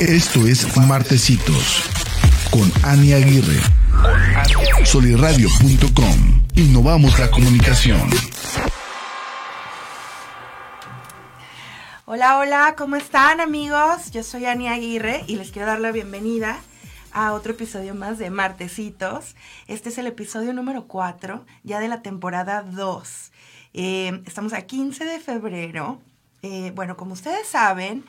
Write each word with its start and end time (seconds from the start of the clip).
Esto 0.00 0.46
es 0.46 0.76
Martecitos 0.76 1.90
con 2.52 2.70
Ani 2.84 3.14
Aguirre. 3.14 3.60
Soliradio.com. 4.84 6.46
Innovamos 6.54 7.18
la 7.18 7.28
comunicación. 7.28 8.08
Hola, 12.04 12.38
hola, 12.38 12.74
¿cómo 12.78 12.94
están 12.94 13.40
amigos? 13.40 14.12
Yo 14.12 14.22
soy 14.22 14.46
Ani 14.46 14.68
Aguirre 14.68 15.24
y 15.26 15.34
les 15.34 15.50
quiero 15.50 15.66
dar 15.66 15.80
la 15.80 15.90
bienvenida 15.90 16.60
a 17.10 17.32
otro 17.32 17.54
episodio 17.54 17.96
más 17.96 18.18
de 18.18 18.30
Martecitos. 18.30 19.34
Este 19.66 19.88
es 19.88 19.98
el 19.98 20.06
episodio 20.06 20.52
número 20.52 20.86
4, 20.86 21.44
ya 21.64 21.80
de 21.80 21.88
la 21.88 22.02
temporada 22.02 22.62
2. 22.62 23.32
Eh, 23.74 24.22
estamos 24.26 24.52
a 24.52 24.62
15 24.62 25.04
de 25.04 25.18
febrero. 25.18 26.00
Eh, 26.42 26.70
bueno, 26.76 26.96
como 26.96 27.14
ustedes 27.14 27.48
saben, 27.48 28.04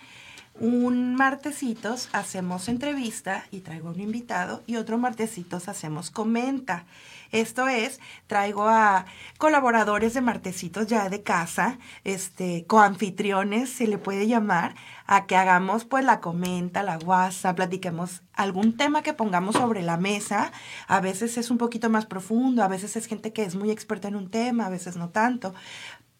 un 0.59 1.15
martesitos 1.15 2.09
hacemos 2.11 2.67
entrevista 2.67 3.45
y 3.49 3.61
traigo 3.61 3.89
un 3.89 3.99
invitado 3.99 4.61
y 4.67 4.75
otro 4.75 4.97
martesitos 4.97 5.69
hacemos 5.69 6.11
comenta. 6.11 6.85
Esto 7.31 7.67
es, 7.67 7.99
traigo 8.27 8.67
a 8.67 9.05
colaboradores 9.37 10.15
de 10.15 10.21
martesitos 10.21 10.87
ya 10.87 11.09
de 11.09 11.21
casa, 11.21 11.77
este, 12.03 12.65
coanfitriones 12.65 13.69
se 13.69 13.87
le 13.87 13.99
puede 13.99 14.27
llamar, 14.27 14.73
a 15.05 15.25
que 15.27 15.35
hagamos 15.35 15.85
pues 15.85 16.03
la 16.03 16.21
comenta, 16.21 16.83
la 16.83 16.97
guasa, 16.97 17.55
platiquemos 17.55 18.23
algún 18.33 18.77
tema 18.77 19.03
que 19.03 19.13
pongamos 19.13 19.55
sobre 19.55 19.81
la 19.81 19.97
mesa. 19.97 20.51
A 20.87 21.01
veces 21.01 21.37
es 21.37 21.51
un 21.51 21.57
poquito 21.57 21.89
más 21.89 22.05
profundo, 22.05 22.63
a 22.63 22.67
veces 22.67 22.95
es 22.95 23.05
gente 23.05 23.31
que 23.31 23.43
es 23.43 23.55
muy 23.55 23.71
experta 23.71 24.07
en 24.07 24.15
un 24.15 24.29
tema, 24.29 24.65
a 24.65 24.69
veces 24.69 24.95
no 24.97 25.09
tanto 25.09 25.53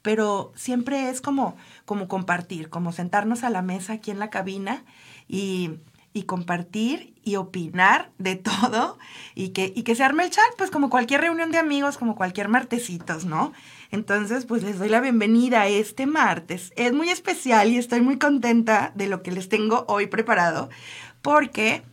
pero 0.02 0.52
siempre 0.56 1.10
es 1.10 1.22
como, 1.22 1.56
como 1.86 2.08
compartir, 2.08 2.70
como 2.70 2.92
sentarnos 2.92 3.44
a 3.44 3.50
la 3.50 3.62
mesa 3.62 3.94
aquí 3.94 4.12
en 4.12 4.20
la 4.20 4.30
cabina 4.30 4.84
y, 5.28 5.72
y 6.14 6.24
compartir 6.24 7.14
y 7.24 7.36
opinar 7.36 8.12
de 8.18 8.36
todo 8.62 8.98
y 9.36 9.50
que, 9.50 9.72
y 9.76 9.84
que 9.84 9.96
se 9.96 10.04
arme 10.04 10.24
el 10.24 10.30
chat, 10.30 10.44
pues 10.58 10.72
como 10.72 10.90
cualquier 10.90 11.22
reunión 11.22 11.52
de 11.52 11.58
amigos, 11.58 11.98
como 11.98 12.16
cualquier 12.16 12.48
martesitos, 12.48 13.26
¿no? 13.26 13.54
Entonces, 13.92 14.46
pues 14.46 14.64
les 14.64 14.78
doy 14.80 14.90
la 14.90 15.02
bienvenida 15.02 15.62
a 15.62 15.68
este 15.68 16.06
martes. 16.06 16.72
Es 16.76 16.94
muy 16.94 17.10
especial 17.10 17.72
y 17.72 17.78
estoy 17.78 18.02
muy 18.02 18.20
contenta 18.20 18.92
de 18.96 19.08
lo 19.08 19.24
que 19.24 19.32
les 19.32 19.50
tengo 19.50 19.86
hoy 19.88 20.08
preparado 20.08 20.70
porque 21.22 21.84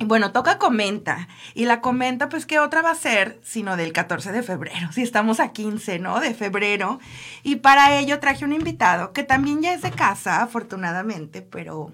bueno, 0.00 0.32
toca 0.32 0.58
comenta. 0.58 1.28
Y 1.54 1.66
la 1.66 1.80
comenta, 1.80 2.28
pues, 2.28 2.46
¿qué 2.46 2.58
otra 2.58 2.82
va 2.82 2.90
a 2.90 2.94
ser 2.94 3.38
sino 3.42 3.76
del 3.76 3.92
14 3.92 4.32
de 4.32 4.42
febrero? 4.42 4.90
Si 4.92 5.02
estamos 5.02 5.40
a 5.40 5.52
15, 5.52 5.98
¿no? 5.98 6.20
De 6.20 6.34
febrero. 6.34 6.98
Y 7.42 7.56
para 7.56 7.98
ello 7.98 8.18
traje 8.18 8.44
un 8.44 8.52
invitado 8.52 9.12
que 9.12 9.22
también 9.22 9.62
ya 9.62 9.74
es 9.74 9.82
de 9.82 9.90
casa, 9.90 10.42
afortunadamente, 10.42 11.42
pero 11.42 11.92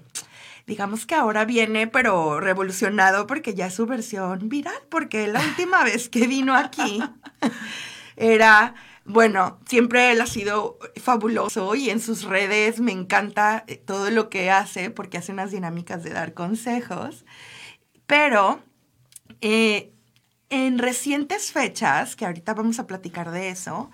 digamos 0.65 1.05
que 1.05 1.15
ahora 1.15 1.45
viene, 1.45 1.87
pero 1.87 2.39
revolucionado 2.39 3.27
porque 3.27 3.55
ya 3.55 3.67
es 3.67 3.73
su 3.73 3.85
versión 3.85 4.49
viral, 4.49 4.81
porque 4.89 5.27
la 5.27 5.41
última 5.41 5.83
vez 5.83 6.09
que 6.09 6.27
vino 6.27 6.55
aquí 6.55 7.01
era 8.15 8.75
bueno, 9.09 9.57
siempre 9.65 10.11
él 10.11 10.21
ha 10.21 10.27
sido 10.27 10.77
fabuloso 11.01 11.73
y 11.73 11.89
en 11.89 11.99
sus 11.99 12.25
redes 12.25 12.79
me 12.79 12.91
encanta 12.91 13.65
todo 13.85 14.11
lo 14.11 14.29
que 14.29 14.51
hace 14.51 14.91
porque 14.91 15.17
hace 15.17 15.31
unas 15.31 15.49
dinámicas 15.49 16.03
de 16.03 16.11
dar 16.11 16.35
consejos. 16.35 17.25
Pero 18.09 18.59
eh, 19.39 19.93
en 20.49 20.79
recientes 20.79 21.51
fechas, 21.51 22.15
que 22.15 22.25
ahorita 22.25 22.55
vamos 22.55 22.79
a 22.79 22.87
platicar 22.87 23.29
de 23.29 23.49
eso, 23.49 23.91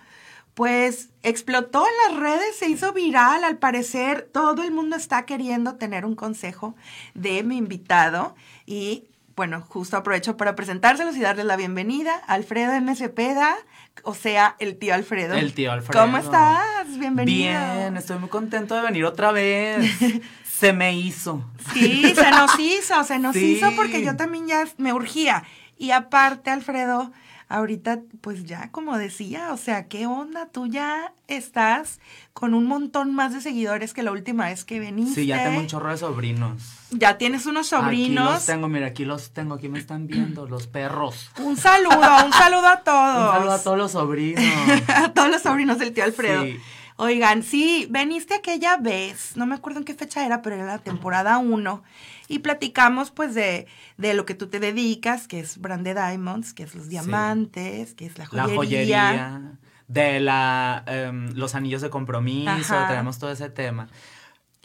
pues 0.53 1.09
explotó 1.21 1.85
en 1.85 2.13
las 2.13 2.21
redes, 2.21 2.55
se 2.57 2.69
hizo 2.69 2.93
viral, 2.93 3.43
al 3.43 3.57
parecer 3.57 4.29
todo 4.31 4.63
el 4.63 4.71
mundo 4.71 4.95
está 4.95 5.25
queriendo 5.25 5.75
tener 5.75 6.05
un 6.05 6.15
consejo 6.15 6.77
de 7.13 7.43
mi 7.43 7.57
invitado 7.57 8.35
y 8.65 9.09
bueno, 9.35 9.59
justo 9.67 9.97
aprovecho 9.97 10.37
para 10.37 10.55
presentárselos 10.55 11.17
y 11.17 11.19
darles 11.19 11.45
la 11.45 11.57
bienvenida. 11.57 12.15
Alfredo 12.25 12.71
M. 12.71 12.95
Cepeda, 12.95 13.57
o 14.03 14.13
sea, 14.13 14.55
el 14.59 14.77
tío 14.77 14.93
Alfredo. 14.93 15.33
El 15.33 15.53
tío 15.53 15.73
Alfredo. 15.73 16.01
¿Cómo 16.01 16.17
estás? 16.17 16.87
Bienvenido. 16.97 17.51
Bien, 17.51 17.97
estoy 17.97 18.17
muy 18.17 18.29
contento 18.29 18.75
de 18.75 18.81
venir 18.81 19.03
otra 19.03 19.33
vez. 19.33 19.91
se 20.65 20.73
me 20.73 20.97
hizo. 20.97 21.43
Sí, 21.73 22.13
se 22.15 22.31
nos 22.31 22.59
hizo, 22.59 23.03
se 23.03 23.19
nos 23.19 23.35
hizo 23.35 23.71
porque 23.75 24.03
yo 24.03 24.15
también 24.15 24.47
ya 24.47 24.67
me 24.77 24.93
urgía. 24.93 25.43
Y 25.77 25.91
aparte, 25.91 26.49
Alfredo, 26.49 27.11
ahorita, 27.49 27.99
pues 28.21 28.45
ya 28.45 28.71
como 28.71 28.97
decía, 28.97 29.53
o 29.53 29.57
sea, 29.57 29.87
¿qué 29.87 30.07
onda? 30.07 30.47
Tú 30.47 30.65
ya 30.65 31.13
estás 31.27 31.99
con 32.33 32.53
un 32.53 32.65
montón 32.65 33.13
más 33.13 33.33
de 33.33 33.41
seguidores 33.41 33.93
que 33.93 34.01
la 34.01 34.11
última 34.11 34.45
vez 34.45 34.65
que 34.65 34.79
viniste. 34.79 35.21
Sí, 35.21 35.27
ya 35.27 35.43
tengo 35.43 35.59
un 35.59 35.67
chorro 35.67 35.91
de 35.91 35.97
sobrinos. 35.97 36.63
Ya 36.91 37.17
tienes 37.17 37.45
unos 37.45 37.67
sobrinos. 37.67 38.25
Aquí 38.25 38.33
los 38.33 38.45
tengo, 38.45 38.67
mira, 38.67 38.87
aquí 38.87 39.05
los 39.05 39.31
tengo, 39.31 39.55
aquí 39.55 39.69
me 39.69 39.77
están 39.77 40.07
viendo, 40.07 40.45
los 40.47 40.65
perros. 40.65 41.29
Un 41.39 41.57
saludo, 41.57 42.25
un 42.25 42.33
saludo 42.33 42.67
a 42.67 42.81
todos. 42.81 43.27
Un 43.27 43.33
saludo 43.35 43.51
a 43.51 43.63
todos 43.63 43.77
los 43.77 43.91
sobrinos. 43.91 44.43
a 44.87 45.13
todos 45.13 45.29
los 45.29 45.41
sobrinos 45.43 45.77
del 45.77 45.93
tío 45.93 46.05
Alfredo. 46.05 46.43
Sí. 46.43 46.59
Oigan, 46.97 47.43
sí, 47.43 47.87
veniste 47.89 48.35
aquella 48.35 48.77
vez, 48.77 49.35
no 49.35 49.45
me 49.45 49.55
acuerdo 49.55 49.79
en 49.79 49.85
qué 49.85 49.93
fecha 49.93 50.25
era, 50.25 50.41
pero 50.41 50.55
era 50.55 50.65
la 50.65 50.79
temporada 50.79 51.37
1, 51.39 51.83
y 52.29 52.39
platicamos 52.39 53.11
pues 53.11 53.35
de, 53.35 53.67
de, 53.97 54.13
lo 54.13 54.25
que 54.25 54.33
tú 54.33 54.47
te 54.47 54.61
dedicas, 54.61 55.27
que 55.27 55.41
es 55.41 55.57
Brand 55.57 55.85
Diamonds, 55.85 56.53
que 56.53 56.63
es 56.63 56.73
los 56.73 56.87
diamantes, 56.87 57.95
que 57.95 58.05
es 58.05 58.17
la 58.17 58.25
joyería. 58.25 58.45
La 58.45 58.55
joyería, 58.55 59.41
de 59.87 60.19
la, 60.19 60.83
em, 60.87 61.31
los 61.35 61.53
anillos 61.53 61.81
de 61.81 61.89
compromiso, 61.89 62.75
tenemos 62.87 63.19
todo 63.19 63.31
ese 63.31 63.49
tema. 63.49 63.87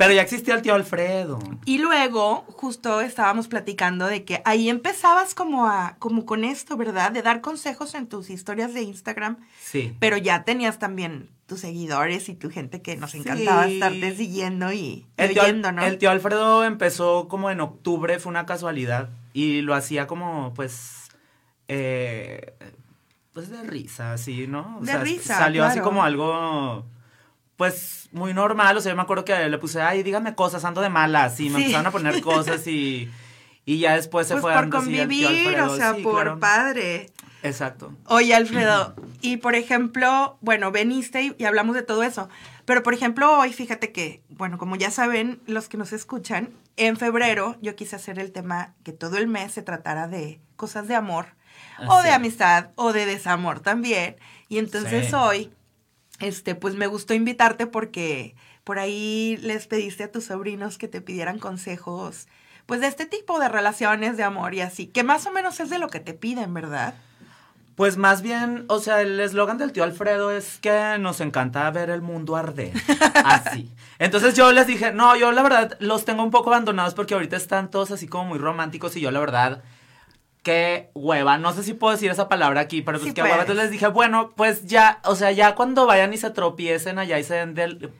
Pero 0.00 0.14
ya 0.14 0.22
existía 0.22 0.54
el 0.54 0.62
tío 0.62 0.74
Alfredo. 0.74 1.38
Y 1.66 1.76
luego, 1.76 2.46
justo 2.48 3.02
estábamos 3.02 3.48
platicando 3.48 4.06
de 4.06 4.24
que 4.24 4.40
ahí 4.46 4.70
empezabas 4.70 5.34
como 5.34 5.66
a, 5.66 5.96
como 5.98 6.24
con 6.24 6.42
esto, 6.42 6.78
¿verdad? 6.78 7.12
De 7.12 7.20
dar 7.20 7.42
consejos 7.42 7.94
en 7.94 8.06
tus 8.06 8.30
historias 8.30 8.72
de 8.72 8.80
Instagram. 8.80 9.36
Sí. 9.60 9.94
Pero 10.00 10.16
ya 10.16 10.44
tenías 10.44 10.78
también 10.78 11.28
tus 11.44 11.60
seguidores 11.60 12.30
y 12.30 12.34
tu 12.34 12.48
gente 12.48 12.80
que 12.80 12.96
nos 12.96 13.14
encantaba 13.14 13.68
estarte 13.68 14.16
siguiendo 14.16 14.72
y, 14.72 15.04
el 15.18 15.38
oyendo, 15.38 15.70
¿no? 15.70 15.84
El 15.84 15.98
tío 15.98 16.10
Alfredo 16.10 16.64
empezó 16.64 17.28
como 17.28 17.50
en 17.50 17.60
octubre, 17.60 18.18
fue 18.18 18.30
una 18.30 18.46
casualidad. 18.46 19.10
Y 19.34 19.60
lo 19.60 19.74
hacía 19.74 20.06
como, 20.06 20.54
pues, 20.54 21.10
eh, 21.68 22.54
pues 23.34 23.50
de 23.50 23.62
risa, 23.64 24.14
así, 24.14 24.46
¿no? 24.46 24.78
de 24.80 24.96
risa. 24.96 25.36
Salió 25.36 25.62
así 25.62 25.80
como 25.80 26.02
algo 26.04 26.86
pues 27.60 28.08
muy 28.12 28.32
normal, 28.32 28.74
o 28.78 28.80
sea, 28.80 28.90
yo 28.90 28.96
me 28.96 29.02
acuerdo 29.02 29.22
que 29.22 29.50
le 29.50 29.58
puse, 29.58 29.82
ay, 29.82 30.02
dígame 30.02 30.34
cosas, 30.34 30.64
ando 30.64 30.80
de 30.80 30.88
malas, 30.88 31.38
y 31.40 31.50
me 31.50 31.58
empezaron 31.58 31.86
a 31.86 31.90
poner 31.90 32.20
cosas 32.22 32.66
y, 32.66 33.10
y 33.66 33.80
ya 33.80 33.96
después 33.96 34.26
se 34.26 34.32
pues 34.32 34.40
fue 34.40 34.54
por 34.54 34.70
convivir, 34.70 35.60
o 35.60 35.76
sea, 35.76 35.94
por 36.02 36.38
padre. 36.38 37.10
Exacto. 37.42 37.94
Oye, 38.06 38.34
Alfredo, 38.34 38.94
y 39.20 39.36
por 39.36 39.54
ejemplo, 39.54 40.38
bueno, 40.40 40.72
veniste 40.72 41.34
y, 41.38 41.44
hablamos 41.44 41.74
de 41.74 41.82
todo 41.82 42.02
eso, 42.02 42.30
pero 42.64 42.82
por 42.82 42.94
ejemplo, 42.94 43.38
hoy 43.38 43.52
fíjate 43.52 43.92
que, 43.92 44.22
bueno, 44.30 44.56
como 44.56 44.76
ya 44.76 44.90
saben 44.90 45.42
los 45.44 45.68
que 45.68 45.76
nos 45.76 45.92
escuchan, 45.92 46.48
en 46.78 46.96
febrero 46.96 47.58
yo 47.60 47.76
quise 47.76 47.94
hacer 47.94 48.18
el 48.18 48.32
tema 48.32 48.72
que 48.84 48.94
todo 48.94 49.18
el 49.18 49.26
mes 49.26 49.52
se 49.52 49.60
tratara 49.60 50.08
de 50.08 50.40
cosas 50.56 50.88
de 50.88 50.94
amor, 50.94 51.26
o 51.88 52.02
de 52.02 52.10
amistad, 52.10 52.70
o 52.76 52.94
de 52.94 53.04
desamor 53.04 53.60
también, 53.60 54.16
y 54.48 54.56
entonces 54.56 55.12
hoy 55.12 55.52
este, 56.20 56.54
pues 56.54 56.74
me 56.74 56.86
gustó 56.86 57.14
invitarte 57.14 57.66
porque 57.66 58.34
por 58.64 58.78
ahí 58.78 59.38
les 59.42 59.66
pediste 59.66 60.04
a 60.04 60.12
tus 60.12 60.24
sobrinos 60.24 60.78
que 60.78 60.88
te 60.88 61.00
pidieran 61.00 61.38
consejos, 61.38 62.28
pues 62.66 62.80
de 62.80 62.86
este 62.86 63.06
tipo 63.06 63.40
de 63.40 63.48
relaciones 63.48 64.16
de 64.16 64.22
amor 64.22 64.54
y 64.54 64.60
así, 64.60 64.86
que 64.86 65.02
más 65.02 65.26
o 65.26 65.32
menos 65.32 65.58
es 65.60 65.70
de 65.70 65.78
lo 65.78 65.88
que 65.88 66.00
te 66.00 66.14
piden, 66.14 66.54
¿verdad? 66.54 66.94
Pues 67.74 67.96
más 67.96 68.20
bien, 68.20 68.66
o 68.68 68.78
sea, 68.78 69.00
el 69.00 69.18
eslogan 69.18 69.56
del 69.56 69.72
tío 69.72 69.84
Alfredo 69.84 70.30
es 70.30 70.58
que 70.58 70.98
nos 71.00 71.20
encanta 71.22 71.70
ver 71.70 71.88
el 71.88 72.02
mundo 72.02 72.36
arder. 72.36 72.72
Así. 73.24 73.70
Entonces 73.98 74.34
yo 74.34 74.52
les 74.52 74.66
dije, 74.66 74.92
no, 74.92 75.16
yo 75.16 75.32
la 75.32 75.42
verdad 75.42 75.76
los 75.80 76.04
tengo 76.04 76.22
un 76.22 76.30
poco 76.30 76.50
abandonados 76.50 76.92
porque 76.92 77.14
ahorita 77.14 77.36
están 77.36 77.70
todos 77.70 77.90
así 77.90 78.06
como 78.06 78.24
muy 78.26 78.38
románticos 78.38 78.96
y 78.96 79.00
yo 79.00 79.10
la 79.10 79.20
verdad 79.20 79.62
qué 80.42 80.90
hueva. 80.94 81.38
No 81.38 81.52
sé 81.52 81.62
si 81.62 81.74
puedo 81.74 81.92
decir 81.92 82.10
esa 82.10 82.28
palabra 82.28 82.60
aquí, 82.60 82.82
pero 82.82 82.98
pues 82.98 83.12
qué 83.12 83.22
hueva. 83.22 83.40
Entonces 83.40 83.64
les 83.64 83.70
dije, 83.70 83.88
bueno, 83.88 84.30
pues 84.36 84.66
ya, 84.66 85.00
o 85.04 85.14
sea, 85.14 85.32
ya 85.32 85.54
cuando 85.54 85.86
vayan 85.86 86.12
y 86.12 86.16
se 86.16 86.30
tropiecen 86.30 86.98
allá 86.98 87.18
y 87.18 87.24
se 87.24 87.34
den 87.34 87.54
del 87.54 87.92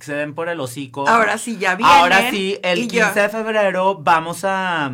se 0.00 0.14
den 0.14 0.34
por 0.34 0.48
el 0.48 0.60
hocico. 0.60 1.08
Ahora 1.08 1.38
sí, 1.38 1.56
ya 1.58 1.76
vienen. 1.76 1.96
Ahora 1.96 2.30
sí, 2.30 2.58
el 2.62 2.88
15 2.88 3.20
de 3.20 3.28
febrero 3.28 3.96
vamos 4.00 4.44
a, 4.44 4.92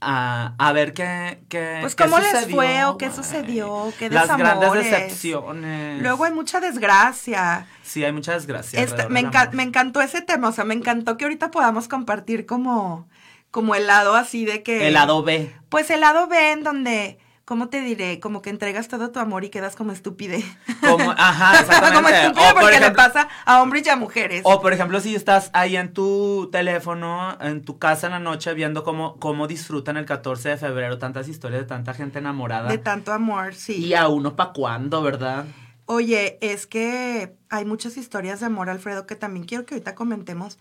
a, 0.00 0.72
ver 0.72 0.92
qué, 0.92 1.40
qué 1.48 1.78
Pues 1.80 1.94
cómo 1.94 2.18
les 2.18 2.50
fue 2.50 2.84
o 2.84 2.98
qué 2.98 3.10
sucedió, 3.12 3.92
qué 3.98 4.10
Las 4.10 4.36
grandes 4.36 4.72
decepciones. 4.72 6.02
Luego 6.02 6.24
hay 6.24 6.32
mucha 6.32 6.60
desgracia. 6.60 7.66
Sí, 7.82 8.04
hay 8.04 8.12
mucha 8.12 8.32
desgracia. 8.32 8.84
me, 9.08 9.30
me 9.52 9.62
encantó 9.62 10.00
ese 10.00 10.20
tema, 10.20 10.48
o 10.48 10.52
sea, 10.52 10.64
me 10.64 10.74
encantó 10.74 11.16
que 11.16 11.24
ahorita 11.24 11.50
podamos 11.50 11.86
compartir 11.86 12.44
como 12.46 13.06
como 13.50 13.74
el 13.74 13.86
lado 13.86 14.14
así 14.14 14.44
de 14.44 14.62
que... 14.62 14.88
El 14.88 14.94
lado 14.94 15.22
B. 15.22 15.54
Pues 15.68 15.90
el 15.90 16.00
lado 16.00 16.26
B 16.26 16.52
en 16.52 16.62
donde, 16.62 17.18
¿cómo 17.44 17.68
te 17.68 17.80
diré? 17.80 18.20
Como 18.20 18.42
que 18.42 18.50
entregas 18.50 18.88
todo 18.88 19.10
tu 19.10 19.18
amor 19.18 19.44
y 19.44 19.50
quedas 19.50 19.76
como 19.76 19.92
estúpide. 19.92 20.44
Como, 20.80 21.10
ajá, 21.16 21.60
exactamente. 21.60 21.94
como 21.96 22.08
estúpide 22.08 22.50
O, 22.50 22.52
por 22.52 22.62
porque 22.62 22.80
le 22.80 22.90
pasa 22.90 23.28
a 23.44 23.62
hombres 23.62 23.86
y 23.86 23.88
a 23.90 23.96
mujeres. 23.96 24.42
O 24.44 24.60
por 24.60 24.72
ejemplo, 24.72 25.00
si 25.00 25.14
estás 25.14 25.50
ahí 25.54 25.76
en 25.76 25.92
tu 25.92 26.50
teléfono, 26.52 27.38
en 27.40 27.64
tu 27.64 27.78
casa 27.78 28.08
en 28.08 28.12
la 28.12 28.18
noche, 28.18 28.52
viendo 28.54 28.84
cómo, 28.84 29.16
cómo 29.18 29.46
disfrutan 29.46 29.96
el 29.96 30.04
14 30.04 30.50
de 30.50 30.56
febrero, 30.58 30.98
tantas 30.98 31.28
historias 31.28 31.62
de 31.62 31.66
tanta 31.66 31.94
gente 31.94 32.18
enamorada. 32.18 32.68
de 32.68 32.78
tanto 32.78 33.12
amor, 33.12 33.54
sí. 33.54 33.84
Y 33.84 33.94
a 33.94 34.08
uno 34.08 34.36
pa' 34.36 34.52
cuándo, 34.52 35.02
¿verdad? 35.02 35.46
Oye, 35.86 36.36
es 36.40 36.66
que 36.66 37.36
hay 37.48 37.64
muchas 37.64 37.96
historias 37.96 38.40
de 38.40 38.46
amor, 38.46 38.68
Alfredo, 38.68 39.06
que 39.06 39.14
también 39.14 39.46
quiero 39.46 39.64
que 39.64 39.76
ahorita 39.76 39.94
comentemos. 39.94 40.58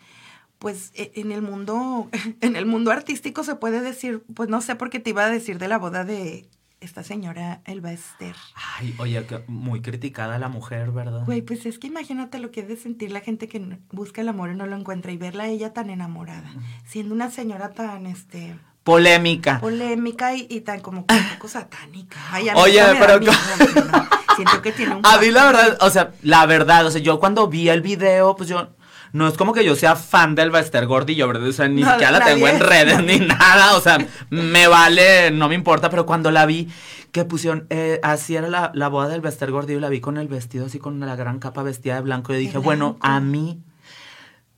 Pues 0.65 0.91
e- 0.95 1.12
en 1.13 1.31
el 1.31 1.44
mundo, 1.44 2.09
en 2.41 2.56
el 2.56 2.65
mundo 2.65 2.89
artístico 2.89 3.44
se 3.44 3.53
puede 3.53 3.81
decir, 3.81 4.23
pues 4.33 4.50
no 4.50 4.62
sé 4.62 4.73
por 4.73 4.89
qué 4.89 5.00
te 5.00 5.12
iba 5.12 5.23
a 5.23 5.29
decir 5.29 5.59
de 5.59 5.67
la 5.67 5.77
boda 5.77 6.06
de 6.06 6.50
esta 6.79 7.03
señora 7.03 7.62
Elba 7.65 7.91
Ester. 7.91 8.35
Ay, 8.79 8.95
oye, 8.97 9.23
muy 9.45 9.83
criticada 9.83 10.39
la 10.39 10.50
mujer, 10.50 10.89
¿verdad? 10.89 11.23
Güey, 11.23 11.44
pues 11.44 11.67
es 11.67 11.77
que 11.77 11.85
imagínate 11.85 12.39
lo 12.39 12.50
que 12.50 12.62
es 12.62 12.67
de 12.67 12.77
sentir 12.77 13.12
la 13.12 13.19
gente 13.19 13.47
que 13.47 13.77
busca 13.91 14.21
el 14.21 14.29
amor 14.29 14.50
y 14.50 14.56
no 14.56 14.65
lo 14.65 14.75
encuentra 14.75 15.12
y 15.12 15.17
verla 15.17 15.44
a 15.44 15.50
ella 15.50 15.71
tan 15.71 15.91
enamorada, 15.91 16.51
siendo 16.83 17.13
una 17.13 17.29
señora 17.29 17.69
tan, 17.69 18.07
este, 18.07 18.56
Polémica. 18.83 19.59
polémica 19.59 20.35
y, 20.35 20.47
y 20.50 20.62
tan 20.62 20.79
como 20.79 21.06
que 21.06 21.13
un 21.13 21.29
poco 21.35 21.47
satánica. 21.47 22.17
Ay, 22.31 22.50
a 22.50 22.53
mí 22.53 22.59
Oye, 22.59 22.81
pero 23.00 23.19
miedo, 23.19 23.33
¿no? 23.91 24.15
Siento 24.35 24.62
que 24.62 24.71
tiene 24.71 24.95
un 24.95 25.06
A 25.06 25.17
mí 25.17 25.31
la 25.31 25.45
verdad, 25.45 25.77
o 25.81 25.89
sea, 25.89 26.12
la 26.21 26.45
verdad, 26.45 26.85
o 26.85 26.91
sea, 26.91 27.01
yo 27.01 27.19
cuando 27.19 27.47
vi 27.47 27.69
el 27.69 27.81
video, 27.81 28.35
pues 28.35 28.50
yo, 28.50 28.75
no 29.15 29.29
es 29.29 29.35
como 29.35 29.53
que 29.53 29.63
yo 29.63 29.77
sea 29.77 29.95
fan 29.95 30.35
del 30.35 30.51
Bester 30.51 30.85
Gordillo, 30.88 31.29
¿verdad? 31.29 31.47
O 31.47 31.53
sea, 31.53 31.69
ni 31.69 31.83
No, 31.83 31.89
siquiera 31.89 32.12
la 32.12 32.25
tengo 32.25 32.50
en 32.50 32.59
redes 32.59 33.01
ni 33.01 33.19
nada, 33.25 33.77
o 33.77 33.79
sea, 33.79 33.97
me 34.29 34.67
vale, 34.67 35.31
no 35.31 35.47
me 35.47 35.56
importa, 35.56 35.89
pero 35.89 36.06
cuando 36.06 36.31
la 36.31 36.45
vi, 36.45 36.67
que 37.13 37.23
pusieron, 37.23 37.65
eh, 37.69 38.01
así 38.03 38.35
era 38.35 38.50
la, 38.50 38.71
la 38.73 38.89
boda 38.89 39.07
del 39.07 39.21
Bester 39.21 39.51
Gordillo, 39.51 39.79
la 39.79 39.88
vi 39.88 40.01
con 40.01 40.17
el 40.17 40.27
vestido 40.27 40.65
así, 40.65 40.79
con 40.79 41.00
la 41.00 41.15
gran 41.15 41.39
capa 41.39 41.63
vestida 41.63 41.95
de 41.95 42.01
blanco, 42.01 42.33
y 42.33 42.38
dije, 42.38 42.57
bueno, 42.57 42.97
a 43.00 43.21
mí... 43.21 43.62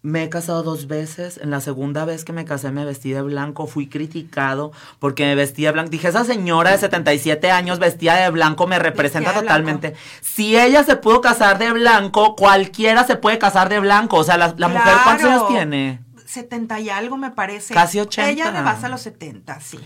Me 0.07 0.24
he 0.24 0.30
casado 0.30 0.63
dos 0.63 0.88
veces. 0.88 1.38
En 1.38 1.51
la 1.51 1.59
segunda 1.59 2.06
vez 2.06 2.24
que 2.24 2.31
me 2.31 2.45
casé 2.45 2.71
me 2.71 2.86
vestí 2.86 3.12
de 3.12 3.21
blanco. 3.21 3.68
Fui 3.68 3.88
criticado 3.88 4.71
porque 5.00 5.25
me 5.25 5.36
vestí 5.36 5.63
de 5.63 5.71
blanco. 5.74 5.89
Dije, 5.89 6.07
esa 6.07 6.24
señora 6.24 6.71
de 6.71 6.77
77 6.77 7.51
años 7.51 7.77
vestida 7.77 8.15
de 8.15 8.30
blanco 8.30 8.68
me 8.68 8.80
representa 8.80 9.33
totalmente. 9.33 9.95
Si 10.21 10.57
ella 10.57 10.86
se 10.86 10.95
pudo 10.95 11.19
casar 11.19 11.57
de 11.57 11.74
blanco, 11.74 12.38
cualquiera 12.38 13.04
se 13.04 13.18
puede 13.18 13.38
casar 13.38 13.68
de 13.68 13.81
blanco. 13.81 14.15
O 14.15 14.24
sea, 14.24 14.38
la, 14.38 14.56
la 14.57 14.69
mujer, 14.69 14.94
¿cuántos 15.04 15.30
años 15.30 15.48
tiene? 15.50 16.00
70 16.25 16.80
y 16.80 16.89
algo 16.89 17.18
me 17.18 17.31
parece. 17.31 17.74
Casi 17.74 18.00
80. 18.00 18.30
Ella 18.30 18.51
le 18.51 18.62
vas 18.62 18.86
a 18.86 18.89
los 18.89 19.01
70, 19.01 19.59
sí. 19.59 19.77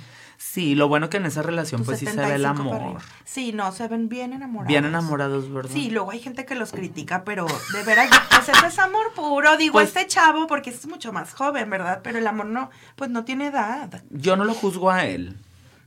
Sí, 0.51 0.75
lo 0.75 0.89
bueno 0.89 1.09
que 1.09 1.15
en 1.15 1.25
esa 1.25 1.41
relación 1.43 1.85
pues 1.85 1.99
sí 1.99 2.05
se 2.05 2.17
ve 2.17 2.23
el 2.35 2.41
75 2.41 2.69
para 2.69 2.83
amor. 2.85 3.01
Sí, 3.23 3.53
no, 3.53 3.71
se 3.71 3.87
ven 3.87 4.09
bien 4.09 4.33
enamorados. 4.33 4.67
Bien 4.67 4.83
enamorados, 4.83 5.49
¿verdad? 5.49 5.71
Sí, 5.71 5.89
luego 5.89 6.11
hay 6.11 6.19
gente 6.19 6.45
que 6.45 6.55
los 6.55 6.73
critica, 6.73 7.23
pero 7.23 7.45
de 7.71 7.83
veras, 7.83 8.09
pues 8.29 8.49
eso 8.49 8.65
es 8.65 8.77
amor 8.77 9.13
puro. 9.15 9.55
Digo, 9.55 9.71
Pues- 9.71 9.87
este 9.87 10.07
chavo, 10.07 10.47
porque 10.47 10.71
es 10.71 10.85
mucho 10.87 11.13
más 11.13 11.33
joven, 11.33 11.69
¿verdad? 11.69 12.01
Pero 12.03 12.17
el 12.17 12.27
amor 12.27 12.47
no, 12.47 12.69
pues 12.97 13.09
no 13.09 13.23
tiene 13.23 13.47
edad. 13.47 14.03
Yo 14.09 14.35
no 14.35 14.43
lo 14.43 14.53
juzgo 14.53 14.91
a 14.91 15.05
él. 15.05 15.37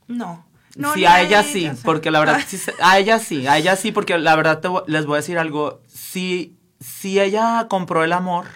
No. 0.07 0.47
no 0.77 0.95
sí, 0.95 1.05
a 1.05 1.21
ella 1.21 1.43
sí, 1.43 1.69
o 1.69 1.75
sea. 1.75 1.85
porque 1.85 2.11
la 2.11 2.21
verdad, 2.21 2.41
sí 2.49 2.59
a 2.81 2.99
ella 2.99 3.19
sí, 3.19 3.47
a 3.47 3.59
ella 3.59 3.77
sí, 3.77 3.93
porque 3.93 4.17
la 4.17 4.35
verdad 4.35 4.61
te 4.61 4.71
les 4.91 5.05
voy 5.05 5.17
a 5.17 5.19
decir 5.19 5.39
algo. 5.39 5.83
Si, 5.89 6.57
si 6.81 7.21
ella 7.21 7.67
compró 7.69 8.03
el 8.03 8.15
amor, 8.15 8.47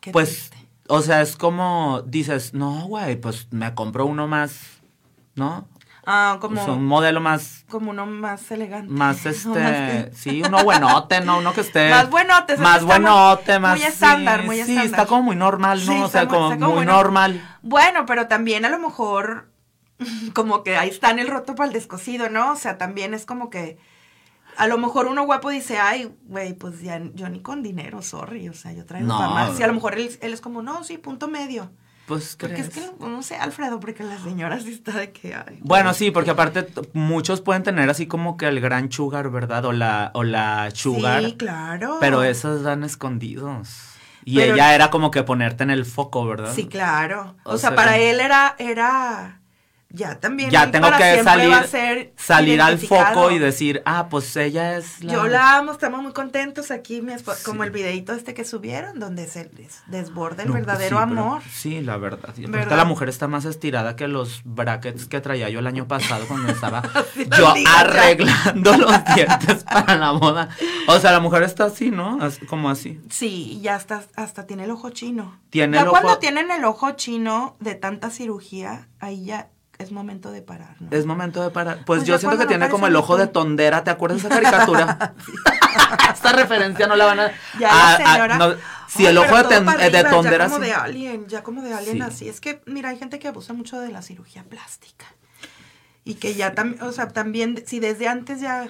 Qué 0.00 0.12
pues, 0.12 0.28
triste. 0.28 0.55
O 0.88 1.02
sea, 1.02 1.22
es 1.22 1.36
como 1.36 2.02
dices, 2.06 2.54
no, 2.54 2.86
güey, 2.86 3.16
pues 3.16 3.48
me 3.52 3.74
compro 3.74 4.06
uno 4.06 4.26
más, 4.28 4.58
¿no? 5.34 5.66
Ah, 6.08 6.38
como, 6.40 6.60
O 6.62 6.64
sea, 6.64 6.74
un 6.74 6.86
modelo 6.86 7.20
más, 7.20 7.64
como 7.68 7.90
uno 7.90 8.06
más 8.06 8.48
elegante. 8.52 8.92
más 8.92 9.26
este, 9.26 9.48
más- 9.48 10.16
sí, 10.16 10.40
uno 10.46 10.62
buenote, 10.62 11.20
¿no? 11.20 11.38
Uno 11.38 11.52
que 11.52 11.62
esté. 11.62 11.90
Más 11.90 12.08
buenote, 12.08 12.56
Más 12.58 12.82
muy- 12.82 12.86
buenote, 12.92 13.58
más. 13.58 13.76
muy 13.78 13.86
estándar, 13.86 14.40
sí, 14.42 14.46
muy 14.46 14.56
Sí, 14.56 14.60
estándar. 14.62 14.84
está 14.86 15.06
como 15.06 15.22
muy 15.22 15.36
normal, 15.36 15.84
¿no? 15.84 15.92
Sí, 15.92 16.02
o 16.02 16.08
sea, 16.08 16.22
muy- 16.26 16.30
como 16.34 16.50
muy 16.50 16.58
bueno. 16.74 16.92
normal. 16.92 17.58
Bueno, 17.62 18.06
pero 18.06 18.28
también 18.28 18.64
a 18.64 18.68
lo 18.68 18.78
mejor 18.78 19.50
como 20.34 20.62
que 20.62 20.76
ahí 20.76 20.90
está 20.90 21.10
en 21.10 21.18
el 21.18 21.26
roto 21.28 21.56
para 21.56 21.66
el 21.66 21.72
descosido, 21.72 22.28
¿no? 22.30 22.52
O 22.52 22.56
sea, 22.56 22.78
también 22.78 23.12
es 23.12 23.26
como 23.26 23.50
que 23.50 23.78
a 24.56 24.66
lo 24.66 24.78
mejor 24.78 25.06
uno 25.06 25.24
guapo 25.24 25.50
dice, 25.50 25.78
ay, 25.78 26.12
güey, 26.24 26.54
pues 26.54 26.80
ya 26.80 27.00
yo 27.14 27.28
ni 27.28 27.40
con 27.40 27.62
dinero, 27.62 28.02
sorry, 28.02 28.48
o 28.48 28.54
sea, 28.54 28.72
yo 28.72 28.84
traigo 28.84 29.06
No. 29.08 29.54
Y 29.58 29.62
a 29.62 29.66
lo 29.66 29.74
mejor 29.74 29.94
él, 29.98 30.16
él 30.20 30.32
es 30.32 30.40
como, 30.40 30.62
no, 30.62 30.82
sí, 30.84 30.98
punto 30.98 31.28
medio. 31.28 31.70
Pues, 32.06 32.36
Porque 32.38 32.60
es 32.60 32.70
¿crees? 32.70 32.88
que, 32.90 33.04
no 33.04 33.20
sé, 33.24 33.34
Alfredo, 33.34 33.80
porque 33.80 34.04
la 34.04 34.16
señora 34.18 34.60
sí 34.60 34.70
está 34.72 34.92
de 34.92 35.10
que, 35.10 35.34
ay. 35.34 35.58
Bueno, 35.62 35.92
sí, 35.92 36.12
porque 36.12 36.30
aparte 36.30 36.64
muchos 36.92 37.40
pueden 37.40 37.64
tener 37.64 37.90
así 37.90 38.06
como 38.06 38.36
que 38.36 38.46
el 38.46 38.60
gran 38.60 38.92
sugar, 38.92 39.28
¿verdad? 39.30 39.64
O 39.64 39.72
la, 39.72 40.12
o 40.14 40.22
la 40.22 40.70
sugar. 40.72 41.24
Sí, 41.24 41.36
claro. 41.36 41.96
Pero 42.00 42.22
esos 42.22 42.62
dan 42.62 42.84
escondidos. 42.84 43.80
Y 44.24 44.36
Pero- 44.36 44.54
ella 44.54 44.74
era 44.74 44.90
como 44.90 45.10
que 45.10 45.24
ponerte 45.24 45.64
en 45.64 45.70
el 45.70 45.84
foco, 45.84 46.24
¿verdad? 46.26 46.52
Sí, 46.54 46.66
claro. 46.66 47.36
O, 47.44 47.54
O 47.54 47.58
sea, 47.58 47.70
sea, 47.70 47.76
para 47.76 47.98
él 47.98 48.20
era, 48.20 48.54
era, 48.58 49.35
ya 49.88 50.18
también. 50.20 50.50
Ya 50.50 50.70
tengo 50.70 50.88
que 50.98 51.22
salir, 51.22 51.50
va 51.52 51.58
a 51.60 51.66
ser 51.66 52.12
salir 52.16 52.60
al 52.60 52.78
foco 52.78 53.30
y 53.30 53.38
decir, 53.38 53.82
ah, 53.86 54.08
pues 54.10 54.36
ella 54.36 54.76
es 54.76 55.02
la... 55.02 55.12
Yo 55.12 55.26
la 55.28 55.56
amo, 55.56 55.72
estamos 55.72 56.02
muy 56.02 56.12
contentos 56.12 56.70
aquí, 56.70 57.00
mi 57.02 57.12
esposo, 57.12 57.40
como 57.44 57.64
el 57.64 57.70
videito 57.70 58.12
este 58.12 58.34
que 58.34 58.44
subieron, 58.44 58.98
donde 58.98 59.26
se 59.26 59.50
desborda 59.86 60.42
el 60.42 60.48
No, 60.48 60.54
verdadero 60.54 60.98
sí, 60.98 61.04
pero- 61.08 61.20
amor. 61.22 61.42
sí, 61.50 61.80
la 61.80 61.96
verdad. 61.96 62.34
¿Verdad? 62.36 62.76
la 62.76 62.84
mujer 62.84 63.08
está 63.08 63.28
más 63.28 63.44
estirada 63.44 63.96
que 63.96 64.08
los 64.08 64.42
brackets 64.44 65.06
que 65.06 65.20
traía 65.20 65.48
yo 65.48 65.60
el 65.60 65.66
año 65.66 65.86
pasado 65.88 66.26
cuando 66.26 66.50
estaba 66.52 66.82
yo 67.38 67.54
ya. 67.56 67.80
arreglando 67.80 68.76
los 68.76 69.04
dientes 69.14 69.64
para 69.64 69.96
la 69.96 70.10
boda. 70.12 70.48
O 70.88 70.98
sea, 70.98 71.12
la 71.12 71.20
mujer 71.20 71.42
está 71.44 71.64
así, 71.66 71.90
¿no? 71.90 72.18
Como 72.48 72.68
así. 72.70 73.00
Sí, 73.10 73.60
ya 73.62 73.76
hasta, 73.76 74.02
hasta 74.16 74.46
tiene 74.46 74.64
el 74.64 74.70
ojo 74.72 74.90
chino. 74.90 75.38
Tiene 75.50 75.76
ya 75.78 75.84
el 75.84 75.88
cuando 75.88 76.18
tienen 76.18 76.50
el 76.50 76.64
ojo 76.64 76.92
chino 76.92 77.56
de 77.60 77.74
tanta 77.76 78.10
cirugía, 78.10 78.88
ahí 79.00 79.24
ya 79.24 79.48
es 79.78 79.92
momento 79.92 80.30
de 80.32 80.42
parar, 80.42 80.74
¿no? 80.80 80.88
Es 80.90 81.04
momento 81.06 81.42
de 81.42 81.50
parar. 81.50 81.76
Pues, 81.84 81.98
Pues 82.00 82.04
yo 82.04 82.18
siento 82.18 82.38
que 82.38 82.46
tiene 82.46 82.68
como 82.68 82.86
el 82.86 82.96
ojo 82.96 83.16
de 83.16 83.26
tondera. 83.26 83.84
¿Te 83.84 83.90
acuerdas 83.90 84.22
de 84.22 84.28
esa 84.28 84.40
caricatura? 84.40 85.14
Esta 86.14 86.32
referencia 86.32 86.86
no 86.86 86.96
la 86.96 87.04
van 87.06 87.20
a. 87.20 87.30
Ya 87.60 87.68
a- 87.70 87.98
la 87.98 88.06
a- 88.08 88.12
señora. 88.12 88.38
no, 88.38 88.54
si 88.88 89.06
el 89.06 89.18
ojo 89.18 89.36
de, 89.36 89.44
ten- 89.44 89.66
de 89.66 90.04
tondera. 90.04 90.46
Ya 90.46 90.50
como 90.50 90.64
sí. 90.64 90.70
de 90.70 90.74
alien, 90.74 91.26
ya 91.26 91.42
como 91.42 91.62
de 91.62 91.74
alien 91.74 91.96
Sí. 91.96 92.02
así. 92.02 92.28
Es 92.28 92.40
que, 92.40 92.62
mira, 92.66 92.88
hay 92.90 92.98
gente 92.98 93.18
que 93.18 93.28
abusa 93.28 93.52
mucho 93.52 93.78
de 93.80 93.90
la 93.90 94.02
cirugía 94.02 94.44
plástica. 94.44 95.06
Y 96.04 96.14
que 96.14 96.34
ya 96.34 96.54
también, 96.54 96.82
o 96.82 96.92
sea, 96.92 97.08
también, 97.08 97.62
si 97.66 97.80
desde 97.80 98.08
antes 98.08 98.40
ya, 98.40 98.68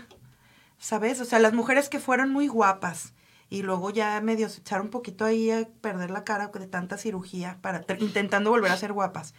¿sabes? 0.78 1.20
O 1.20 1.24
sea, 1.24 1.38
las 1.38 1.52
mujeres 1.52 1.88
que 1.88 2.00
fueron 2.00 2.30
muy 2.30 2.48
guapas 2.48 3.12
y 3.56 3.62
luego 3.62 3.88
ya 3.90 4.20
medio 4.20 4.50
se 4.50 4.60
echaron 4.60 4.86
un 4.86 4.90
poquito 4.90 5.24
ahí 5.24 5.50
a 5.50 5.66
perder 5.80 6.10
la 6.10 6.24
cara 6.24 6.48
de 6.48 6.66
tanta 6.66 6.98
cirugía 6.98 7.56
para 7.62 7.82
intentando 7.98 8.50
volver 8.50 8.70
a 8.70 8.76
ser 8.76 8.92
guapas. 8.92 9.32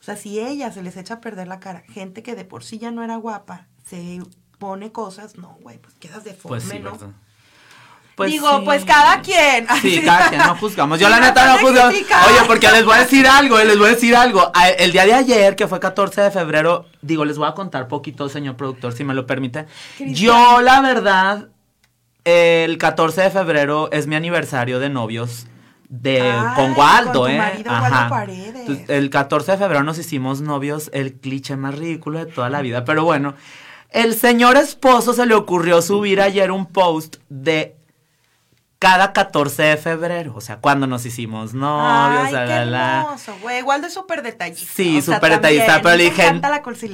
O 0.00 0.02
sea, 0.02 0.16
si 0.16 0.40
ellas 0.40 0.74
se 0.74 0.82
les 0.82 0.96
echa 0.96 1.14
a 1.14 1.20
perder 1.20 1.46
la 1.46 1.60
cara, 1.60 1.84
gente 1.88 2.24
que 2.24 2.34
de 2.34 2.44
por 2.44 2.64
sí 2.64 2.78
ya 2.78 2.90
no 2.90 3.04
era 3.04 3.16
guapa, 3.16 3.68
se 3.86 4.20
pone 4.58 4.90
cosas, 4.90 5.36
no, 5.36 5.56
güey, 5.60 5.78
pues 5.78 5.94
quedas 5.94 6.24
deforme, 6.24 6.58
Pues 6.58 6.64
sí, 6.64 6.78
¿no? 6.80 6.92
¿verdad? 6.92 7.10
Digo, 8.26 8.58
sí. 8.58 8.62
pues 8.64 8.84
cada 8.84 9.22
quien. 9.22 9.66
Sí, 9.80 10.02
cada 10.04 10.28
quien 10.28 10.42
no 10.42 10.56
juzgamos. 10.56 10.98
Yo 10.98 11.08
la 11.08 11.20
neta 11.20 11.56
no 11.56 11.88
criticas. 11.88 12.26
Oye, 12.26 12.40
porque 12.46 12.70
les 12.70 12.84
voy 12.84 12.96
a 12.96 13.00
decir 13.00 13.26
algo, 13.26 13.58
eh, 13.58 13.64
les 13.64 13.78
voy 13.78 13.86
a 13.86 13.90
decir 13.90 14.14
algo. 14.16 14.52
El 14.78 14.92
día 14.92 15.06
de 15.06 15.14
ayer, 15.14 15.56
que 15.56 15.68
fue 15.68 15.80
14 15.80 16.20
de 16.22 16.30
febrero, 16.30 16.86
digo, 17.00 17.24
les 17.24 17.38
voy 17.38 17.48
a 17.48 17.54
contar 17.54 17.88
poquito, 17.88 18.28
señor 18.28 18.56
productor, 18.56 18.92
si 18.92 19.04
me 19.04 19.14
lo 19.14 19.26
permite. 19.26 19.66
Cristian. 19.96 20.14
Yo, 20.14 20.60
la 20.60 20.82
verdad, 20.82 21.48
el 22.24 22.78
14 22.78 23.22
de 23.22 23.30
febrero 23.30 23.90
es 23.92 24.06
mi 24.06 24.16
aniversario 24.16 24.78
de 24.78 24.88
novios. 24.88 25.46
De, 25.88 26.20
Ay, 26.20 26.54
con 26.54 26.78
Waldo, 26.78 27.12
con 27.12 27.22
tu 27.22 27.26
¿eh? 27.26 27.38
marido, 27.38 27.72
Waldo 27.72 28.08
Paredes. 28.08 28.88
El 28.88 29.10
14 29.10 29.52
de 29.52 29.58
febrero 29.58 29.82
nos 29.82 29.98
hicimos 29.98 30.40
novios, 30.40 30.88
el 30.92 31.14
cliché 31.14 31.56
más 31.56 31.76
ridículo 31.76 32.20
de 32.20 32.26
toda 32.26 32.48
la 32.48 32.62
vida. 32.62 32.84
Pero 32.84 33.02
bueno, 33.04 33.34
el 33.90 34.14
señor 34.14 34.56
esposo 34.56 35.12
se 35.14 35.26
le 35.26 35.34
ocurrió 35.34 35.82
subir 35.82 36.20
ayer 36.20 36.52
un 36.52 36.66
post 36.66 37.16
de 37.28 37.74
cada 38.80 39.12
14 39.12 39.62
de 39.62 39.76
febrero, 39.76 40.32
o 40.34 40.40
sea, 40.40 40.56
cuando 40.56 40.86
nos 40.86 41.04
hicimos 41.04 41.52
novios, 41.52 42.28
Ay, 42.28 42.32
la, 42.32 42.44
qué 42.46 42.48
la, 42.48 42.64
la. 42.64 43.00
hermoso, 43.02 43.36
güey. 43.42 43.60
Waldo 43.60 43.86
es 43.88 43.92
súper 43.92 44.22
detallista. 44.22 44.72
Sí, 44.74 45.02
súper 45.02 45.32
detallista, 45.32 45.82
pero 45.82 45.96
le 45.96 46.04
dije, 46.04 46.40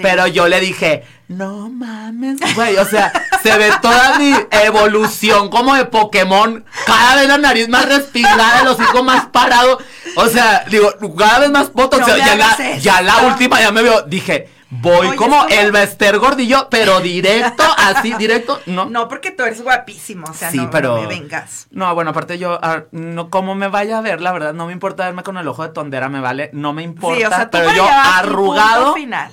pero 0.02 0.26
yo 0.26 0.49
le 0.49 0.59
dije, 0.59 1.05
no 1.28 1.71
mames, 1.71 2.38
güey, 2.57 2.76
o 2.76 2.85
sea, 2.85 3.12
se 3.40 3.57
ve 3.57 3.71
toda 3.81 4.19
mi 4.19 4.35
evolución 4.50 5.49
como 5.49 5.76
de 5.76 5.85
Pokémon, 5.85 6.64
cada 6.87 7.14
vez 7.14 7.28
la 7.28 7.38
nariz 7.38 7.69
más 7.69 7.87
respingada, 7.87 8.62
el 8.62 8.66
hocico 8.66 9.05
más 9.05 9.26
parado, 9.26 9.78
o 10.16 10.26
sea, 10.26 10.64
digo, 10.69 10.93
cada 11.16 11.38
vez 11.38 11.50
más 11.50 11.73
botox, 11.73 12.05
No 12.05 12.16
ya, 12.16 12.35
la, 12.35 12.76
ya 12.78 13.00
la 13.00 13.19
última 13.28 13.61
ya 13.61 13.71
me 13.71 13.83
veo, 13.83 14.02
dije, 14.02 14.55
voy 14.70 15.08
Oye, 15.08 15.16
como 15.16 15.46
el 15.49 15.73
Bester 15.73 16.18
Gordillo, 16.18 16.68
pero 16.70 17.00
directo, 17.00 17.64
así, 17.78 18.12
directo, 18.14 18.61
no. 18.66 18.87
No, 18.87 19.08
porque 19.08 19.30
tú 19.30 19.44
eres 19.44 19.62
guapísimo, 19.62 20.26
o 20.28 20.35
sea, 20.35 20.50
Sí, 20.50 20.58
no, 20.58 20.70
pero- 20.70 20.96
no 20.96 21.02
me 21.02 21.06
vengas. 21.08 21.66
No, 21.70 21.94
bueno, 21.94 22.11
aparte 22.11 22.38
yo, 22.38 22.58
ah, 22.62 22.85
no, 22.90 23.30
como 23.30 23.54
me 23.54 23.68
vaya 23.68 23.99
a 23.99 24.00
ver, 24.00 24.20
la 24.20 24.32
verdad, 24.32 24.54
no 24.54 24.66
me 24.66 24.73
importa 24.73 25.04
verme 25.04 25.23
con 25.23 25.37
el 25.37 25.46
ojo 25.49 25.62
de 25.62 25.70
tondera, 25.70 26.08
me 26.08 26.20
vale, 26.20 26.50
no 26.52 26.73
me 26.73 26.82
importa, 26.82 27.16
sí, 27.18 27.25
o 27.25 27.28
sea, 27.28 27.50
pero 27.50 27.73
yo 27.73 27.87
arrugado, 27.88 28.94
final. 28.94 29.30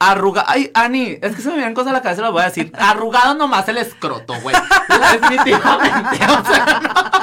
Arruga, 0.00 0.44
ay, 0.48 0.70
Ani, 0.74 1.16
es 1.22 1.34
que 1.36 1.40
se 1.40 1.48
me 1.48 1.54
vienen 1.54 1.72
cosas 1.72 1.90
a 1.90 1.94
la 1.94 2.02
cabeza, 2.02 2.20
lo 2.20 2.32
voy 2.32 2.42
a 2.42 2.46
decir. 2.46 2.70
Arrugado 2.78 3.34
nomás 3.36 3.66
el 3.68 3.78
escroto, 3.78 4.34
güey. 4.42 4.54
Definitivamente, 5.12 6.16
o 6.24 6.44
sea, 6.44 6.80
no. 6.82 7.13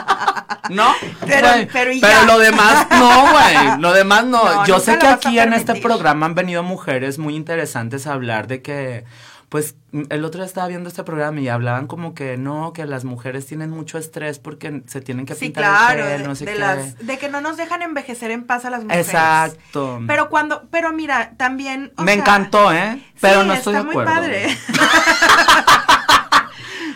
¿No? 0.71 0.93
Pero- 1.27 1.47
pero 1.71 1.91
y 1.91 1.99
Pero 1.99 2.25
lo 2.25 2.39
demás 2.39 2.87
no, 2.91 3.21
güey. 3.31 3.77
Lo 3.79 3.93
demás 3.93 4.25
no. 4.25 4.43
No, 4.43 4.65
Yo 4.65 4.79
sé 4.79 4.97
que 4.97 5.07
aquí 5.07 5.37
en 5.39 5.53
este 5.53 5.75
programa 5.81 6.25
han 6.25 6.35
venido 6.35 6.63
mujeres 6.63 7.17
muy 7.19 7.35
interesantes 7.35 8.07
a 8.07 8.13
hablar 8.13 8.47
de 8.47 8.61
que, 8.61 9.03
pues, 9.49 9.75
el 10.09 10.23
otro 10.23 10.39
día 10.39 10.45
estaba 10.47 10.67
viendo 10.67 10.87
este 10.87 11.03
programa 11.03 11.39
y 11.41 11.49
hablaban 11.49 11.87
como 11.87 12.13
que 12.13 12.37
no, 12.37 12.71
que 12.73 12.85
las 12.85 13.03
mujeres 13.03 13.45
tienen 13.45 13.69
mucho 13.69 13.97
estrés 13.97 14.39
porque 14.39 14.81
se 14.87 15.01
tienen 15.01 15.25
que 15.25 15.35
Sí, 15.35 15.45
pintar 15.47 15.63
claro, 15.65 16.03
el 16.03 16.05
pelo, 16.13 16.17
de, 16.19 16.27
no 16.29 16.35
sé 16.35 16.45
de 16.45 16.53
qué. 16.53 16.59
las, 16.59 16.97
de 17.05 17.17
que 17.17 17.27
no 17.29 17.41
nos 17.41 17.57
dejan 17.57 17.81
envejecer 17.81 18.31
en 18.31 18.45
paz 18.45 18.63
a 18.65 18.69
las 18.69 18.83
mujeres. 18.83 19.07
Exacto. 19.07 19.99
Pero 20.07 20.29
cuando, 20.29 20.69
pero 20.71 20.93
mira, 20.93 21.33
también. 21.37 21.91
o 21.97 22.03
Me 22.03 22.13
sea, 22.13 22.21
encantó, 22.21 22.71
¿eh? 22.71 23.01
Pero 23.19 23.41
sí, 23.41 23.47
no 23.47 23.53
estoy 23.53 23.75
está 23.75 23.83
de 23.83 23.89
acuerdo. 23.89 24.11
muy 24.13 24.21
padre. 24.21 24.57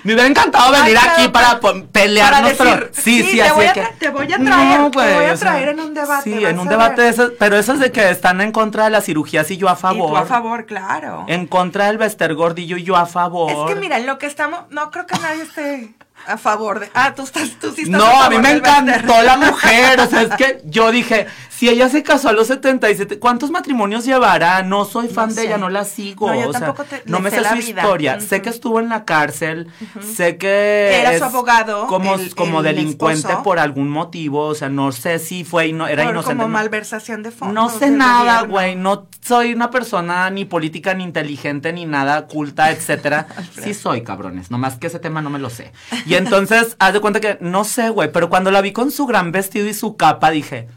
Me 0.06 0.14
hubiera 0.14 0.28
encantado 0.30 0.72
venir 0.72 0.98
aquí 0.98 1.28
para 1.28 1.60
po- 1.60 1.84
pelear 1.92 2.32
para 2.58 2.80
sí, 2.94 2.94
sí, 2.94 3.24
sí, 3.24 3.36
te 3.38 3.42
así 3.42 3.52
voy 3.56 3.64
de 3.66 3.70
a 3.70 3.74
que... 3.74 3.82
te 4.00 4.10
voy 4.10 4.32
a 4.32 4.38
traer, 4.38 4.92
te 4.92 4.98
güey, 4.98 5.14
voy 5.16 5.26
a 5.26 5.34
o 5.34 5.38
sea, 5.38 5.52
traer 5.52 5.70
en 5.70 5.80
un 5.82 5.94
debate, 5.94 6.24
Sí, 6.24 6.46
en 6.46 6.60
un 6.60 6.68
a 6.68 6.72
debate, 6.72 7.02
ver. 7.02 7.14
esos- 7.14 7.32
pero 7.38 7.58
esos 7.58 7.80
de 7.80 7.92
que 7.92 8.10
están 8.10 8.40
en 8.42 8.52
contra 8.52 8.86
de 8.86 8.92
las 8.92 9.04
cirugías 9.06 9.50
y 9.52 9.58
yo 9.58 9.68
a 9.68 9.76
favor. 9.76 10.10
Y 10.10 10.12
tú 10.12 10.18
a 10.18 10.26
favor, 10.26 10.66
claro. 10.66 11.26
En 11.28 11.48
contra 11.48 11.88
del 11.88 11.98
Bester 11.98 12.34
Gordillo 12.36 12.78
y 12.78 12.84
yo 12.84 12.96
a 12.96 13.06
favor. 13.08 13.52
Es 13.52 13.74
que 13.74 13.80
mira, 13.82 13.98
en 13.98 14.06
lo 14.06 14.18
que 14.18 14.28
estamos, 14.28 14.62
no 14.70 14.92
creo 14.92 15.06
que 15.08 15.18
nadie 15.20 15.42
esté 15.42 15.94
a 16.28 16.38
favor 16.38 16.80
de. 16.80 16.90
Ah, 16.94 17.14
tú 17.16 17.24
estás, 17.24 17.50
tú 17.60 17.72
sí 17.76 17.82
estás 17.84 17.98
No, 18.00 18.06
a 18.06 18.26
a 18.28 18.30
mí 18.30 18.36
favor 18.38 18.42
me 18.42 18.52
encantó 18.52 19.22
la 19.24 19.38
mujer. 19.52 20.00
O 20.00 20.08
sea, 20.08 20.22
es 20.22 20.36
que 20.36 20.62
yo 20.66 20.92
dije, 20.92 21.28
si 21.58 21.70
ella 21.70 21.88
se 21.90 22.04
casó 22.04 22.30
a 22.30 22.34
los 22.34 22.48
77, 22.48 23.20
¿cuántos 23.20 23.52
matrimonios 23.52 24.06
llevará? 24.06 24.62
No 24.64 24.86
soy 24.86 25.08
fan 25.08 25.30
No 25.30 25.36
de 25.36 25.42
sé. 25.42 25.48
ella, 25.48 25.58
no 25.58 25.70
la 25.70 25.86
sigo. 25.86 26.28
No, 26.28 26.36
yo 26.42 26.50
o 26.50 26.52
sea, 26.52 26.60
tampoco 26.62 26.84
te- 26.84 27.04
no 27.06 27.20
me 27.20 27.30
sé 27.32 27.38
su 27.44 27.56
vida. 27.56 27.82
historia. 27.82 28.20
Sé 28.20 28.42
que 28.42 28.50
estuvo 28.50 28.80
en 28.80 28.90
la 28.90 29.06
cárcel, 29.06 29.68
sé 30.16 30.38
que 30.38 31.00
Era 31.00 31.12
su 31.12 31.16
es 31.18 31.22
abogado, 31.22 31.88
como, 31.88 32.16
el- 32.16 32.36
como 32.36 32.60
el 32.60 32.66
delincuente 32.66 33.20
esposo. 33.28 33.44
por 33.44 33.60
algún 33.60 33.90
motivo. 33.90 34.46
O 34.48 34.56
sea, 34.56 34.70
no 34.70 34.92
sé 34.92 35.20
si 35.20 35.44
fue 35.44 35.70
era 35.70 36.04
Por 36.04 36.14
inocente. 36.14 36.36
como 36.44 36.48
malversación 36.50 37.24
de 37.24 37.32
fondos. 37.32 37.54
no 37.56 37.70
sé 37.80 37.90
nada, 37.90 38.42
güey. 38.44 38.76
No 38.76 39.08
soy 39.22 39.54
una 39.54 39.72
persona 39.72 40.30
ni 40.30 40.46
política, 40.46 40.94
ni 40.94 41.04
inteligente, 41.04 41.72
ni 41.74 41.86
nada 41.86 42.28
culta, 42.28 42.72
etcétera. 42.72 43.28
sí 43.64 43.74
soy, 43.74 44.02
cabrones. 44.04 44.52
Nomás 44.52 44.76
que 44.78 44.88
ese 44.88 45.00
tema 45.00 45.22
no 45.22 45.30
me 45.30 45.40
lo 45.40 45.50
sé. 45.50 45.72
Y 46.06 46.16
entonces, 46.16 46.76
haz 46.80 46.94
de 46.94 47.00
cuenta 47.00 47.20
que 47.20 47.38
no 47.42 47.64
sé, 47.64 47.90
güey. 47.90 48.12
Pero 48.12 48.30
cuando 48.30 48.52
la 48.52 48.62
vi 48.62 48.72
con 48.74 48.92
su 48.92 49.06
gran 49.06 49.32
vestido 49.32 49.68
y 49.68 49.74
su 49.74 49.96
capa, 49.96 50.32
dije, 50.32 50.68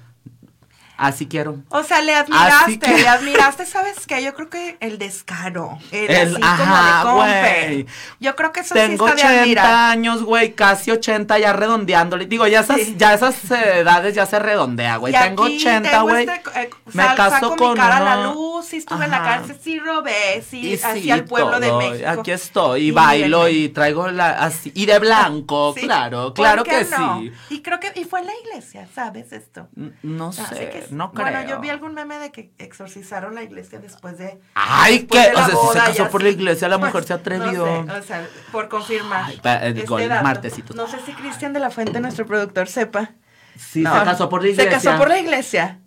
así 0.99 1.27
quiero. 1.27 1.57
O 1.71 1.83
sea, 1.83 2.03
le 2.03 2.15
admiraste, 2.15 2.79
que- 2.79 2.99
le 2.99 3.09
admiraste, 3.09 3.65
¿sabes 3.65 4.07
qué? 4.07 4.23
Yo 4.23 4.35
creo 4.35 4.51
que 4.51 4.77
el 4.81 4.99
descaro, 4.99 5.79
el, 5.93 6.11
El- 6.11 6.35
así 6.37 6.43
ajá, 6.45 7.03
como 7.05 7.25
de 7.25 7.31
compe. 7.33 7.87
Yo 8.21 8.37
creo 8.37 8.53
que 8.53 8.61
eso 8.61 8.75
Tengo 8.75 9.07
sí 9.07 9.15
está 9.15 9.29
de 9.29 9.35
80 9.41 9.43
admirar. 9.43 9.91
años, 9.91 10.23
güey, 10.25 10.53
casi 10.55 10.91
80 10.91 11.39
ya 11.39 11.53
redondeándole. 11.53 12.27
Digo, 12.27 12.47
ya 12.47 12.61
esas, 12.61 12.81
Sí. 12.81 12.95
ya 12.99 13.15
esas 13.15 13.51
edades 13.51 14.15
ya 14.15 14.27
se 14.27 14.39
redondea, 14.39 14.97
güey. 14.97 15.13
Tengo 15.13 15.45
aquí 15.45 15.57
80, 15.57 15.91
tengo 15.91 16.03
güey. 16.05 16.29
este, 16.29 16.61
eh, 16.61 16.71
me 16.93 17.03
sal- 17.05 17.17
caso 17.17 17.31
saco 17.37 17.57
con 17.57 17.71
mi 17.73 17.77
cara 17.79 17.97
a 17.99 18.01
la 18.17 18.33
luz, 18.33 18.67
sí 18.67 18.77
estuve 18.79 19.05
en 19.05 19.11
la 19.11 19.17
Ajá. 19.19 19.37
cárcel, 19.39 19.57
sí 19.63 19.79
robé, 19.79 20.43
sí, 20.49 20.61
Y 20.71 20.75
hacia 20.75 20.95
sí, 20.95 21.11
el 21.11 21.25
pueblo 21.25 21.61
de 21.61 21.69
todo. 21.69 21.79
México. 21.79 22.09
Aquí 22.11 22.31
estoy, 22.33 22.81
y, 22.83 22.87
Y 22.89 22.91
bailo 22.91 23.49
y 23.49 23.69
traigo 23.69 24.09
la 24.09 24.31
así. 24.31 24.73
Y 24.75 24.87
de 24.87 24.99
blanco, 24.99 25.73
Sí, 25.79 25.83
claro, 25.87 26.35
¿por 26.35 26.35
claro 26.35 26.65
que 26.65 26.85
no? 26.85 27.21
sí. 27.21 27.33
Y 27.51 27.63
creo 27.63 27.79
que, 27.79 27.93
y 27.95 28.05
fue 28.05 28.21
en 28.21 28.27
la 28.27 28.33
iglesia, 28.45 28.89
¿sabes 28.95 29.33
esto? 29.33 29.69
N- 29.77 29.93
No 30.03 30.29
Así 30.29 30.43
sé, 30.49 30.71
que- 30.71 30.87
no 30.91 31.13
creo. 31.13 31.27
Bueno, 31.27 31.49
yo 31.49 31.61
vi 31.61 31.69
algún 31.71 31.95
meme 31.95 32.19
de 32.19 32.31
que 32.33 32.53
exorcizaron 32.59 33.35
la 33.35 33.43
iglesia 33.43 33.79
después 33.79 34.19
de. 34.19 34.41
Ay, 34.55 34.99
después 35.01 35.23
¿qué? 35.23 35.29
de 35.31 35.35
la 35.35 35.47
O 35.47 35.73
sea, 35.73 35.87
si 35.87 35.93
se 35.93 35.99
casó 35.99 36.11
por 36.11 36.23
la 36.23 36.29
iglesia, 36.31 36.69
la 36.69 36.79
Pues, 36.79 36.93
mujer 36.93 37.07
se 37.07 37.13
atrevió. 37.15 37.83
No 37.87 37.93
sé, 37.95 37.99
o 37.99 38.03
sea, 38.03 38.27
por 38.53 38.69
confirmar. 38.69 39.25
Ay, 39.27 39.41
pa- 39.43 39.57
eh, 39.67 39.69
este 39.71 39.85
gol, 39.87 40.09
martesitos. 40.09 40.75
No 40.77 40.87
sé 40.87 40.99
si 41.05 41.13
Cristian 41.13 41.53
de 41.53 41.61
la 41.61 41.71
Fuente, 41.71 42.01
nuestro 42.01 42.27
productor, 42.27 42.69
sepa. 42.69 43.13
Sí, 43.57 43.81
No, 43.83 43.99
se 43.99 44.05
casó 44.05 44.29
por 44.29 44.43
la 44.43 44.49
iglesia. 44.51 44.71
Se 44.81 44.87
casó 44.87 44.99
por 44.99 45.09
la 45.09 45.19
iglesia. 45.19 45.81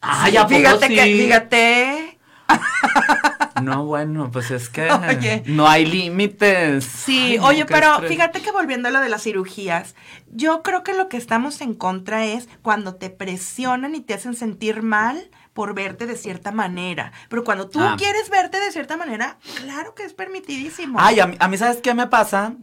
Ay, 0.00 0.36
¿a 0.36 0.42
poco 0.46 0.54
fíjate 0.56 0.86
sí? 0.88 0.94
que, 0.94 1.02
fíjate. 1.04 2.18
No, 3.62 3.84
bueno, 3.84 4.30
pues 4.30 4.50
es 4.50 4.68
que 4.68 4.88
Oye. 5.08 5.42
no 5.46 5.68
hay 5.68 5.86
límites. 5.86 6.84
Sí, 6.84 7.32
Ay, 7.32 7.38
oye, 7.38 7.66
pero 7.66 7.92
estrés. 7.94 8.10
fíjate 8.10 8.40
que 8.42 8.52
volviendo 8.52 8.88
a 8.88 8.90
lo 8.90 9.00
de 9.00 9.08
las 9.08 9.22
cirugías, 9.22 9.94
yo 10.32 10.62
creo 10.62 10.82
que 10.82 10.94
lo 10.94 11.08
que 11.08 11.16
estamos 11.16 11.60
en 11.60 11.74
contra 11.74 12.24
es 12.26 12.48
cuando 12.62 12.94
te 12.96 13.10
presionan 13.10 13.94
y 13.94 14.00
te 14.00 14.14
hacen 14.14 14.34
sentir 14.34 14.82
mal 14.82 15.30
por 15.52 15.74
verte 15.74 16.06
de 16.06 16.16
cierta 16.16 16.52
manera. 16.52 17.12
Pero 17.28 17.44
cuando 17.44 17.68
tú 17.68 17.80
Ah. 17.80 17.96
quieres 17.98 18.30
verte 18.30 18.60
de 18.60 18.70
cierta 18.72 18.96
manera, 18.96 19.38
claro 19.56 19.94
que 19.94 20.04
es 20.04 20.14
permitidísimo. 20.14 20.98
Ay, 21.00 21.20
a 21.20 21.26
mí, 21.26 21.36
a 21.38 21.48
mí, 21.48 21.56
¿sabes 21.58 21.78
qué 21.82 21.92
me 21.94 22.06
pasa? 22.06 22.54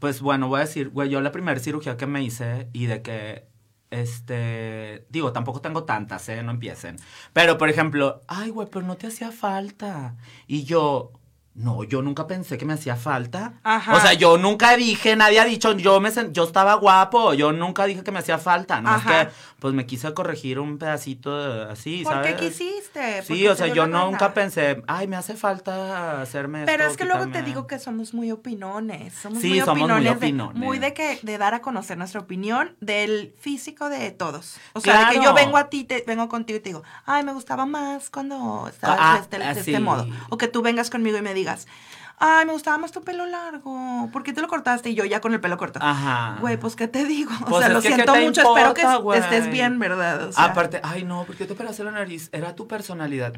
Pues 0.00 0.20
bueno, 0.20 0.48
voy 0.48 0.58
a 0.58 0.64
decir, 0.64 0.88
güey, 0.90 1.08
yo 1.08 1.20
la 1.20 1.32
primera 1.32 1.58
cirugía 1.60 1.96
que 1.96 2.06
me 2.06 2.22
hice 2.22 2.68
y 2.72 2.86
de 2.86 3.00
que, 3.02 3.46
este, 3.94 5.06
digo, 5.08 5.32
tampoco 5.32 5.60
tengo 5.60 5.84
tantas, 5.84 6.28
¿eh? 6.28 6.42
No 6.42 6.50
empiecen. 6.50 6.96
Pero, 7.32 7.58
por 7.58 7.68
ejemplo, 7.68 8.22
ay, 8.26 8.50
güey, 8.50 8.68
pero 8.70 8.84
no 8.84 8.96
te 8.96 9.06
hacía 9.06 9.30
falta. 9.30 10.16
Y 10.46 10.64
yo, 10.64 11.12
no, 11.54 11.84
yo 11.84 12.02
nunca 12.02 12.26
pensé 12.26 12.58
que 12.58 12.64
me 12.64 12.72
hacía 12.72 12.96
falta. 12.96 13.54
Ajá. 13.62 13.94
O 13.94 14.00
sea, 14.00 14.12
yo 14.14 14.38
nunca 14.38 14.76
dije, 14.76 15.14
nadie 15.14 15.38
ha 15.38 15.44
dicho, 15.44 15.72
yo 15.76 16.00
me 16.00 16.10
yo 16.32 16.42
estaba 16.44 16.74
guapo, 16.74 17.32
yo 17.34 17.52
nunca 17.52 17.84
dije 17.84 18.02
que 18.02 18.10
me 18.10 18.18
hacía 18.18 18.38
falta. 18.38 18.80
No 18.80 18.96
es 18.96 19.04
que, 19.04 19.28
pues 19.60 19.72
me 19.72 19.86
quise 19.86 20.12
corregir 20.14 20.58
un 20.58 20.78
pedacito 20.78 21.36
de- 21.66 21.72
así, 21.72 22.02
¿Por 22.04 22.22
qué 22.22 22.34
quisiste? 22.34 23.22
Sí, 23.22 23.46
o 23.46 23.54
sea, 23.54 23.68
yo 23.68 23.86
nunca 23.86 24.34
pensé, 24.34 24.82
ay, 24.88 25.06
me 25.06 25.14
hace 25.16 25.34
falta 25.36 26.20
hacerme 26.20 26.64
Pero 26.66 26.82
esto, 26.82 26.90
es 26.92 26.96
que 26.98 27.04
luego 27.04 27.20
te 27.22 27.28
quitarme". 27.28 27.48
digo 27.48 27.66
que 27.68 27.78
somos 27.78 28.14
muy 28.14 28.32
opinones. 28.32 29.14
Somos 29.14 29.38
Sí, 29.40 29.50
muy 29.50 29.60
somos 29.60 29.88
muy 29.88 30.08
opinones. 30.08 30.54
de- 30.54 30.66
muy 30.66 30.78
de 30.80 30.92
que 30.92 31.20
de 31.22 31.38
dar 31.38 31.54
a 31.54 31.62
conocer 31.62 31.96
nuestra 31.96 32.20
opinión 32.20 32.74
del 32.80 33.32
físico 33.38 33.88
de 33.88 34.10
todos. 34.10 34.56
O 34.72 34.80
sea, 34.80 35.08
de 35.10 35.18
que 35.18 35.24
yo 35.24 35.32
vengo 35.34 35.56
a 35.56 35.68
ti, 35.70 35.84
te, 35.84 36.02
vengo 36.06 36.28
contigo 36.28 36.56
y 36.58 36.60
te 36.60 36.70
digo, 36.70 36.82
ay, 37.06 37.22
me 37.22 37.32
gustaba 37.32 37.64
más 37.64 38.10
cuando 38.10 38.66
estabas 38.68 38.98
Ah, 39.00 39.14
de 39.14 39.20
este, 39.22 39.38
de 39.38 39.60
este 39.60 39.80
modo. 39.80 40.06
O 40.30 40.36
que 40.36 40.48
tú 40.48 40.60
vengas 40.60 40.90
conmigo 40.90 41.16
y 41.16 41.22
me 41.22 41.32
digas, 41.32 41.43
ay, 42.18 42.46
me 42.46 42.52
gustaba 42.52 42.78
más 42.78 42.92
tu 42.92 43.02
pelo 43.02 43.26
largo. 43.26 44.08
¿Por 44.12 44.22
qué 44.22 44.32
te 44.32 44.40
lo 44.40 44.48
cortaste? 44.48 44.90
Y 44.90 44.94
yo 44.94 45.04
ya 45.04 45.20
con 45.20 45.32
el 45.34 45.40
pelo 45.40 45.56
corto. 45.58 45.78
Ajá. 45.82 46.36
Güey, 46.40 46.56
pues, 46.56 46.76
¿qué 46.76 46.88
te 46.88 47.04
digo? 47.04 47.32
O 47.42 47.46
Pues 47.46 47.64
sea, 47.64 47.74
lo 47.74 47.82
que, 47.82 47.88
¿qué 47.88 47.94
siento 47.94 48.14
mucho. 48.14 48.40
espero 48.42 48.74
que 48.74 48.96
güey? 49.02 49.20
estés 49.20 49.50
bien, 49.50 49.78
¿verdad? 49.78 50.28
O 50.28 50.32
sea, 50.32 50.44
Aparte, 50.44 50.80
ay 50.82 51.04
no, 51.04 51.24
¿por 51.24 51.36
qué 51.36 51.44
te 51.46 51.52
operaste 51.54 51.84
la 51.84 51.90
nariz? 51.90 52.28
Era 52.32 52.54
tu 52.54 52.66
personalidad. 52.68 53.34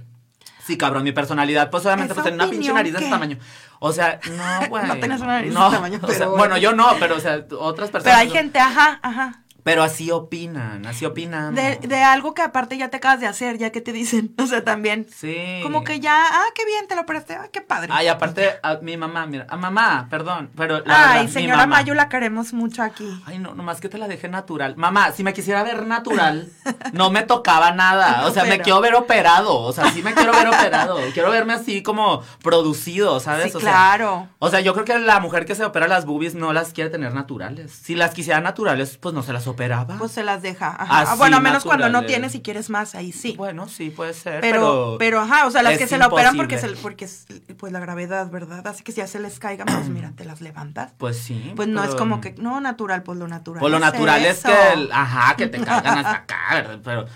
Sí, 0.64 0.76
cabrón, 0.76 1.04
mi 1.04 1.12
personalidad, 1.12 1.70
pues 1.70 1.86
obviamente, 1.86 2.12
¿Esa 2.12 2.22
pues 2.22 2.32
tenía 2.32 2.44
una 2.44 2.50
pinche 2.50 2.72
nariz 2.72 2.92
de 2.92 2.98
ese 2.98 3.08
tamaño. 3.08 3.38
O 3.78 3.92
sea, 3.92 4.18
no, 4.36 4.66
güey. 4.68 4.84
No 4.86 4.98
tenías 4.98 5.20
una 5.20 5.34
nariz 5.34 5.54
de 5.54 5.60
ese 5.60 5.70
tamaño, 5.70 5.98
o 6.02 6.06
sea, 6.08 6.18
pero 6.18 6.36
bueno. 6.36 6.56
yo 6.56 6.72
no, 6.72 6.88
pero, 6.98 7.16
o 7.16 7.20
sea, 7.20 7.44
otras 7.58 7.90
personas. 7.90 8.02
pero 8.02 8.16
hay 8.16 8.30
gente, 8.30 8.58
ajá, 8.58 8.98
ajá. 9.00 9.42
Pero 9.66 9.82
así 9.82 10.12
opinan, 10.12 10.86
así 10.86 11.04
opinan. 11.04 11.52
De, 11.56 11.80
de 11.82 12.00
algo 12.00 12.34
que 12.34 12.42
aparte 12.42 12.78
ya 12.78 12.88
te 12.88 12.98
acabas 12.98 13.18
de 13.18 13.26
hacer, 13.26 13.58
ya 13.58 13.70
que 13.72 13.80
te 13.80 13.92
dicen. 13.92 14.32
O 14.40 14.46
sea, 14.46 14.62
también. 14.62 15.08
Sí. 15.12 15.58
Como 15.64 15.82
que 15.82 15.98
ya, 15.98 16.22
ah, 16.24 16.44
qué 16.54 16.64
bien, 16.64 16.86
te 16.86 16.94
lo 16.94 17.00
operaste, 17.00 17.34
ah, 17.34 17.48
qué 17.52 17.60
padre. 17.62 17.88
Ay, 17.92 18.06
aparte, 18.06 18.60
a 18.62 18.76
mi 18.76 18.96
mamá, 18.96 19.26
mira, 19.26 19.44
a 19.48 19.56
mamá, 19.56 20.06
perdón, 20.08 20.50
pero 20.56 20.84
la 20.84 20.94
Ay, 20.94 21.08
verdad, 21.08 21.22
mi 21.24 21.28
señora 21.32 21.56
mamá- 21.56 21.76
Mayu, 21.78 21.94
la 21.94 22.08
queremos 22.08 22.52
mucho 22.52 22.84
aquí. 22.84 23.20
Ay, 23.26 23.40
no, 23.40 23.56
nomás 23.56 23.80
que 23.80 23.88
te 23.88 23.98
la 23.98 24.06
deje 24.06 24.28
natural. 24.28 24.76
Mamá, 24.76 25.10
si 25.10 25.24
me 25.24 25.32
quisiera 25.32 25.64
ver 25.64 25.84
natural, 25.84 26.48
no 26.92 27.10
me 27.10 27.24
tocaba 27.24 27.72
nada. 27.72 28.24
O 28.26 28.30
sea, 28.30 28.44
me 28.44 28.60
quiero 28.60 28.80
ver 28.80 28.94
operado. 28.94 29.58
O 29.58 29.72
sea, 29.72 29.90
sí 29.90 30.00
me 30.00 30.14
quiero 30.14 30.30
ver 30.32 30.46
operado. 30.46 30.96
Quiero 31.12 31.32
verme 31.32 31.54
así 31.54 31.82
como 31.82 32.22
producido, 32.40 33.18
¿sabes? 33.18 33.50
Sí, 33.50 33.56
o 33.56 33.60
sea, 33.60 33.70
claro. 33.72 34.28
o 34.38 34.48
sea, 34.48 34.60
yo 34.60 34.74
creo 34.74 34.84
que 34.84 34.96
la 35.00 35.18
mujer 35.18 35.44
que 35.44 35.56
se 35.56 35.64
opera 35.64 35.88
las 35.88 36.04
boobies 36.04 36.36
no 36.36 36.52
las 36.52 36.72
quiere 36.72 36.88
tener 36.90 37.12
naturales. 37.14 37.72
Si 37.72 37.96
las 37.96 38.14
quisiera 38.14 38.40
naturales, 38.40 38.96
pues 38.98 39.12
no 39.12 39.24
se 39.24 39.32
las 39.32 39.48
operaba. 39.56 39.96
Pues 39.98 40.12
se 40.12 40.22
las 40.22 40.42
deja. 40.42 40.68
Ajá. 40.78 41.00
Así, 41.00 41.10
Ah, 41.12 41.14
bueno, 41.16 41.36
a 41.38 41.40
menos 41.40 41.64
cuando 41.64 41.88
no 41.88 42.04
tienes 42.04 42.34
y 42.34 42.40
quieres 42.42 42.70
más, 42.70 42.94
ahí 42.94 43.12
sí. 43.12 43.34
Bueno, 43.36 43.68
sí, 43.68 43.90
puede 43.90 44.14
ser. 44.14 44.40
pero, 44.40 44.56
Pero, 44.60 44.96
pero, 44.98 45.20
ajá, 45.20 45.46
o 45.46 45.50
sea, 45.50 45.62
las 45.62 45.78
que 45.78 45.86
se 45.86 45.98
la 45.98 46.06
operan 46.08 46.36
porque, 46.36 46.58
se, 46.58 46.68
porque 46.76 47.04
es 47.06 47.26
pues 47.58 47.72
la 47.72 47.80
gravedad, 47.80 48.30
¿verdad? 48.30 48.66
Así 48.66 48.82
que 48.84 48.92
si 48.92 48.98
ya 48.98 49.06
se 49.06 49.18
les 49.20 49.38
caiga, 49.38 49.64
pues 49.64 49.88
mira, 49.88 50.12
te 50.16 50.24
las 50.24 50.40
levantas. 50.40 50.92
Pues 50.98 51.18
sí. 51.18 51.52
Pues 51.56 51.68
no 51.68 51.82
es 51.84 51.94
como 51.94 52.20
que, 52.20 52.34
no, 52.38 52.60
natural, 52.60 53.02
pues 53.02 53.18
lo 53.18 53.26
natural. 53.28 53.60
Pues 53.60 53.72
lo 53.72 53.78
natural 53.78 54.24
es 54.24 54.38
eso. 54.38 54.48
que, 54.48 54.72
el- 54.74 54.92
ajá, 54.92 55.36
que 55.36 55.46
te 55.48 55.58
caigan 55.60 55.98
hasta 55.98 56.12
acá, 56.22 56.36
¿verdad? 56.52 56.78
Pero, 56.84 57.06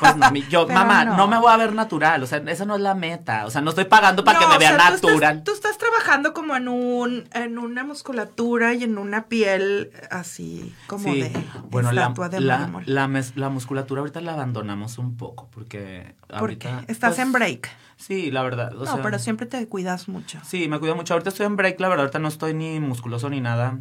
pues 0.00 0.16
no, 0.16 0.30
mi- 0.30 0.42
yo, 0.48 0.66
Pero 0.66 0.78
mamá, 0.78 1.04
no. 1.04 1.16
no. 1.16 1.28
me 1.28 1.38
voy 1.38 1.52
a 1.52 1.56
ver 1.56 1.74
natural, 1.74 2.22
o 2.22 2.26
sea, 2.26 2.38
esa 2.46 2.64
no 2.64 2.76
es 2.76 2.80
la 2.80 2.94
meta, 2.94 3.44
o 3.46 3.50
sea, 3.50 3.60
no 3.60 3.70
estoy 3.70 3.84
pagando 3.86 4.24
para 4.24 4.38
que 4.38 4.46
me 4.46 4.56
o 4.56 4.58
vea 4.58 4.70
sea, 4.70 4.78
tú 4.78 4.94
estás- 4.94 5.02
natural. 5.10 5.42
Tú 5.44 5.52
estás, 5.52 5.78
trabajando 5.78 6.32
como 6.34 6.56
en 6.56 6.68
un, 6.68 7.28
en 7.32 7.58
una 7.58 7.84
musculatura 7.84 8.74
y 8.74 8.84
en 8.84 8.98
una 8.98 9.26
piel 9.26 9.90
así 10.10 10.74
como 10.86 11.12
Sí, 11.12 11.20
de 11.22 11.30
bueno, 11.70 11.87
la, 11.92 12.02
estatua 12.02 12.28
de 12.28 12.40
la, 12.40 12.58
mármol. 12.58 12.82
la, 12.86 13.08
mes- 13.08 13.36
la 13.36 13.48
musculatura 13.48 14.00
ahorita 14.00 14.20
la 14.20 14.32
abandonamos 14.34 14.98
un 14.98 15.16
poco, 15.16 15.48
porque 15.52 16.14
Porque 16.26 16.36
ahorita... 16.68 16.84
estás 16.88 17.10
pues, 17.16 17.18
en 17.20 17.32
break. 17.32 17.68
Sí, 17.96 18.30
la 18.30 18.42
verdad, 18.42 18.74
o 18.76 18.84
no, 18.84 18.92
sea, 18.94 19.02
pero 19.02 19.18
siempre 19.18 19.46
te 19.46 19.66
cuidas 19.68 20.08
mucho. 20.08 20.38
Sí, 20.44 20.68
me 20.68 20.78
cuido 20.78 20.94
mucho, 20.94 21.14
ahorita 21.14 21.30
estoy 21.30 21.46
en 21.46 21.56
break, 21.56 21.80
la 21.80 21.88
verdad, 21.88 22.04
ahorita 22.04 22.18
no 22.20 22.28
estoy 22.28 22.54
ni 22.54 22.78
musculoso 22.80 23.28
ni 23.28 23.40
nada. 23.40 23.78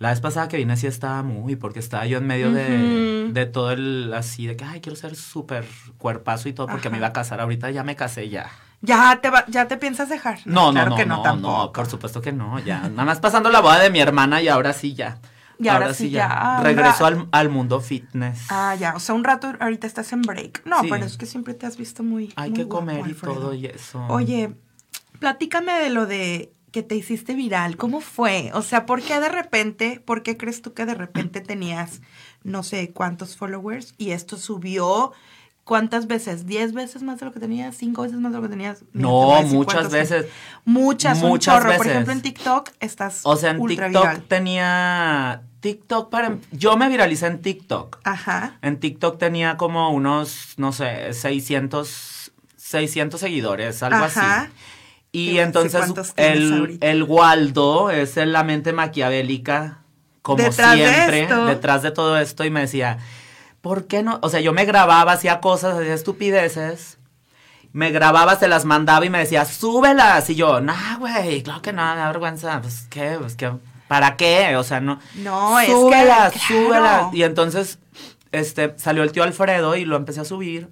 La 0.00 0.10
vez 0.10 0.20
pasada 0.20 0.48
que 0.48 0.56
vine 0.56 0.76
sí 0.76 0.86
estaba 0.86 1.22
muy, 1.22 1.56
porque 1.56 1.78
estaba 1.78 2.04
yo 2.04 2.18
en 2.18 2.26
medio 2.26 2.50
de, 2.50 3.28
de 3.32 3.46
todo 3.46 3.70
el 3.70 4.12
así, 4.12 4.46
de 4.46 4.56
que, 4.56 4.64
ay, 4.64 4.80
quiero 4.80 4.96
ser 4.96 5.14
súper 5.16 5.64
cuerpazo 5.98 6.48
y 6.48 6.52
todo, 6.52 6.66
porque 6.66 6.90
me 6.90 6.96
iba 6.98 7.06
a 7.06 7.12
casar. 7.12 7.40
Ahorita 7.40 7.70
ya 7.70 7.84
me 7.84 7.94
casé 7.96 8.28
ya. 8.28 8.50
¿Ya 8.82 9.18
te, 9.22 9.30
va- 9.30 9.46
¿Ya 9.46 9.66
te 9.66 9.76
piensas 9.78 10.08
dejar? 10.10 10.40
No, 10.46 10.66
no, 10.66 10.72
claro 10.72 10.90
no, 10.90 10.96
que 10.96 11.06
no, 11.06 11.22
no, 11.24 11.36
no, 11.36 11.72
por 11.72 11.86
supuesto 11.86 12.20
que 12.20 12.32
no, 12.32 12.58
ya. 12.58 12.80
Nada 12.90 13.04
más 13.04 13.20
pasando 13.20 13.48
la 13.50 13.60
boda 13.60 13.78
de 13.78 13.88
mi 13.90 14.00
hermana 14.00 14.42
y 14.42 14.48
ahora 14.48 14.72
sí 14.74 14.94
ya. 14.94 15.18
Y 15.58 15.68
ahora 15.68 15.94
sí 15.94 16.10
ya, 16.10 16.28
ah, 16.30 16.62
Regreso 16.62 17.00
ra- 17.00 17.06
al, 17.08 17.28
al 17.30 17.48
mundo 17.48 17.80
fitness. 17.80 18.46
Ah, 18.50 18.74
ya, 18.74 18.94
o 18.96 19.00
sea, 19.00 19.14
un 19.14 19.24
rato 19.24 19.52
ahorita 19.60 19.86
estás 19.86 20.12
en 20.12 20.22
break. 20.22 20.62
No, 20.66 20.80
Sí. 20.82 20.88
pero 20.90 21.04
es 21.04 21.16
que 21.16 21.26
siempre 21.26 21.54
te 21.54 21.66
has 21.66 21.76
visto 21.76 22.02
muy. 22.02 22.32
Hay 22.36 22.50
muy 22.50 22.58
que 22.58 22.64
guapo, 22.64 22.80
comer 22.80 22.98
y 23.00 23.10
Alfredo. 23.10 23.34
todo 23.34 23.54
y 23.54 23.66
eso. 23.66 24.04
Oye, 24.08 24.54
platícame 25.18 25.72
de 25.74 25.90
lo 25.90 26.06
de 26.06 26.52
que 26.72 26.82
te 26.82 26.96
hiciste 26.96 27.34
viral. 27.34 27.76
¿Cómo 27.76 28.00
fue? 28.00 28.50
O 28.54 28.62
sea, 28.62 28.84
¿por 28.84 29.00
qué 29.00 29.20
de 29.20 29.28
repente, 29.28 30.00
por 30.04 30.22
qué 30.24 30.36
crees 30.36 30.60
tú 30.60 30.74
que 30.74 30.86
de 30.86 30.94
repente 30.94 31.40
tenías 31.40 32.00
no 32.42 32.62
sé 32.64 32.90
cuántos 32.92 33.36
followers 33.36 33.94
y 33.96 34.10
esto 34.10 34.36
subió? 34.36 35.12
¿Cuántas 35.64 36.06
veces? 36.06 36.46
¿Diez 36.46 36.74
veces 36.74 37.02
más 37.02 37.18
de 37.20 37.26
lo 37.26 37.32
que 37.32 37.40
tenías? 37.40 37.74
¿Cinco 37.74 38.02
veces 38.02 38.18
más 38.18 38.32
de 38.32 38.36
lo 38.38 38.42
que 38.42 38.50
tenías? 38.50 38.82
Mira, 38.92 39.08
No, 39.08 39.42
muchas 39.44 39.90
veces. 39.90 40.26
Muchas, 40.66 41.22
un 41.22 41.30
Muchas. 41.30 41.54
Por 41.60 41.68
veces. 41.68 41.86
ejemplo, 41.86 42.12
en 42.12 42.20
TikTok 42.20 42.70
estás 42.80 43.20
O 43.24 43.34
sea, 43.36 43.52
en 43.52 43.60
ultra 43.60 43.86
TikTok 43.86 44.02
viral. 44.04 44.22
tenía. 44.24 45.42
TikTok 45.60 46.10
para. 46.10 46.36
Yo 46.52 46.76
me 46.76 46.88
viralicé 46.90 47.26
en 47.28 47.40
TikTok. 47.40 47.98
Ajá. 48.04 48.58
En 48.60 48.78
TikTok 48.78 49.18
tenía 49.18 49.56
como 49.56 49.88
unos, 49.90 50.52
no 50.58 50.72
sé, 50.72 51.14
600, 51.14 52.32
600 52.56 53.18
seguidores, 53.18 53.82
algo 53.82 54.04
Ajá. 54.04 54.40
así. 54.42 54.50
Te 55.12 55.18
Y 55.18 55.38
entonces 55.38 55.82
el, 56.16 56.76
el 56.82 57.02
Waldo 57.04 57.90
es 57.90 58.16
la 58.16 58.44
mente 58.44 58.74
maquiavélica, 58.74 59.78
como 60.20 60.42
Detrás 60.42 60.74
siempre, 60.74 61.28
detrás 61.46 61.80
de 61.82 61.90
todo 61.90 62.18
esto, 62.18 62.44
y 62.44 62.50
me 62.50 62.60
decía, 62.60 62.98
¿por 63.64 63.86
qué 63.86 64.02
no? 64.02 64.18
O 64.20 64.28
sea, 64.28 64.40
yo 64.40 64.52
me 64.52 64.66
grababa, 64.66 65.12
hacía 65.12 65.40
cosas, 65.40 65.78
hacía 65.78 65.94
estupideces, 65.94 66.98
me 67.72 67.90
grababa, 67.90 68.36
se 68.36 68.46
las 68.46 68.66
mandaba 68.66 69.06
y 69.06 69.08
me 69.08 69.18
decía, 69.18 69.46
súbelas. 69.46 70.28
Y 70.28 70.34
yo, 70.34 70.60
nah, 70.60 70.98
güey, 70.98 71.42
claro 71.42 71.62
que 71.62 71.72
no, 71.72 71.82
me 71.82 71.98
da 71.98 72.08
vergüenza. 72.08 72.60
Pues, 72.60 72.86
¿qué? 72.90 73.16
Pues, 73.18 73.36
¿qué? 73.36 73.50
¿Para 73.88 74.18
qué? 74.18 74.54
O 74.56 74.64
sea, 74.64 74.80
no. 74.80 75.00
No, 75.14 75.58
es 75.58 75.66
que, 75.66 75.72
súbelas, 75.72 76.32
claro. 76.34 76.46
súbelas. 76.46 77.14
Y 77.14 77.22
entonces, 77.22 77.78
este, 78.32 78.74
salió 78.76 79.02
el 79.02 79.12
tío 79.12 79.22
Alfredo 79.22 79.76
y 79.76 79.86
lo 79.86 79.96
empecé 79.96 80.20
a 80.20 80.24
subir. 80.26 80.68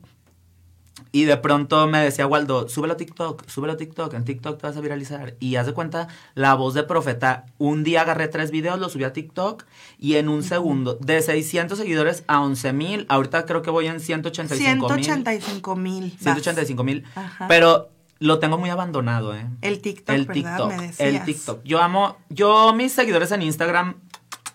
Y 1.10 1.24
de 1.24 1.36
pronto 1.36 1.86
me 1.88 2.02
decía 2.02 2.26
Waldo, 2.26 2.68
súbelo 2.68 2.94
a 2.94 2.96
TikTok, 2.96 3.46
súbelo 3.46 3.74
a 3.74 3.76
TikTok, 3.76 4.14
en 4.14 4.24
TikTok 4.24 4.58
te 4.60 4.66
vas 4.66 4.76
a 4.76 4.80
viralizar. 4.80 5.34
Y 5.40 5.56
haz 5.56 5.66
de 5.66 5.74
cuenta, 5.74 6.08
la 6.34 6.54
voz 6.54 6.74
de 6.74 6.84
profeta, 6.84 7.44
un 7.58 7.84
día 7.84 8.02
agarré 8.02 8.28
tres 8.28 8.50
videos, 8.50 8.78
los 8.78 8.92
subí 8.92 9.04
a 9.04 9.12
TikTok 9.12 9.64
y 9.98 10.14
en 10.16 10.28
un 10.28 10.42
segundo, 10.42 10.96
de 11.00 11.20
600 11.20 11.78
seguidores 11.78 12.24
a 12.28 12.40
11 12.40 12.72
mil, 12.72 13.06
ahorita 13.08 13.44
creo 13.44 13.62
que 13.62 13.70
voy 13.70 13.86
en 13.88 14.00
185 14.00 14.88
mil. 14.94 15.04
185 15.04 15.76
mil. 15.76 16.16
185 16.18 16.84
mil. 16.84 17.04
Pero 17.48 17.90
lo 18.18 18.38
tengo 18.38 18.56
muy 18.56 18.70
abandonado, 18.70 19.34
¿eh? 19.34 19.46
El 19.60 19.80
TikTok, 19.80 20.14
el 20.14 20.26
¿verdad? 20.26 20.34
TikTok, 20.34 20.68
Me 20.76 20.86
decías. 20.86 21.00
el 21.00 21.24
TikTok. 21.24 21.62
Yo 21.64 21.82
amo, 21.82 22.16
yo 22.30 22.72
mis 22.72 22.92
seguidores 22.92 23.32
en 23.32 23.42
Instagram 23.42 23.96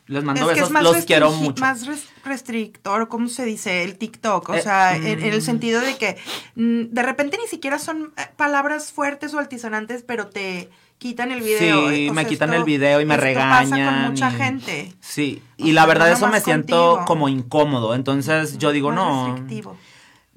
les 0.07 0.23
mando 0.23 0.41
es 0.41 0.47
que 0.47 0.53
besos, 0.55 0.67
es 0.69 0.73
más 0.73 0.83
los 0.83 1.05
quiero 1.05 1.31
mucho. 1.31 1.61
Más 1.61 1.85
res- 1.85 2.07
restrictor, 2.25 3.07
¿cómo 3.07 3.27
se 3.27 3.45
dice? 3.45 3.83
El 3.83 3.97
TikTok. 3.97 4.49
O 4.49 4.55
Eh, 4.55 4.61
sea, 4.61 4.95
en, 4.95 5.05
en 5.05 5.21
el 5.23 5.39
mm. 5.39 5.41
sentido 5.41 5.81
de 5.81 5.97
que 5.97 6.17
mm, 6.55 6.93
de 6.93 7.03
repente 7.03 7.37
ni 7.41 7.47
siquiera 7.47 7.79
son 7.79 8.13
eh, 8.17 8.21
palabras 8.35 8.91
fuertes 8.91 9.33
o 9.33 9.39
altisonantes, 9.39 10.03
pero 10.03 10.27
te 10.27 10.69
quitan 10.97 11.31
el 11.31 11.41
video. 11.41 11.89
Sí, 11.89 12.09
O 12.09 12.13
me 12.13 12.21
sea, 12.21 12.29
quitan 12.29 12.49
esto- 12.49 12.59
el 12.59 12.63
video 12.65 13.01
y 13.01 13.05
me 13.05 13.15
esto 13.15 13.23
regañan. 13.25 13.69
pasa 13.69 13.85
con 14.01 14.11
mucha 14.11 14.29
y- 14.31 14.35
gente. 14.35 14.93
Sí, 14.99 15.43
y 15.57 15.71
la 15.73 15.85
verdad 15.85 16.11
eso 16.11 16.27
me 16.27 16.39
siento 16.41 16.89
contigo. 16.91 17.05
como 17.05 17.29
incómodo. 17.29 17.93
Entonces 17.93 18.57
yo 18.57 18.71
digo, 18.71 18.89
Más 18.91 18.95
no. 18.95 19.25
restrictivo. 19.27 19.77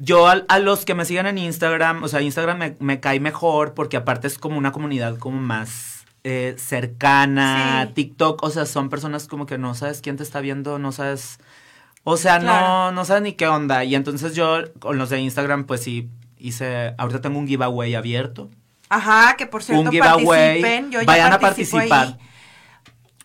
Yo 0.02 0.28
al- 0.28 0.46
a, 0.48 0.58
los 0.58 0.84
que 0.86 0.94
me 0.94 1.04
siguen 1.04 1.26
en 1.26 1.36
Instagram, 1.38 2.02
o 2.02 2.08
sea, 2.08 2.22
Instagram 2.22 2.58
me, 2.58 2.76
me 2.80 3.00
cae 3.00 3.20
mejor 3.20 3.74
porque 3.74 3.98
aparte 3.98 4.26
es 4.26 4.38
como 4.38 4.56
una 4.56 4.72
comunidad 4.72 5.18
como 5.18 5.38
más 5.38 5.99
eh, 6.24 6.54
cercana. 6.58 7.84
Sí. 7.88 7.92
TikTok, 7.94 8.42
o 8.42 8.50
sea, 8.50 8.66
son 8.66 8.88
personas 8.88 9.26
como 9.26 9.46
que 9.46 9.58
no 9.58 9.74
sabes 9.74 10.00
quién 10.00 10.16
te 10.16 10.22
está 10.22 10.40
viendo, 10.40 10.78
no 10.78 10.92
sabes... 10.92 11.38
O 12.02 12.16
sea, 12.16 12.38
no, 12.38 12.44
Claro. 12.46 12.92
no 12.92 13.04
sabes 13.04 13.22
ni 13.22 13.32
qué 13.34 13.46
onda. 13.46 13.84
Y 13.84 13.94
entonces 13.94 14.34
yo 14.34 14.58
con 14.78 14.96
los 14.98 15.10
de 15.10 15.20
Instagram, 15.20 15.64
pues 15.64 15.82
sí, 15.82 16.08
hice... 16.38 16.94
Ahorita 16.98 17.20
tengo 17.20 17.38
un 17.38 17.46
giveaway 17.46 17.94
abierto. 17.94 18.50
Ajá, 18.88 19.36
que 19.36 19.46
por 19.46 19.62
cierto 19.62 19.82
un 19.82 19.90
giveaway. 19.90 20.60
participen. 20.62 20.90
Yo 20.90 21.00
ya 21.00 21.06
Vayan 21.06 21.32
a 21.32 21.38
participar. 21.38 22.06
ahí 22.08 22.16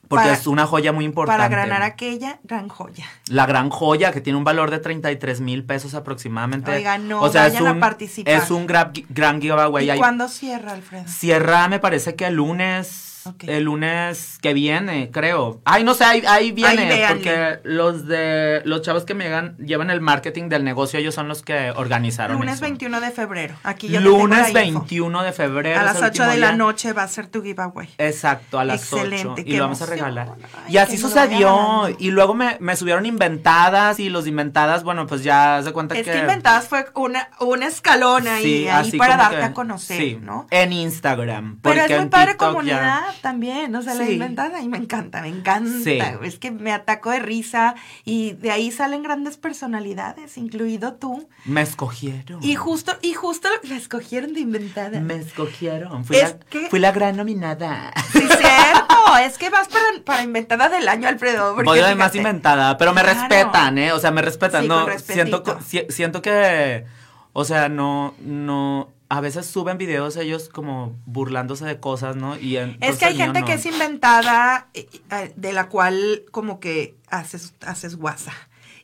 Porque 0.07 0.25
Para- 0.25 0.33
es 0.35 0.47
una 0.47 0.67
joya 0.67 0.91
muy 0.91 1.05
importante. 1.05 1.41
para 1.43 1.55
ganar 1.55 1.81
aquella 1.81 2.39
gran 2.43 2.69
joya. 2.69 3.05
La 3.27 3.45
gran 3.45 3.69
joya 3.69 4.11
que 4.11 4.21
tiene 4.21 4.37
un 4.37 4.43
valor 4.43 4.69
de 4.71 4.79
33 4.79 5.41
mil 5.41 5.63
pesos 5.63 5.95
aproximadamente. 5.95 6.71
Oigan, 6.71 7.07
no, 7.07 7.21
o 7.21 7.29
sea, 7.29 7.47
es 7.47 7.53
vayan 7.53 7.67
a 7.67 7.71
un, 7.73 7.79
participar. 7.79 8.33
Es 8.33 8.51
un 8.51 8.67
gran, 8.67 8.91
gran 9.09 9.41
giveaway. 9.41 9.89
¿Y 9.89 9.97
cuándo 9.97 10.27
cierra, 10.27 10.73
Alfredo? 10.73 11.07
Cierra, 11.07 11.67
me 11.67 11.79
parece 11.79 12.15
que 12.15 12.27
el 12.27 12.35
lunes. 12.35 13.14
Ok. 13.27 13.43
El 13.47 13.63
lunes 13.63 14.37
que 14.41 14.53
viene, 14.53 15.09
creo. 15.11 15.61
Ay, 15.65 15.83
no 15.83 15.93
sé, 15.93 16.03
ahí, 16.03 16.23
ahí 16.27 16.51
viene. 16.51 16.91
Ahí 17.05 17.13
porque 17.13 17.59
los 17.63 18.05
de 18.07 18.61
los 18.65 18.81
chavos 18.81 19.03
que 19.05 19.13
me 19.13 19.23
llegan, 19.23 19.57
llevan 19.57 19.89
el 19.89 20.01
marketing 20.01 20.49
del 20.49 20.63
negocio, 20.63 20.99
ellos 20.99 21.15
son 21.15 21.27
los 21.27 21.41
que 21.41 21.71
organizaron 21.71 22.37
Lunes 22.37 22.55
eso. 22.55 22.61
21 22.63 23.01
de 23.01 23.11
febrero. 23.11 23.55
Aquí 23.63 23.87
tengo 23.89 24.01
Lunes 24.01 24.53
la 24.53 24.63
info. 24.63 24.79
21 24.81 25.23
de 25.23 25.31
febrero. 25.31 25.79
A 25.79 25.81
es 25.81 25.85
las 25.87 25.95
el 25.97 26.03
8 26.03 26.07
último 26.09 26.27
de 26.27 26.37
la 26.37 26.47
día. 26.49 26.55
noche 26.57 26.93
va 26.93 27.03
a 27.03 27.07
ser 27.07 27.27
tu 27.27 27.41
giveaway. 27.43 27.89
Exacto, 27.97 28.59
a 28.59 28.65
las 28.65 28.81
Excelente, 28.81 29.41
8. 29.41 29.43
Y 29.45 29.53
lo 29.57 29.63
vamos 29.63 29.81
a 29.81 29.85
regalar. 29.87 30.29
Ay, 30.65 30.73
y 30.73 30.77
así 30.77 30.97
sucedió. 30.97 31.87
Y 31.99 32.11
luego 32.11 32.33
me, 32.33 32.57
me 32.59 32.75
subieron 32.75 33.05
inventadas 33.05 33.99
y 33.99 34.09
los 34.09 34.27
inventadas, 34.27 34.83
bueno, 34.83 35.07
pues 35.07 35.23
ya 35.23 35.61
se 35.63 35.71
cuenta 35.71 35.95
Es 35.95 36.05
que... 36.05 36.11
que 36.11 36.19
inventadas 36.19 36.67
fue 36.67 36.85
una, 36.93 37.29
un 37.39 37.63
escalón 37.63 38.27
ahí, 38.27 38.43
Sí, 38.43 38.67
ahí 38.67 38.91
para 38.97 39.17
darte 39.17 39.37
que- 39.37 39.43
a 39.43 39.53
conocer, 39.53 39.97
sí, 39.97 40.19
¿no? 40.21 40.47
En 40.51 40.73
Instagram. 40.73 41.59
Pero 41.61 41.81
es 41.81 41.89
muy 41.99 42.09
padre 42.09 42.31
TikTok 42.31 42.47
ya- 42.47 42.53
comunidad 42.53 43.03
también, 43.21 43.75
o 43.75 43.81
sea, 43.81 43.93
la 43.95 44.09
inventada 44.09 44.61
y 44.61 44.67
me 44.67 44.77
encanta, 44.77 45.21
me 45.21 45.27
encanta. 45.29 45.71
Sí. 45.83 45.99
Es 46.23 46.39
que 46.39 46.51
me 46.51 46.71
ataco 46.71 47.11
de 47.11 47.19
risa 47.19 47.75
y 48.03 48.33
de 48.33 48.51
ahí 48.51 48.71
salen 48.71 49.03
grandes 49.03 49.37
personalidades, 49.37 50.37
incluido 50.37 50.93
tú. 50.95 51.27
Me 51.45 51.61
escogieron. 51.61 52.43
Y 52.43 52.55
justo, 52.55 52.93
y 53.01 53.13
justo 53.13 53.47
la 53.63 53.75
escogieron 53.75 54.33
de 54.33 54.39
inventada. 54.41 54.99
Me 54.99 55.15
escogieron. 55.15 56.05
Fui, 56.05 56.17
Es 56.17 56.23
la, 56.33 56.39
que- 56.39 56.69
fui 56.69 56.79
la 56.79 56.91
gran 56.91 57.15
nominada. 57.17 57.91
Sí, 58.11 58.19
cierto, 58.19 59.17
es 59.23 59.37
que 59.37 59.49
vas 59.49 59.67
para, 59.67 59.85
para 60.03 60.23
inventada 60.23 60.69
del 60.69 60.87
año, 60.87 61.07
Alfredo. 61.07 61.55
Voy 61.63 61.79
más 61.95 62.15
inventada, 62.15 62.77
pero 62.77 62.93
me 62.93 63.01
Claro. 63.01 63.19
respetan, 63.19 63.77
¿eh? 63.77 63.91
O 63.93 63.99
sea, 63.99 64.11
me 64.11 64.21
respetan. 64.21 64.63
Sí, 64.63 64.67
no, 64.67 64.87
siento, 64.99 65.43
siento 65.89 66.21
que, 66.21 66.85
o 67.33 67.45
sea, 67.45 67.69
no, 67.69 68.13
no, 68.19 68.89
a 69.09 69.21
veces 69.21 69.45
suben 69.45 69.77
videos 69.77 70.17
ellos 70.17 70.49
como 70.49 70.95
burlándose 71.05 71.65
de 71.65 71.79
cosas, 71.79 72.15
¿no? 72.15 72.37
Y 72.37 72.57
en, 72.57 72.77
Es 72.81 72.97
que 72.97 73.05
hay 73.05 73.15
gente 73.17 73.41
no. 73.41 73.45
que 73.45 73.53
es 73.53 73.65
inventada, 73.65 74.67
eh, 74.73 74.87
eh, 75.11 75.33
de 75.35 75.53
la 75.53 75.69
cual 75.69 76.23
como 76.31 76.59
que 76.59 76.95
haces, 77.09 77.53
haces 77.65 77.95
guasa. 77.97 78.33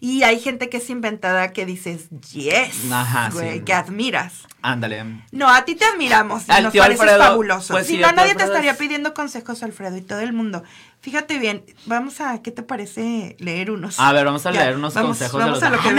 Y 0.04 0.24
hay 0.24 0.40
gente 0.40 0.68
que 0.68 0.78
es 0.78 0.90
inventada 0.90 1.54
que 1.54 1.64
dices, 1.68 2.10
yes, 2.34 2.92
Ajá, 2.92 3.30
güey, 3.32 3.60
sí. 3.60 3.66
que 3.66 3.74
admiras. 3.74 4.48
Ándale. 4.64 5.04
No, 5.32 5.48
a 5.48 5.64
ti 5.64 5.76
te 5.76 5.86
admiramos. 5.86 6.44
y 6.48 6.62
nos 6.64 6.74
pareces 6.76 7.02
Alfredo, 7.02 7.20
fabuloso. 7.20 7.74
pues 7.76 7.86
si 7.86 7.98
sí, 7.98 8.02
no, 8.02 8.12
nadie 8.12 8.34
te 8.34 8.44
estaría 8.44 8.72
es- 8.72 8.78
pidiendo 8.78 9.14
consejos, 9.14 9.62
Alfredo, 9.62 9.98
y 9.98 10.02
todo 10.02 10.22
el 10.22 10.34
mundo. 10.34 10.64
Fíjate 11.02 11.38
bien, 11.38 11.64
vamos 11.86 12.20
a, 12.20 12.42
¿qué 12.42 12.50
te 12.50 12.64
parece 12.64 13.36
leer 13.40 13.70
unos? 13.70 14.00
A 14.00 14.12
ver, 14.12 14.26
vamos 14.26 14.44
a 14.48 14.52
Ya, 14.52 14.62
leer 14.64 14.76
unos 14.78 14.94
vamos- 14.96 15.10
consejos 15.18 15.40
vamos 15.40 15.60
de 15.60 15.68
a 15.68 15.70
los 15.70 15.78
lo 15.80 15.84
que 15.84 15.94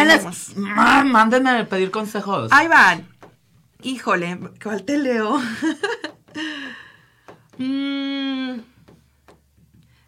Mándenme 1.04 1.64
pedir 1.66 1.90
consejos. 1.92 2.50
Ahí 2.52 2.66
van. 2.66 3.06
Híjole, 3.82 4.38
¿cuál 4.62 4.84
te 4.84 4.98
leo? 4.98 5.40
Mm. 7.58 8.60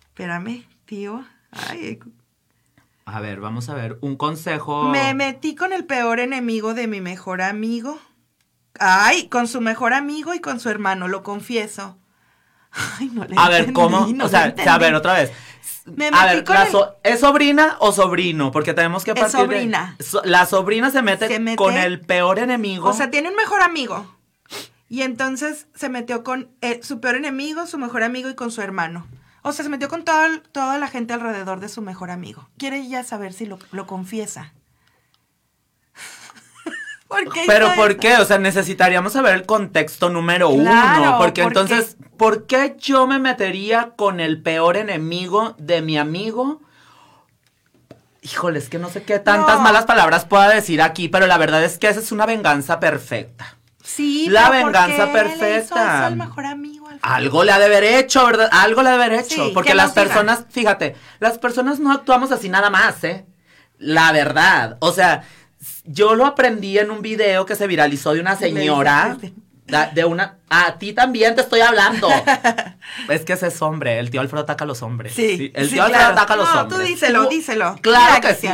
Espérame, 0.08 0.64
tío. 0.86 1.24
Ay, 1.50 1.98
A 3.04 3.20
ver, 3.20 3.40
vamos 3.40 3.68
a 3.68 3.74
ver. 3.74 3.98
Un 4.00 4.16
consejo. 4.16 4.84
me 4.84 5.12
metí 5.14 5.54
con 5.54 5.72
el 5.72 5.84
peor 5.84 6.20
enemigo 6.20 6.74
de 6.74 6.86
mi 6.86 7.00
mejor 7.00 7.42
amigo. 7.42 7.98
Ay, 8.78 9.28
con 9.28 9.46
su 9.46 9.60
mejor 9.60 9.92
amigo 9.92 10.34
y 10.34 10.40
con 10.40 10.58
su 10.58 10.68
hermano, 10.68 11.06
lo 11.08 11.22
confieso. 11.22 11.98
Ay, 12.98 13.10
no 13.12 13.24
le 13.24 13.36
A 13.38 13.48
ver, 13.48 13.72
¿cómo? 13.72 14.06
no 14.06 14.24
o 14.24 14.28
sea, 14.28 14.54
a 14.68 14.78
ver, 14.78 14.94
otra 14.94 15.14
vez. 15.14 15.32
Me 15.86 16.08
a 16.12 16.24
ver, 16.26 16.44
con 16.44 16.54
la 16.56 16.64
el- 16.64 16.70
so- 16.72 16.96
¿es 17.02 17.20
sobrina 17.20 17.76
o 17.80 17.92
sobrino? 17.92 18.50
Porque 18.52 18.72
tenemos 18.74 19.04
que 19.04 19.10
Es 19.12 19.18
partir 19.20 19.40
de- 19.40 19.44
sobrina. 19.56 19.96
So- 20.00 20.22
la 20.24 20.46
sobrina 20.46 20.90
se 20.90 21.02
mete, 21.02 21.28
Se 21.28 21.38
mete- 21.38 21.56
con 21.56 21.74
el 21.76 22.00
peor 22.00 22.38
enemigo. 22.38 22.88
O 22.88 22.92
sea, 22.92 23.10
tiene 23.10 23.28
un 23.28 23.36
mejor 23.36 23.60
amigo. 23.62 24.06
Y 24.88 25.02
entonces 25.02 25.66
se 25.74 25.88
metió 25.88 26.22
con 26.24 26.50
eh, 26.60 26.80
su 26.82 27.00
peor 27.00 27.16
enemigo, 27.16 27.66
su 27.66 27.78
mejor 27.78 28.02
amigo 28.02 28.28
y 28.28 28.34
con 28.34 28.50
su 28.50 28.60
hermano. 28.62 29.06
O 29.42 29.52
sea, 29.52 29.62
se 29.64 29.68
metió 29.68 29.88
con 29.88 30.04
todo 30.04 30.40
toda 30.52 30.78
la 30.78 30.88
gente 30.88 31.12
alrededor 31.12 31.60
de 31.60 31.68
su 31.68 31.82
mejor 31.82 32.10
amigo. 32.10 32.48
Quiere 32.58 32.86
ya 32.88 33.02
saber 33.04 33.32
si 33.32 33.44
lo, 33.46 33.58
lo 33.72 33.86
confiesa. 33.86 34.54
¿Por 37.14 37.32
qué 37.32 37.42
Pero 37.46 37.66
hizo 37.68 37.76
¿por 37.76 37.96
qué? 37.96 38.16
O 38.16 38.24
sea, 38.24 38.38
necesitaríamos 38.38 39.12
saber 39.12 39.34
el 39.34 39.46
contexto 39.46 40.10
número 40.10 40.50
Claro, 40.50 41.00
uno. 41.02 41.18
Porque 41.18 41.42
porque- 41.42 41.60
entonces, 41.60 41.96
¿por 42.16 42.46
qué 42.46 42.76
yo 42.78 43.06
me 43.06 43.18
metería 43.18 43.90
con 43.96 44.20
el 44.20 44.42
peor 44.42 44.76
enemigo 44.76 45.54
de 45.58 45.82
mi 45.82 45.98
amigo? 45.98 46.60
Híjole, 48.22 48.58
es 48.58 48.68
que 48.70 48.78
no 48.78 48.88
sé 48.88 49.02
qué 49.02 49.18
tantas 49.18 49.56
No. 49.56 49.62
malas 49.62 49.84
palabras 49.84 50.24
pueda 50.24 50.48
decir 50.48 50.80
aquí, 50.80 51.08
pero 51.08 51.26
la 51.26 51.36
verdad 51.36 51.62
es 51.62 51.78
que 51.78 51.88
esa 51.88 52.00
es 52.00 52.10
una 52.10 52.24
venganza 52.24 52.80
perfecta. 52.80 53.58
Sí, 53.82 54.28
La 54.30 54.48
pero 54.48 54.62
¿por 54.62 54.72
venganza 54.72 54.96
qué 54.96 55.02
le 55.02 55.04
hizo 55.04 55.12
perfecta. 55.12 55.58
eso 55.58 56.04
al 56.06 56.16
mejor 56.16 56.46
amigo? 56.46 56.88
Alfredo? 56.88 57.14
Algo 57.14 57.44
le 57.44 57.52
ha 57.52 57.58
de 57.58 57.64
haber 57.66 57.84
hecho, 57.84 58.24
¿verdad? 58.24 58.48
Algo 58.50 58.82
le 58.82 58.88
ha 58.88 58.96
de 58.96 59.04
haber 59.04 59.20
hecho. 59.20 59.44
Sí, 59.44 59.50
porque 59.52 59.70
que 59.70 59.74
las 59.74 59.92
personas, 59.92 60.46
fíjate, 60.48 60.96
las 61.20 61.36
personas 61.36 61.80
no 61.80 61.92
actuamos 61.92 62.32
así 62.32 62.48
nada 62.48 62.70
más, 62.70 63.04
¿eh? 63.04 63.26
La 63.76 64.10
verdad. 64.12 64.78
O 64.80 64.90
sea, 64.92 65.24
yo 65.84 66.14
lo 66.14 66.26
aprendí 66.26 66.78
en 66.78 66.90
un 66.90 67.02
video 67.02 67.46
que 67.46 67.56
se 67.56 67.66
viralizó 67.66 68.14
de 68.14 68.20
una 68.20 68.36
señora. 68.36 69.16
De 69.94 70.04
una. 70.04 70.36
A 70.50 70.78
ti 70.78 70.92
también 70.92 71.34
te 71.34 71.40
estoy 71.40 71.60
hablando. 71.60 72.08
es 73.08 73.24
que 73.24 73.32
ese 73.32 73.46
es 73.46 73.62
hombre. 73.62 73.98
El 73.98 74.10
tío 74.10 74.20
Alfredo 74.20 74.42
ataca 74.42 74.64
a 74.64 74.66
los 74.66 74.82
hombres. 74.82 75.14
Sí, 75.14 75.50
el 75.54 75.68
sí, 75.68 75.74
tío 75.74 75.82
Alfredo 75.84 76.00
claro. 76.00 76.12
ataca 76.12 76.34
a 76.34 76.36
los 76.36 76.54
No, 76.54 76.60
hombres. 76.60 76.80
tú 76.80 76.86
díselo, 76.86 77.28
díselo. 77.28 77.76
Claro 77.80 78.20
que 78.20 78.34
sí. 78.34 78.48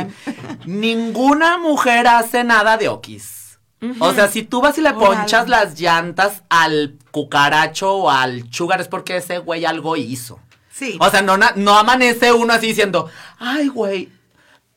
Ninguna 0.65 1.57
mujer 1.57 2.07
hace 2.07 2.43
nada 2.43 2.77
de 2.77 2.87
okis. 2.87 3.59
O 3.99 4.13
sea, 4.13 4.27
si 4.27 4.43
tú 4.43 4.61
vas 4.61 4.77
y 4.77 4.81
le 4.81 4.93
ponchas 4.93 5.49
las 5.49 5.79
llantas 5.79 6.43
al 6.49 6.97
cucaracho 7.09 7.95
o 7.95 8.09
al 8.11 8.45
sugar 8.53 8.79
es 8.79 8.87
porque 8.87 9.17
ese 9.17 9.39
güey 9.39 9.65
algo 9.65 9.97
hizo. 9.97 10.39
Sí. 10.71 10.97
O 10.99 11.09
sea, 11.09 11.21
no, 11.23 11.35
no 11.37 11.77
amanece 11.77 12.31
uno 12.31 12.53
así 12.53 12.67
diciendo, 12.67 13.09
ay, 13.39 13.67
güey, 13.69 14.09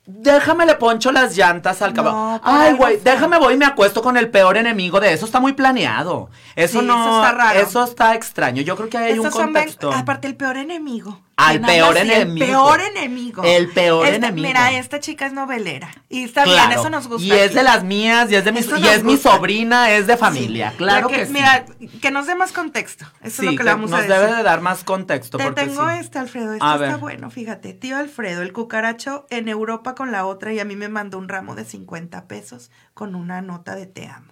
déjame 0.05 0.65
le 0.65 0.75
poncho 0.75 1.11
las 1.11 1.35
llantas 1.35 1.81
al 1.81 1.93
caballo. 1.93 2.15
No, 2.15 2.41
ay, 2.43 2.73
güey, 2.73 2.97
déjame 3.03 3.39
voy 3.39 3.55
y 3.55 3.57
me 3.57 3.65
acuesto 3.65 4.01
con 4.01 4.17
el 4.17 4.29
peor 4.29 4.57
enemigo 4.57 4.99
de 4.99 5.13
eso. 5.13 5.25
Está 5.25 5.39
muy 5.39 5.53
planeado. 5.53 6.29
Eso 6.55 6.79
Sí, 6.79 6.85
no, 6.85 6.93
eso 6.93 7.15
está 7.23 7.31
raro. 7.31 7.59
eso 7.59 7.83
está 7.83 8.15
extraño. 8.15 8.61
Yo 8.61 8.75
creo 8.75 8.89
que 8.89 8.97
hay 8.97 9.19
un 9.19 9.31
son 9.31 9.45
contexto. 9.45 9.91
aparte 9.91 10.27
el 10.27 10.35
peor 10.35 10.57
enemigo. 10.57 11.19
Al 11.37 11.59
¿Quién 11.59 11.65
peor 11.65 11.97
así? 11.97 12.11
enemigo. 12.11 12.45
El 12.45 12.49
peor 12.51 12.81
enemigo. 12.81 13.43
El 13.43 13.69
peor 13.71 14.05
Esta- 14.05 14.15
enemigo. 14.27 14.47
Mira, 14.47 14.71
esta 14.71 15.01
chica 15.01 15.25
es 15.25 15.33
novelera. 15.33 15.89
Y 16.07 16.23
está 16.23 16.45
bien, 16.45 16.55
Claro. 16.55 16.79
eso 16.79 16.89
nos 16.89 17.09
gusta. 17.09 17.27
Y 17.27 17.31
es 17.31 17.47
aquí. 17.47 17.55
de 17.55 17.63
las 17.63 17.83
mías, 17.83 18.31
y 18.31 18.35
es 18.35 18.45
de 18.45 18.53
mi, 18.53 18.59
Eso 18.59 18.77
y 18.77 18.81
nos 18.81 18.91
es 18.91 19.03
mi 19.03 19.17
sobrina, 19.17 19.91
es 19.91 20.07
de 20.07 20.15
familia. 20.15 20.71
Sí. 20.71 20.77
Claro 20.77 21.09
La 21.09 21.17
que, 21.17 21.25
sí. 21.25 21.33
Mira, 21.33 21.65
que 22.01 22.09
nos 22.11 22.25
dé 22.27 22.35
más 22.35 22.53
contexto. 22.53 23.03
Eso 23.21 23.41
Sí, 23.41 23.47
es 23.47 23.51
lo 23.53 23.57
que 23.57 23.63
le 23.65 23.69
vamos 23.71 23.91
nos 23.91 23.99
a 23.99 24.03
decir. 24.03 24.15
debe 24.21 24.33
de 24.37 24.43
dar 24.43 24.61
más 24.61 24.85
contexto. 24.85 25.37
Te 25.37 25.43
porque 25.43 25.61
tengo 25.65 25.89
este, 25.89 26.19
Alfredo. 26.19 26.53
Este 26.53 26.65
A 26.65 26.75
está 26.75 26.87
ver. 26.87 26.97
bueno, 26.99 27.29
fíjate. 27.29 27.73
Tío 27.73 27.97
Alfredo, 27.97 28.41
el 28.41 28.53
cucaracho 28.53 29.25
en 29.29 29.49
Europa 29.49 29.93
con 29.93 30.13
la 30.13 30.25
otra 30.25 30.53
y 30.53 30.61
a 30.61 30.65
mí 30.65 30.77
me 30.77 30.87
mandó 30.87 31.17
un 31.17 31.27
ramo 31.27 31.55
de 31.55 31.65
50 31.65 32.29
pesos 32.29 32.71
con 32.93 33.13
una 33.13 33.41
nota 33.41 33.75
de 33.75 33.87
te 33.87 34.07
amo. 34.07 34.31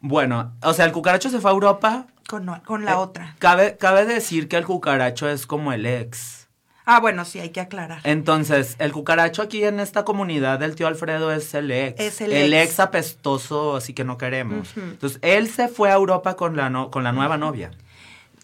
Bueno, 0.00 0.54
o 0.62 0.72
sea, 0.72 0.84
el 0.86 0.92
cucaracho 0.92 1.28
se 1.30 1.40
fue 1.40 1.50
a 1.50 1.54
Europa. 1.54 2.06
Con, 2.28 2.46
con 2.64 2.84
la 2.84 2.92
Eh, 2.92 2.94
otra. 2.94 3.34
Cabe, 3.38 3.76
cabe 3.76 4.04
decir 4.06 4.48
que 4.48 4.56
el 4.56 4.64
cucaracho 4.64 5.28
es 5.28 5.46
como 5.46 5.72
el 5.72 5.86
ex. 5.86 6.48
Ah, 6.84 6.98
bueno, 6.98 7.24
sí, 7.24 7.38
hay 7.38 7.50
que 7.50 7.60
aclarar. 7.60 8.00
Entonces, 8.02 8.74
el 8.80 8.90
cucaracho 8.92 9.42
aquí 9.42 9.62
en 9.64 9.78
esta 9.78 10.04
comunidad 10.04 10.58
del 10.58 10.74
tío 10.74 10.88
Alfredo 10.88 11.32
es 11.32 11.54
el 11.54 11.70
ex. 11.70 12.00
Es 12.00 12.20
el 12.20 12.32
ex. 12.32 12.70
ex 12.70 12.80
apestoso, 12.80 13.76
así 13.76 13.94
que 13.94 14.02
no 14.04 14.18
queremos. 14.18 14.76
Entonces, 14.76 15.18
él 15.22 15.48
se 15.48 15.68
fue 15.68 15.90
a 15.90 15.94
Europa 15.94 16.34
con 16.34 16.56
la, 16.56 16.70
no- 16.70 16.90
con 16.90 17.04
la 17.04 17.12
nueva 17.12 17.38
novia. 17.38 17.70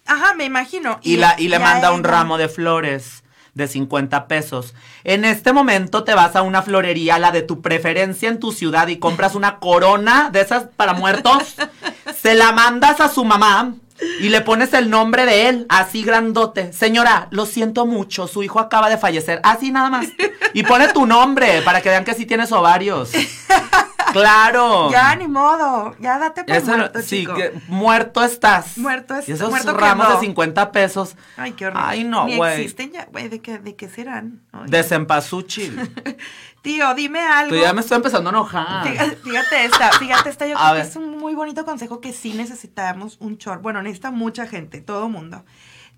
Ajá, 0.07 0.35
me 0.35 0.45
imagino. 0.45 1.01
Y, 1.03 1.17
la, 1.17 1.35
y 1.38 1.49
le 1.49 1.59
manda 1.59 1.91
un 1.93 2.05
ramo 2.05 2.38
de 2.38 2.49
flores 2.49 3.25
de 3.59 3.68
50 3.68 4.27
pesos. 4.29 4.75
En 5.05 5.27
este 5.27 5.53
momento 5.53 6.05
te 6.05 6.14
vas 6.14 6.35
a 6.37 6.42
una 6.42 6.62
florería, 6.62 7.18
la 7.18 7.31
de 7.31 7.42
tu 7.42 7.61
preferencia 7.61 8.31
en 8.31 8.40
tu 8.40 8.53
ciudad, 8.53 8.88
y 8.88 8.99
compras 8.99 9.35
una 9.35 9.59
corona 9.59 10.31
de 10.33 10.40
esas 10.40 10.68
para 10.77 10.94
muertos. 10.94 11.57
se 12.23 12.35
la 12.35 12.53
mandas 12.53 13.01
a 13.01 13.11
su 13.11 13.25
mamá 13.25 13.75
y 14.21 14.29
le 14.29 14.40
pones 14.40 14.73
el 14.73 14.88
nombre 14.88 15.27
de 15.27 15.49
él, 15.49 15.66
así 15.68 16.03
grandote. 16.03 16.73
Señora, 16.73 17.29
lo 17.31 17.47
siento 17.47 17.85
mucho, 17.85 18.27
su 18.29 18.42
hijo 18.42 18.61
acaba 18.61 18.88
de 18.88 18.97
fallecer. 18.97 19.40
Así 19.42 19.71
nada 19.71 19.90
más. 19.90 20.07
Y 20.55 20.62
pone 20.62 20.88
tu 20.88 21.05
nombre 21.05 21.61
para 21.62 21.81
que 21.81 21.90
vean 21.90 22.05
que 22.05 22.14
sí 22.14 22.25
tienes 22.25 22.53
ovarios. 22.53 23.11
Claro. 24.12 24.90
Ya, 24.90 25.14
ni 25.16 25.29
modo. 25.29 25.94
Ya 26.01 26.18
date 26.18 26.44
por 26.44 26.55
Eso, 26.57 26.77
muerto, 26.77 27.01
sí, 27.03 27.21
chico. 27.21 27.35
que 27.35 27.53
muerto 27.68 28.23
estás. 28.25 28.79
Muerto 28.79 29.14
es- 29.16 29.29
Y 29.29 29.33
esos 29.33 29.51
muerto 29.51 29.75
ramos 29.77 30.07
quedó. 30.07 30.16
de 30.21 30.27
50 30.27 30.73
pesos. 30.73 31.16
Ay, 31.37 31.53
qué 31.53 31.66
horrible. 31.66 31.83
Ay, 31.87 32.05
no, 32.05 32.27
güey. 32.27 32.62
existen 32.62 32.92
ya, 32.92 33.07
güey. 33.11 33.29
¿De 33.29 33.40
qué, 33.40 33.59
¿De 33.59 33.77
qué 33.77 33.88
serán? 33.88 34.42
Ay. 34.53 34.68
De 34.68 34.83
cempasúchil. 34.83 35.79
Tío, 36.62 36.94
dime 36.94 37.21
algo. 37.21 37.55
Tú 37.55 37.62
ya 37.62 37.73
me 37.73 37.81
estoy 37.81 37.97
empezando 37.97 38.31
a 38.31 38.33
enojar. 38.33 38.87
Fíjate, 38.88 39.16
fíjate 39.25 39.64
esta, 39.64 39.90
fíjate 39.92 40.31
esta, 40.31 40.47
yo 40.47 40.57
A 40.59 40.61
creo 40.62 40.75
ver. 40.75 40.83
que 40.83 40.88
es 40.90 40.97
un 40.97 41.18
muy 41.18 41.35
bonito 41.35 41.64
consejo 41.64 42.01
que 42.01 42.12
sí 42.12 42.35
necesitamos 42.35 43.16
un 43.21 43.37
short. 43.38 43.62
Bueno, 43.62 43.81
necesita 43.83 44.11
mucha 44.11 44.47
gente, 44.47 44.81
todo 44.81 45.09
mundo. 45.09 45.44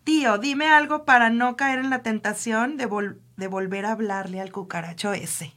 Tío, 0.05 0.38
dime 0.38 0.68
algo 0.68 1.05
para 1.05 1.29
no 1.31 1.57
caer 1.57 1.79
en 1.79 1.90
la 1.90 2.03
tentación 2.03 2.77
de, 2.77 2.88
vol- 2.88 3.18
de 3.37 3.46
volver 3.49 3.85
a 3.87 3.92
hablarle 3.92 4.40
al 4.40 4.51
cucaracho 4.53 5.12
ese. 5.12 5.53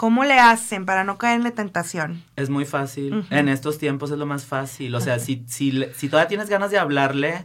¿Cómo 0.00 0.24
le 0.24 0.38
hacen 0.38 0.86
para 0.86 1.04
no 1.04 1.18
caer 1.18 1.36
en 1.36 1.44
la 1.44 1.50
tentación? 1.50 2.24
Es 2.34 2.48
muy 2.48 2.64
fácil. 2.64 3.26
En 3.28 3.50
estos 3.50 3.76
tiempos 3.76 4.10
es 4.10 4.16
lo 4.16 4.24
más 4.24 4.46
fácil. 4.46 4.94
O 4.94 5.00
sea, 5.02 5.18
si, 5.18 5.44
si, 5.46 5.84
si 5.94 6.08
todavía 6.08 6.26
tienes 6.26 6.48
ganas 6.48 6.70
de 6.70 6.78
hablarle, 6.78 7.44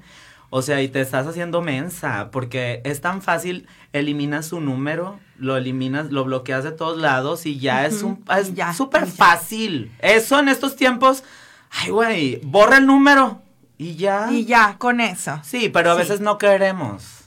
o 0.51 0.61
sea, 0.61 0.81
y 0.81 0.87
te 0.87 1.01
estás 1.01 1.27
haciendo 1.27 1.61
mensa, 1.61 2.29
porque 2.31 2.79
es 2.85 3.01
tan 3.01 3.21
fácil, 3.21 3.67
eliminas 3.91 4.45
su 4.45 4.61
número, 4.61 5.19
lo 5.37 5.57
eliminas, 5.57 6.11
lo 6.13 6.23
bloqueas 6.23 6.63
de 6.63 6.71
todos 6.71 6.97
lados 6.97 7.45
y 7.45 7.59
ya 7.59 7.85
es 7.85 8.03
un 8.03 8.23
es 8.39 8.53
ya, 8.55 8.73
súper 8.73 9.03
ya. 9.03 9.11
fácil. 9.11 9.91
Eso 9.99 10.39
en 10.39 10.47
estos 10.47 10.77
tiempos, 10.77 11.25
ay, 11.71 11.89
güey, 11.89 12.39
borra 12.41 12.77
el 12.77 12.85
número 12.85 13.41
y 13.77 13.95
ya. 13.97 14.29
Y 14.31 14.45
ya, 14.45 14.77
con 14.77 15.01
eso. 15.01 15.41
Sí, 15.43 15.67
pero 15.67 15.91
a 15.91 15.95
Sí. 15.95 15.99
veces 16.03 16.21
no 16.21 16.37
queremos. 16.37 17.24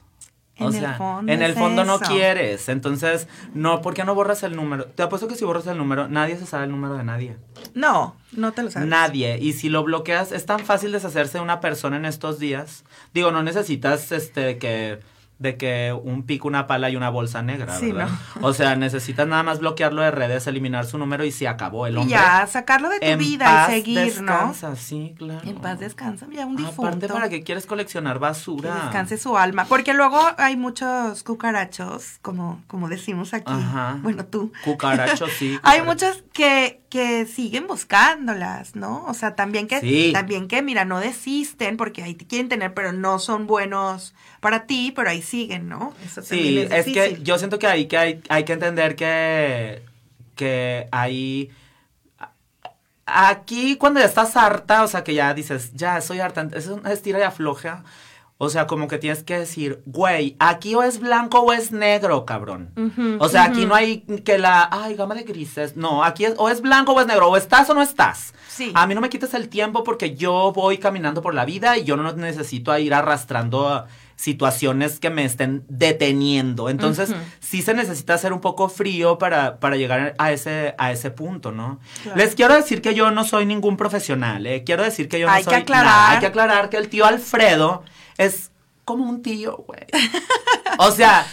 O 0.61 0.69
En 0.69 0.75
el 0.75 0.81
sea, 0.81 0.95
fondo 0.95 1.33
en 1.33 1.43
el 1.43 1.55
fondo 1.55 1.85
no 1.85 2.01
quieres. 2.01 2.69
Entonces, 2.69 3.29
no, 3.55 3.81
¿por 3.81 3.95
qué 3.95 4.05
no 4.05 4.15
borras 4.15 4.43
el 4.43 4.57
número? 4.57 4.87
Te 4.87 5.03
apuesto 5.03 5.29
que 5.29 5.37
si 5.37 5.45
borras 5.45 5.67
el 5.67 5.79
número, 5.79 6.09
nadie 6.09 6.37
se 6.37 6.47
sabe 6.47 6.65
el 6.65 6.71
número 6.71 6.95
de 6.95 7.05
nadie. 7.05 7.37
No, 7.75 8.17
no 8.33 8.53
te 8.53 8.63
lo 8.63 8.71
sabes. 8.71 8.89
Nadie. 8.89 9.39
Y 9.39 9.53
si 9.53 9.69
lo 9.69 9.85
bloqueas, 9.85 10.33
es 10.33 10.47
tan 10.47 10.61
fácil 10.61 10.93
deshacerse 10.93 11.39
de 11.39 11.45
una 11.45 11.61
persona 11.61 11.97
en 11.97 12.05
estos 12.05 12.39
días. 12.39 12.85
Digo, 13.15 13.31
no 13.31 13.43
necesitas 13.43 14.11
este 14.13 14.59
que 14.59 15.01
de 15.39 15.57
que 15.57 15.97
un 16.03 16.25
pico, 16.25 16.49
una 16.49 16.67
pala 16.67 16.91
y 16.91 16.97
una 16.97 17.11
bolsa 17.11 17.43
negra, 17.43 17.77
Sí, 17.79 17.93
¿verdad? 17.93 18.09
O 18.41 18.53
sea, 18.53 18.75
necesitas 18.75 19.27
nada 19.29 19.43
más 19.45 19.61
bloquearlo 19.61 20.03
de 20.03 20.11
redes, 20.11 20.47
eliminar 20.49 20.85
su 20.85 20.99
número 20.99 21.25
y 21.25 21.31
se 21.31 21.47
acabó 21.47 21.87
el 21.87 21.95
Y 21.95 21.97
hombre. 21.99 22.11
ya, 22.11 22.47
sacarlo 22.49 22.89
de 22.89 22.99
tu 22.99 23.07
en 23.07 23.19
vida 23.21 23.45
paz 23.45 23.69
y 23.71 23.73
seguir, 23.75 23.99
descansa, 24.01 24.75
sí, 24.75 25.15
claro. 25.17 25.41
¿no? 25.45 25.51
En 25.51 25.57
paz 25.59 25.79
descansa, 25.79 26.27
ya 26.33 26.45
un 26.45 26.57
difunto. 26.57 26.83
Aparte, 26.89 27.09
¿para 27.09 27.29
qué 27.29 27.45
quieres 27.45 27.67
coleccionar 27.67 28.15
Que 28.15 28.19
basura? 28.21 28.75
descanse 28.83 29.17
su 29.17 29.37
alma. 29.39 29.65
Porque 29.67 29.95
luego 29.95 30.19
hay 30.39 30.57
muchos 30.57 31.23
cucarachos, 31.23 32.19
como, 32.23 32.61
como 32.67 32.89
decimos 32.89 33.33
aquí. 33.33 33.53
Ajá. 33.53 33.99
Bueno, 34.03 34.25
tú. 34.25 34.53
Cucaracho, 34.65 35.27
sí. 35.29 35.59
Hay 35.63 35.83
muchos 35.83 36.25
que, 36.33 36.83
que 36.89 37.27
siguen 37.27 37.67
buscándolas, 37.69 38.75
¿no? 38.77 39.05
O 39.07 39.15
sea, 39.15 39.35
también 39.35 39.67
que, 39.69 39.81
Sí. 39.81 40.11
también 40.13 40.49
que, 40.49 40.63
mira, 40.63 40.85
no 40.85 40.99
desisten 41.01 41.77
porque 41.77 42.03
ahí 42.03 42.15
te 42.15 42.27
quieren 42.27 42.49
tener, 42.49 42.75
pero 42.75 42.93
no 42.93 43.19
son 43.19 43.47
buenos 43.47 44.15
para 44.41 44.67
ti, 44.67 44.93
pero 44.95 45.11
ahí 45.11 45.23
siguen, 45.23 45.69
¿no? 45.69 45.95
Eso 46.05 46.23
Sí, 46.23 46.59
es, 46.59 46.71
es, 46.71 46.85
que 46.87 47.19
yo 47.23 47.39
siento 47.39 47.59
que 47.59 47.67
hay 47.67 47.87
que, 47.87 47.97
hay, 47.99 48.21
hay 48.29 48.45
que 48.45 48.53
entender 48.53 48.97
que, 48.97 49.83
que 50.35 50.89
hay... 50.93 51.51
Aquí 53.07 53.77
cuando 53.77 54.01
ya 54.01 54.07
estás 54.07 54.37
harta, 54.37 54.83
o 54.83 54.89
sea, 54.89 55.03
que 55.03 55.15
ya 55.15 55.33
dices, 55.33 55.73
ya 55.75 56.01
soy 56.03 56.21
harta, 56.21 56.49
es 56.53 56.67
una 56.67 56.93
estira 56.93 57.19
y 57.19 57.23
afloja. 57.23 57.85
O 58.41 58.51
sea, 58.51 58.69
como 58.69 58.87
que 58.87 58.99
tienes 58.99 59.25
que 59.25 59.37
decir, 59.37 59.83
güey, 59.85 60.37
aquí 60.39 60.77
o 60.77 60.85
es 60.85 61.01
blanco 61.01 61.41
o 61.41 61.53
es 61.53 61.73
negro, 61.73 62.25
cabrón. 62.25 62.71
O 63.19 63.29
sea, 63.29 63.43
aquí 63.45 63.67
no 63.67 63.75
hay 63.75 64.03
que 64.25 64.39
la, 64.39 64.69
ay, 64.71 64.95
gama 64.95 65.17
de 65.17 65.25
grises. 65.25 65.77
No, 65.77 66.05
aquí 66.05 66.25
es, 66.25 66.35
o 66.37 66.49
es 66.49 66.61
blanco 66.61 66.93
o 66.93 67.01
es 67.01 67.09
negro, 67.09 67.29
o 67.29 67.37
estás 67.37 67.69
o 67.69 67.75
no 67.75 67.83
estás. 67.83 68.35
Sí. 68.47 68.71
A 68.77 68.87
mí 68.87 68.95
no 68.95 69.01
me 69.01 69.11
quites 69.11 69.35
el 69.35 69.49
tiempo 69.49 69.83
porque 69.83 70.15
yo 70.15 70.53
voy 70.53 70.79
caminando 70.79 71.21
por 71.21 71.35
la 71.35 71.45
vida 71.45 71.79
y 71.79 71.85
yo 71.85 71.97
no 71.97 72.13
necesito 72.13 72.77
ir 72.79 72.95
arrastrando 72.95 73.87
situaciones 74.19 74.99
que 74.99 75.11
me 75.11 75.25
estén 75.25 75.65
deteniendo. 75.69 76.69
Entonces, 76.69 77.15
sí 77.39 77.63
se 77.63 77.73
necesita 77.73 78.19
ser 78.19 78.33
un 78.33 78.41
poco 78.41 78.69
frío 78.69 79.17
para, 79.17 79.61
para 79.61 79.77
llegar 79.77 80.17
a 80.19 80.33
ese, 80.33 80.75
a 80.77 80.91
ese 80.91 81.13
punto, 81.13 81.53
¿no? 81.53 81.79
Claro. 82.03 82.19
Les 82.19 82.35
quiero 82.35 82.55
decir 82.55 82.83
que 82.83 82.95
yo 82.97 83.13
no 83.13 83.23
soy 83.23 83.47
ningún 83.47 83.77
profesional, 83.77 84.45
¿eh? 84.45 84.65
Quiero 84.65 84.83
decir 84.83 85.09
que 85.09 85.21
yo 85.21 85.29
no 85.29 85.33
Hay 85.33 85.45
que 85.45 85.51
soy 85.51 85.61
aclarar. 85.61 85.87
nada. 85.87 86.11
Hay 86.11 86.19
que 86.19 86.27
aclarar 86.27 86.69
que 86.69 86.79
el 86.79 86.89
tío 86.89 87.07
Alfredo 87.07 87.85
es 88.17 88.51
como 88.85 89.09
un 89.09 89.23
tío, 89.23 89.57
güey. 89.67 89.87
O 90.81 90.91
sea, 90.91 91.25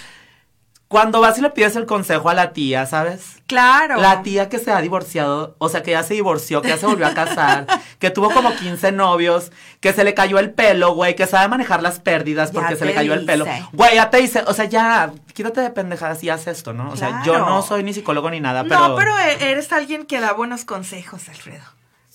Cuando 0.88 1.20
vas 1.20 1.38
y 1.40 1.42
le 1.42 1.50
pides 1.50 1.76
el 1.76 1.88
consejo 1.88 2.30
a 2.30 2.36
la 2.36 2.54
tía, 2.54 2.86
¿sabes? 2.86 3.38
Claro. 3.48 4.00
La 4.00 4.22
tía 4.22 4.50
que 4.50 4.60
se 4.60 4.72
ha 4.72 4.80
divorciado, 4.82 5.56
o 5.58 5.68
sea, 5.68 5.82
que 5.82 5.92
ya 5.92 6.04
se 6.04 6.14
divorció, 6.14 6.62
que 6.62 6.70
ya 6.70 6.78
se 6.78 6.86
volvió 6.86 7.08
a 7.08 7.16
casar, 7.16 7.66
que 8.00 8.12
tuvo 8.12 8.30
como 8.30 8.56
15 8.56 8.92
novios, 8.92 9.52
que 9.80 9.94
se 9.94 10.04
le 10.04 10.14
cayó 10.14 10.38
el 10.38 10.52
pelo, 10.52 10.94
güey, 10.94 11.16
que 11.16 11.26
sabe 11.26 11.48
manejar 11.48 11.82
las 11.82 12.00
pérdidas 12.00 12.52
Ya 12.52 12.60
porque 12.60 12.76
se 12.76 12.86
le 12.86 12.94
cayó 12.94 13.16
el 13.16 13.26
pelo. 13.26 13.46
Güey, 13.74 13.96
ya 13.96 14.12
te 14.12 14.18
dice, 14.18 14.44
o 14.46 14.54
sea, 14.54 14.66
ya, 14.66 15.12
quítate 15.34 15.62
de 15.62 15.72
pendejadas 15.72 16.24
y 16.24 16.30
haz 16.30 16.46
esto, 16.46 16.72
¿no? 16.72 16.92
O 16.92 16.96
sea, 16.96 17.24
yo 17.26 17.40
no 17.40 17.64
soy 17.64 17.84
ni 17.84 17.94
psicólogo 17.94 18.30
ni 18.30 18.40
nada, 18.40 18.64
pero... 18.64 18.90
No, 18.90 18.96
pero 18.96 19.18
e- 19.18 19.52
eres 19.52 19.72
alguien 19.72 20.06
que 20.06 20.20
da 20.20 20.34
buenos 20.34 20.66
consejos, 20.66 21.28
Alfredo. 21.30 21.66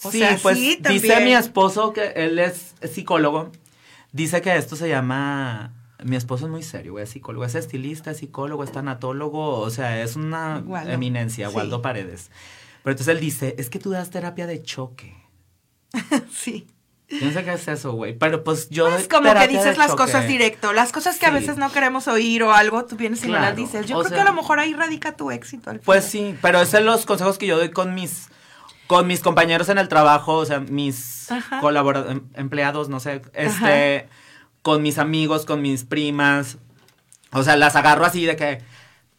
O 0.05 0.13
sí, 0.13 0.21
sea, 0.21 0.39
pues 0.41 0.57
sí, 0.57 0.79
dice 0.81 1.21
mi 1.21 1.35
esposo 1.35 1.93
que 1.93 2.13
él 2.15 2.39
es 2.39 2.75
psicólogo, 2.93 3.51
dice 4.13 4.41
que 4.43 4.57
esto 4.57 4.77
se 4.77 4.89
llama... 4.89 5.73
Mi 6.05 6.17
esposo 6.17 6.47
es 6.47 6.51
muy 6.51 6.63
serio, 6.63 6.93
güey, 6.93 7.05
es 7.05 7.11
psicólogo, 7.11 7.45
es 7.45 7.55
estilista, 7.55 8.11
es 8.13 8.19
psicólogo, 8.19 8.65
es 8.65 8.73
tanatólogo, 8.73 9.59
o 9.61 9.71
sea, 9.71 10.03
es 10.03 10.17
una 10.17 10.63
Waldo. 10.65 10.91
eminencia, 10.93 11.49
Sí. 11.51 11.55
Waldo 11.57 11.83
Paredes. 11.83 12.31
Pero 12.83 12.93
entonces 12.93 13.15
él 13.15 13.21
dice, 13.21 13.55
es 13.59 13.69
que 13.71 13.79
tú 13.79 13.91
das 13.91 14.11
terapia 14.11 14.47
de 14.47 14.63
choque. 14.63 15.15
Sí. 16.33 16.67
Yo 17.09 17.27
no 17.27 17.33
sé 17.33 17.43
qué 17.45 17.53
es 17.55 17.67
eso, 17.67 17.93
güey, 17.95 18.17
pero 18.17 18.45
pues 18.45 18.71
yo... 18.71 18.87
Es 18.87 19.09
doy 19.09 19.09
como 19.09 19.35
que 19.35 19.49
dices 19.49 19.77
las 19.77 19.89
choque. 19.89 20.03
cosas 20.05 20.29
directo. 20.29 20.73
Las 20.73 20.93
cosas 20.93 21.19
que 21.19 21.27
a 21.27 21.31
veces 21.31 21.57
no 21.57 21.73
queremos 21.73 22.07
oír 22.07 22.45
o 22.45 22.53
algo, 22.55 22.85
tú 22.85 22.95
vienes 22.95 23.25
y 23.25 23.27
me 23.27 23.33
las 23.33 23.41
Claro, 23.41 23.57
dices. 23.57 23.87
Yo 23.87 23.97
o 23.99 24.01
creo 24.03 24.11
sea- 24.11 24.19
que 24.19 24.23
a 24.23 24.33
lo 24.33 24.37
mejor 24.41 24.61
ahí 24.61 24.75
radica 24.75 25.17
tu 25.17 25.33
éxito, 25.33 25.71
Alfredo. 25.71 25.85
Pues 25.87 26.05
sí, 26.05 26.37
pero 26.41 26.59
esos 26.61 26.71
son 26.71 26.85
los 26.85 27.07
consejos 27.07 27.37
que 27.37 27.49
yo 27.49 27.59
doy 27.59 27.71
con 27.73 27.95
mis 27.95 28.29
con 28.87 29.07
mis 29.09 29.21
compañeros 29.21 29.69
en 29.69 29.79
el 29.79 29.89
trabajo, 29.89 30.35
o 30.37 30.47
sea, 30.47 30.59
mis 30.61 31.29
colaboradores, 31.61 32.23
empleados, 32.35 32.89
no 32.89 32.99
sé, 33.01 33.23
este, 33.35 34.09
con 34.63 34.83
mis 34.83 34.99
amigos, 34.99 35.47
con 35.47 35.63
mis 35.63 35.85
primas, 35.85 36.59
o 37.33 37.43
sea, 37.43 37.57
las 37.57 37.77
agarro 37.77 38.05
así 38.05 38.27
de 38.27 38.37
que, 38.37 38.63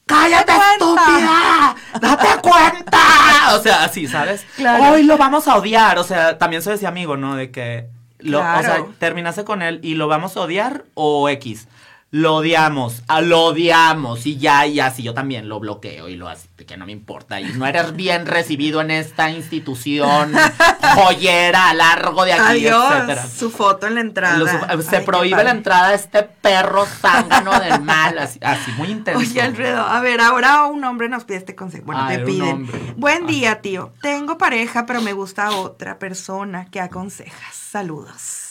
¡cállate, 0.05 0.51
estúpida! 0.73 1.75
¡Date 1.99 2.27
cuenta! 2.41 3.55
O 3.55 3.59
sea, 3.59 3.83
así, 3.83 4.07
¿sabes? 4.07 4.45
Claro. 4.55 4.91
Hoy 4.91 5.03
lo 5.03 5.17
vamos 5.17 5.47
a 5.47 5.55
odiar, 5.55 5.97
o 5.97 6.03
sea, 6.03 6.37
también 6.37 6.61
soy 6.61 6.75
ese 6.75 6.87
amigo, 6.87 7.17
¿no? 7.17 7.35
De 7.35 7.51
que, 7.51 7.87
lo, 8.19 8.39
o 8.39 8.61
sea, 8.61 8.85
terminaste 8.99 9.43
con 9.43 9.61
él 9.61 9.79
y 9.81 9.95
lo 9.95 10.07
vamos 10.07 10.35
a 10.37 10.41
odiar 10.41 10.85
o 10.93 11.29
X. 11.29 11.67
Lo 12.13 12.35
odiamos, 12.35 13.03
a 13.07 13.21
lo 13.21 13.41
odiamos 13.45 14.25
y 14.25 14.35
ya, 14.37 14.67
y 14.67 14.81
así 14.81 15.01
yo 15.01 15.13
también 15.13 15.47
lo 15.47 15.61
bloqueo 15.61 16.09
y 16.09 16.17
lo 16.17 16.27
hace, 16.27 16.49
que 16.67 16.75
no 16.75 16.85
me 16.85 16.91
importa. 16.91 17.39
Y 17.39 17.45
no 17.53 17.65
eres 17.65 17.95
bien 17.95 18.25
recibido 18.25 18.81
en 18.81 18.91
esta 18.91 19.29
institución 19.29 20.33
joyera, 20.95 21.73
largo 21.73 22.25
de 22.25 22.33
aquí, 22.33 22.65
Adiós. 22.67 22.93
etcétera. 22.93 23.25
Su 23.27 23.49
foto 23.49 23.87
en 23.87 23.95
la 23.95 24.01
entrada. 24.01 24.37
Lo 24.37 24.45
su- 24.45 24.89
se 24.89 24.97
Ay, 24.97 25.05
prohíbe 25.05 25.41
la 25.41 25.51
entrada 25.51 25.89
de 25.91 25.95
este 25.95 26.23
perro 26.23 26.85
zángano 26.85 27.57
del 27.61 27.81
mal, 27.81 28.17
así, 28.19 28.39
así, 28.41 28.71
muy 28.73 28.89
intenso. 28.89 29.19
Oye, 29.19 29.41
Alfredo, 29.41 29.79
a 29.81 30.01
ver, 30.01 30.19
ahora 30.19 30.65
un 30.65 30.83
hombre 30.83 31.07
nos 31.07 31.23
pide 31.23 31.37
este 31.37 31.55
consejo. 31.55 31.85
Bueno, 31.85 32.03
Ay, 32.03 32.17
te 32.17 32.23
piden. 32.23 32.69
Buen 32.97 33.21
Ay. 33.27 33.35
día, 33.35 33.61
tío. 33.61 33.93
Tengo 34.01 34.37
pareja, 34.37 34.85
pero 34.85 35.01
me 35.01 35.13
gusta 35.13 35.51
otra 35.51 35.97
persona. 35.97 36.67
¿Qué 36.71 36.81
aconsejas? 36.81 37.55
Saludos. 37.55 38.50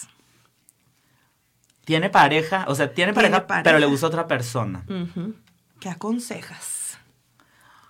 Tiene 1.84 2.10
pareja, 2.10 2.64
o 2.68 2.74
sea, 2.74 2.92
tiene 2.92 3.12
Tiene 3.12 3.28
pareja, 3.30 3.46
pareja. 3.46 3.64
pero 3.64 3.78
le 3.78 3.86
gusta 3.86 4.06
otra 4.06 4.26
persona. 4.26 4.84
¿Qué 5.80 5.88
aconsejas? 5.88 6.98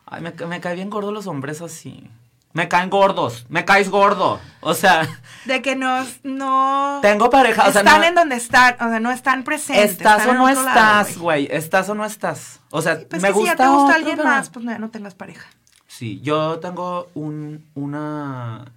Ay, 0.06 0.22
me, 0.22 0.32
me 0.46 0.60
caen 0.60 0.76
bien 0.76 0.90
gordos 0.90 1.12
los 1.12 1.26
hombres 1.26 1.60
así. 1.60 2.08
Me 2.52 2.66
caen 2.66 2.90
gordos, 2.90 3.46
me 3.48 3.64
caes 3.64 3.90
gordo. 3.90 4.40
O 4.60 4.74
sea, 4.74 5.06
De 5.44 5.62
que 5.62 5.76
no, 5.76 6.04
no 6.24 6.98
tengo 7.00 7.30
pareja, 7.30 7.68
o 7.68 7.72
sea, 7.72 7.82
están 7.82 8.00
no- 8.00 8.06
en 8.08 8.14
donde 8.16 8.34
están, 8.36 8.74
o 8.80 8.88
sea, 8.88 8.98
no 8.98 9.12
están 9.12 9.44
presentes. 9.44 9.92
Estás 9.92 10.22
están 10.22 10.36
o 10.36 10.38
no 10.40 10.48
estás, 10.48 11.16
güey. 11.18 11.46
Estás 11.50 11.88
o 11.90 11.94
no 11.94 12.04
estás. 12.04 12.60
O 12.70 12.82
sea, 12.82 12.98
Pues 13.08 13.22
me 13.22 13.28
que 13.28 13.34
si 13.34 13.40
gusta. 13.40 13.52
ya 13.52 13.56
te 13.56 13.68
gusta 13.68 13.82
otro, 13.84 13.94
alguien 13.94 14.16
pero- 14.16 14.28
más, 14.28 14.50
pues 14.50 14.64
no, 14.64 14.76
no 14.80 14.90
tengas 14.90 15.14
pareja. 15.14 15.46
Sí, 15.86 16.20
yo 16.22 16.58
tengo 16.58 17.08
un, 17.14 17.66
una. 17.74 18.72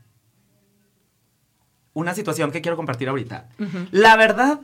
Una 1.93 2.13
situación 2.15 2.52
que 2.52 2.62
quiero 2.62 2.76
compartir 2.76 3.08
ahorita. 3.10 3.47
La 3.91 4.15
verdad, 4.17 4.60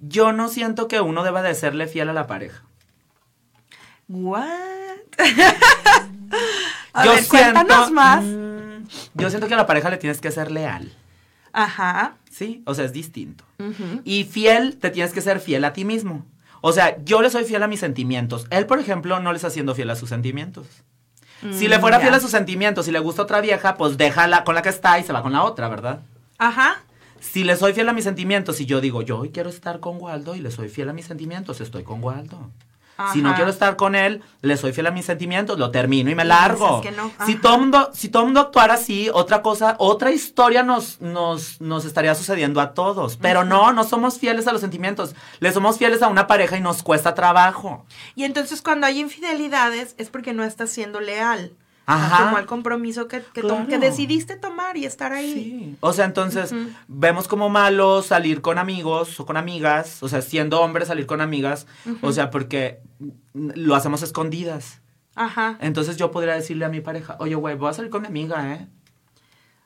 yo 0.00 0.32
no 0.32 0.48
siento 0.48 0.88
que 0.88 1.00
uno 1.00 1.22
deba 1.24 1.42
de 1.42 1.54
serle 1.54 1.86
fiel 1.86 2.08
a 2.08 2.12
la 2.12 2.26
pareja. 2.26 2.62
What? 4.08 4.40
a 6.92 7.04
yo 7.04 7.12
ver, 7.14 7.26
cuéntanos 7.26 7.90
más. 7.90 8.22
mm, 8.22 8.86
yo 9.14 9.30
siento 9.30 9.48
que 9.48 9.54
a 9.54 9.58
la 9.58 9.66
pareja 9.66 9.90
le 9.90 9.96
tienes 9.96 10.20
que 10.20 10.30
ser 10.30 10.50
leal. 10.50 10.92
Ajá. 11.52 12.16
¿Sí? 12.30 12.62
O 12.66 12.74
sea, 12.74 12.84
es 12.84 12.92
distinto. 12.92 13.44
Y 14.04 14.24
fiel, 14.24 14.76
te 14.76 14.90
tienes 14.90 15.12
que 15.12 15.20
ser 15.20 15.40
fiel 15.40 15.64
a 15.64 15.72
ti 15.72 15.84
mismo. 15.84 16.26
O 16.60 16.72
sea, 16.72 16.96
yo 17.04 17.22
le 17.22 17.30
soy 17.30 17.44
fiel 17.44 17.62
a 17.62 17.68
mis 17.68 17.80
sentimientos. 17.80 18.46
Él, 18.50 18.66
por 18.66 18.78
ejemplo, 18.78 19.20
no 19.20 19.32
le 19.32 19.36
está 19.36 19.50
siendo 19.50 19.74
fiel 19.74 19.90
a 19.90 19.96
sus 19.96 20.08
sentimientos. 20.08 20.66
Si 21.52 21.68
le 21.68 21.78
Mm, 21.78 21.80
fuera 21.80 22.00
fiel 22.00 22.14
a 22.14 22.20
sus 22.20 22.30
sentimientos 22.30 22.88
y 22.88 22.90
le 22.90 22.98
gusta 22.98 23.22
otra 23.22 23.40
vieja, 23.40 23.74
pues 23.76 23.96
déjala 23.98 24.44
con 24.44 24.54
la 24.54 24.62
que 24.62 24.70
está 24.70 24.98
y 24.98 25.04
se 25.04 25.12
va 25.12 25.22
con 25.22 25.32
la 25.32 25.42
otra, 25.44 25.68
¿verdad? 25.68 26.00
Ajá. 26.38 26.82
Si 27.32 27.42
le 27.42 27.56
soy 27.56 27.72
fiel 27.72 27.88
a 27.88 27.92
mis 27.92 28.04
sentimientos 28.04 28.60
y 28.60 28.66
yo 28.66 28.80
digo, 28.80 29.02
yo 29.02 29.18
hoy 29.18 29.30
quiero 29.30 29.48
estar 29.50 29.80
con 29.80 30.00
Waldo 30.00 30.34
y 30.36 30.40
le 30.40 30.50
soy 30.50 30.68
fiel 30.68 30.88
a 30.90 30.92
mis 30.92 31.06
sentimientos, 31.06 31.60
estoy 31.60 31.82
con 31.82 32.02
Waldo. 32.04 32.50
Si 33.12 33.22
no 33.22 33.30
Ajá. 33.30 33.36
quiero 33.36 33.50
estar 33.50 33.74
con 33.74 33.96
él, 33.96 34.22
le 34.40 34.56
soy 34.56 34.72
fiel 34.72 34.86
a 34.86 34.92
mis 34.92 35.04
sentimientos, 35.04 35.58
lo 35.58 35.72
termino 35.72 36.10
y 36.10 36.14
me 36.14 36.24
largo. 36.24 36.76
dices 36.80 36.92
que 36.92 36.96
no. 36.96 37.10
Si 37.26 37.32
Ajá. 37.32 37.40
todo 37.42 37.58
mundo, 37.58 37.90
si 37.92 38.08
todo 38.08 38.24
mundo 38.24 38.38
actuara 38.38 38.74
así, 38.74 39.10
otra 39.12 39.42
cosa, 39.42 39.74
otra 39.80 40.12
historia 40.12 40.62
nos, 40.62 41.00
nos, 41.00 41.60
nos 41.60 41.84
estaría 41.86 42.14
sucediendo 42.14 42.60
a 42.60 42.72
todos. 42.72 43.16
Pero 43.16 43.42
no, 43.44 43.72
no 43.72 43.82
somos 43.82 44.20
fieles 44.20 44.46
a 44.46 44.52
los 44.52 44.60
sentimientos. 44.60 45.16
Le 45.40 45.50
somos 45.52 45.76
fieles 45.76 46.02
a 46.02 46.08
una 46.08 46.28
pareja 46.28 46.56
y 46.56 46.60
nos 46.60 46.84
cuesta 46.84 47.14
trabajo. 47.14 47.84
Y 48.14 48.22
entonces 48.22 48.62
cuando 48.62 48.86
hay 48.86 49.00
infidelidades 49.00 49.96
es 49.98 50.08
porque 50.08 50.32
no 50.32 50.44
estás 50.44 50.70
siendo 50.70 51.00
leal. 51.00 51.52
Ajá. 51.86 52.24
Como 52.24 52.38
el 52.38 52.46
compromiso 52.46 53.08
que, 53.08 53.20
que, 53.34 53.42
Claro. 53.42 53.66
que 53.68 53.78
decidiste 53.78 54.36
tomar 54.36 54.76
y 54.76 54.86
estar 54.86 55.12
ahí. 55.12 55.32
Sí. 55.34 55.76
O 55.80 55.92
sea, 55.92 56.06
entonces 56.06 56.54
vemos 56.88 57.28
como 57.28 57.48
malo 57.50 58.02
salir 58.02 58.40
con 58.40 58.58
amigos 58.58 59.20
o 59.20 59.26
con 59.26 59.36
amigas, 59.36 60.02
o 60.02 60.08
sea, 60.08 60.22
siendo 60.22 60.60
hombre 60.62 60.86
salir 60.86 61.06
con 61.06 61.20
amigas, 61.20 61.66
o 62.00 62.12
sea, 62.12 62.30
porque 62.30 62.80
lo 63.34 63.74
hacemos 63.74 64.02
escondidas. 64.02 64.80
Ajá. 65.14 65.58
Entonces 65.60 65.96
yo 65.96 66.10
podría 66.10 66.34
decirle 66.34 66.64
a 66.64 66.68
mi 66.70 66.80
pareja, 66.80 67.16
oye, 67.20 67.34
güey, 67.34 67.54
voy 67.54 67.68
a 67.70 67.74
salir 67.74 67.90
con 67.90 68.02
mi 68.02 68.08
amiga, 68.08 68.54
¿eh? 68.54 68.66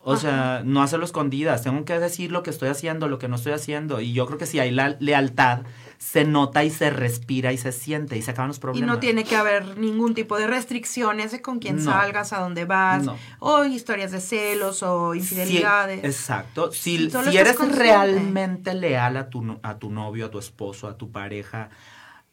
O 0.01 0.13
Ajá. 0.13 0.21
sea, 0.21 0.63
no 0.65 0.83
hacerlo 0.83 1.05
escondidas, 1.05 1.63
tengo 1.63 1.85
que 1.85 1.99
decir 1.99 2.33
lo 2.33 2.43
que 2.43 2.51
estoy 2.51 2.69
haciendo, 2.69 3.09
lo 3.09 3.19
que 3.19 3.29
no 3.29 3.37
estoy 3.37 3.53
haciendo. 3.53 4.01
Y 4.01 4.13
yo 4.13 4.27
creo 4.27 4.39
que 4.39 4.47
si 4.47 4.59
hay 4.59 4.71
la 4.71 4.97
lealtad, 5.01 5.63
se 5.99 6.25
nota 6.25 6.63
y 6.65 6.71
se 6.71 6.91
respira 6.91 7.53
y 7.53 7.59
se 7.59 7.73
siente 7.73 8.17
y 8.17 8.23
se 8.23 8.31
acaban 8.31 8.49
los 8.49 8.59
Y 8.59 8.61
problemas. 8.61 8.89
no 8.89 8.99
tiene 9.01 9.25
que 9.25 9.35
haber 9.37 9.77
ningún 9.79 10.15
tipo 10.15 10.39
de 10.39 10.47
restricciones 10.47 11.33
de 11.33 11.43
con 11.43 11.59
quién 11.59 11.77
No. 11.85 11.91
salgas, 11.91 12.33
a 12.33 12.39
dónde 12.41 12.65
vas, 12.65 13.03
No. 13.05 13.19
o 13.41 13.65
historias 13.65 14.13
de 14.13 14.21
celos 14.21 14.83
o 14.85 15.13
Sí, 15.15 15.19
infidelidades. 15.19 16.05
exacto. 16.05 16.71
Si, 16.73 17.11
Si 17.11 17.37
eres 17.37 17.57
consciente. 17.57 17.83
realmente 17.83 18.75
leal 18.75 19.17
a 19.17 19.29
tu, 19.29 19.59
a 19.63 19.79
tu 19.79 19.91
novio, 19.91 20.27
a 20.27 20.31
tu 20.31 20.39
esposo, 20.39 20.87
a 20.87 20.97
tu 20.97 21.11
pareja, 21.11 21.71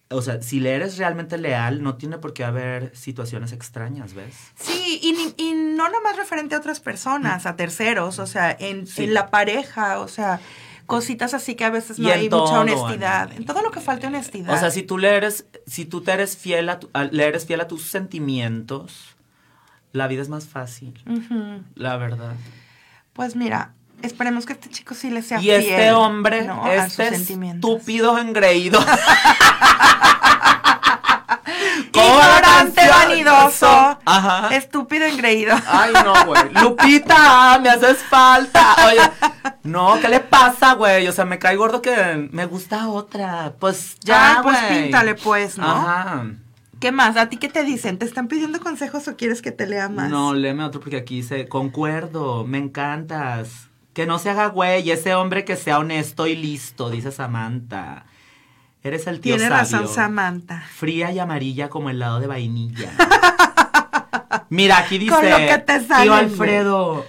o 0.10 0.21
sea, 0.21 0.39
si 0.43 0.60
le 0.60 0.73
eres 0.75 0.99
realmente 0.99 1.39
leal, 1.39 1.82
no 1.82 1.95
tiene 1.95 2.19
por 2.19 2.32
qué 2.34 2.43
haber 2.43 2.95
situaciones 2.95 3.51
extrañas, 3.51 4.13
¿ves? 4.13 4.36
Sí, 4.56 4.99
y, 5.01 5.34
y 5.41 5.54
no 5.56 5.89
nomás 5.89 6.15
referente 6.15 6.54
a 6.54 6.60
otras 6.60 6.80
personas, 6.80 7.47
a 7.47 7.56
terceros, 7.56 8.19
o 8.19 8.28
sea, 8.28 8.56
en, 8.60 8.86
Sí. 8.86 9.06
en 9.06 9.15
la 9.15 9.32
pareja, 9.32 9.99
o 9.99 10.08
sea, 10.08 10.39
cositas 10.86 11.34
así 11.34 11.56
que 11.56 11.65
a 11.65 11.69
veces 11.69 12.00
no 12.00 12.08
Y 12.08 12.12
hay 12.12 12.30
todo, 12.30 12.41
mucha 12.45 12.60
honestidad. 12.62 13.32
En 13.34 13.45
todo 13.45 13.62
lo 13.62 13.71
que 13.71 13.80
falte 13.82 14.08
honestidad. 14.08 14.54
O 14.54 14.58
sea, 14.58 14.71
si 14.71 14.84
tú 14.84 14.98
le 14.98 15.15
eres, 15.15 15.45
si 15.67 15.86
tú 15.86 16.02
te 16.02 16.12
eres 16.12 16.38
fiel 16.38 16.69
a, 16.69 16.80
tu- 16.80 16.89
a- 16.93 17.06
le 17.06 17.24
eres 17.26 17.45
fiel 17.45 17.62
a 17.62 17.67
tus 17.67 17.84
sentimientos, 17.84 19.15
la 19.91 20.08
vida 20.08 20.21
es 20.21 20.30
más 20.30 20.45
fácil, 20.48 20.93
la 21.76 21.98
verdad. 21.98 22.34
Pues 23.13 23.36
mira, 23.36 23.74
esperemos 24.02 24.45
que 24.45 24.54
este 24.54 24.69
chico 24.69 24.93
sí 24.93 25.10
le 25.10 25.21
sea 25.21 25.39
Y 25.39 25.43
fiel. 25.43 25.62
este 25.62 25.91
hombre, 25.93 26.45
¿no? 26.45 26.67
este 26.71 27.08
estúpido 27.08 28.17
engreído. 28.17 28.80
¿Cómo 31.95 32.15
va 32.17 32.27
la 32.27 32.36
Ignorante, 32.38 32.88
vanidoso, 32.89 33.99
Ajá. 34.05 34.55
estúpido 34.55 35.05
engreído. 35.05 35.55
Ay, 35.67 35.93
no, 36.03 36.25
güey. 36.25 36.41
Lupita, 36.62 37.60
me 37.60 37.69
haces 37.69 37.97
falta. 38.03 38.75
Oye, 38.88 38.99
no, 39.63 39.99
¿qué 39.99 40.10
le 40.10 40.19
pasa, 40.19 40.73
güey? 40.73 41.08
O 41.08 41.12
sea, 41.12 41.25
me 41.25 41.39
cae 41.39 41.55
gordo 41.55 41.81
que 41.81 42.29
me 42.31 42.45
gusta 42.45 42.89
otra. 42.89 43.53
Pues 43.60 43.97
ya, 44.01 44.38
Ay, 44.38 44.43
pues 44.43 44.58
güey. 44.62 44.84
píntale, 44.84 45.15
pues, 45.15 45.58
¿no? 45.58 45.65
Ajá. 45.65 46.25
¿Qué 46.79 46.91
más? 46.91 47.15
¿A 47.17 47.29
ti 47.29 47.38
qué 47.38 47.47
te 47.49 47.63
dicen? 47.63 47.97
¿Te 47.97 48.05
están 48.05 48.27
pidiendo 48.27 48.60
consejos 48.60 49.08
o 49.08 49.15
quieres 49.15 49.41
que 49.41 49.51
te 49.51 49.65
lea 49.65 49.89
más? 49.89 50.10
No, 50.10 50.34
léeme 50.34 50.63
otro 50.63 50.81
porque 50.81 50.97
aquí 50.97 51.17
dice, 51.17 51.47
concuerdo, 51.47 52.43
me 52.45 52.58
encantas. 52.58 53.69
Que 53.93 54.05
no 54.05 54.19
se 54.19 54.29
haga 54.29 54.47
güey, 54.47 54.91
ese 54.91 55.15
hombre 55.15 55.45
que 55.45 55.55
sea 55.55 55.79
honesto 55.79 56.27
y 56.27 56.36
listo, 56.36 56.89
dice 56.89 57.12
Samantha. 57.13 58.05
Eres 58.86 59.08
el 59.08 59.19
tío 59.19 59.36
Tiene 59.36 59.50
sabio. 59.50 59.58
razón 59.58 59.88
Samantha. 59.88 60.63
Fría 60.69 61.12
y 61.12 61.17
amarilla 61.17 61.69
como 61.69 61.89
helado 61.89 62.19
de 62.19 62.28
vainilla. 62.28 62.91
Mira, 64.50 64.78
aquí 64.78 65.00
dice, 65.00 65.12
Con 65.12 65.28
lo 65.28 65.38
que 65.38 65.58
te 65.58 65.80
tío. 65.80 66.13
Alfredo, 66.13 67.04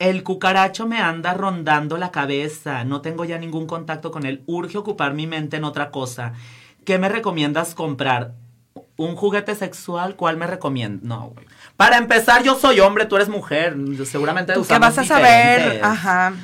el 0.00 0.24
cucaracho 0.24 0.88
me 0.88 0.98
anda 0.98 1.32
rondando 1.34 1.98
la 1.98 2.10
cabeza, 2.10 2.82
no 2.82 3.00
tengo 3.00 3.24
ya 3.24 3.38
ningún 3.38 3.68
contacto 3.68 4.10
con 4.10 4.26
él, 4.26 4.42
urge 4.46 4.76
ocupar 4.76 5.14
mi 5.14 5.28
mente 5.28 5.58
en 5.58 5.62
otra 5.62 5.92
cosa. 5.92 6.32
¿Qué 6.84 6.98
me 6.98 7.08
recomiendas 7.08 7.76
comprar? 7.76 8.34
un 8.96 9.16
juguete 9.16 9.54
sexual, 9.54 10.14
¿cuál 10.14 10.36
me 10.36 10.46
recomiendo? 10.46 11.06
No, 11.06 11.28
güey. 11.30 11.46
Para 11.76 11.96
empezar, 11.96 12.42
yo 12.42 12.58
soy 12.58 12.80
hombre, 12.80 13.06
tú 13.06 13.16
eres 13.16 13.30
mujer. 13.30 13.74
Seguramente 14.04 14.52
¿Tú 14.52 14.66
qué 14.66 14.78
vas 14.78 14.98
a 14.98 15.04
saber? 15.04 15.80
Ajá. 15.82 16.34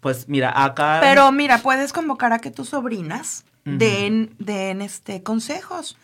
Pues 0.00 0.28
mira, 0.28 0.52
acá. 0.64 0.98
Pero 1.00 1.32
mira, 1.32 1.58
puedes 1.58 1.94
convocar 1.94 2.34
a 2.34 2.38
que 2.40 2.50
tus 2.50 2.68
sobrinas 2.68 3.46
Den, 3.66 4.34
den 4.38 4.80
este 4.80 5.22
consejos. 5.22 5.96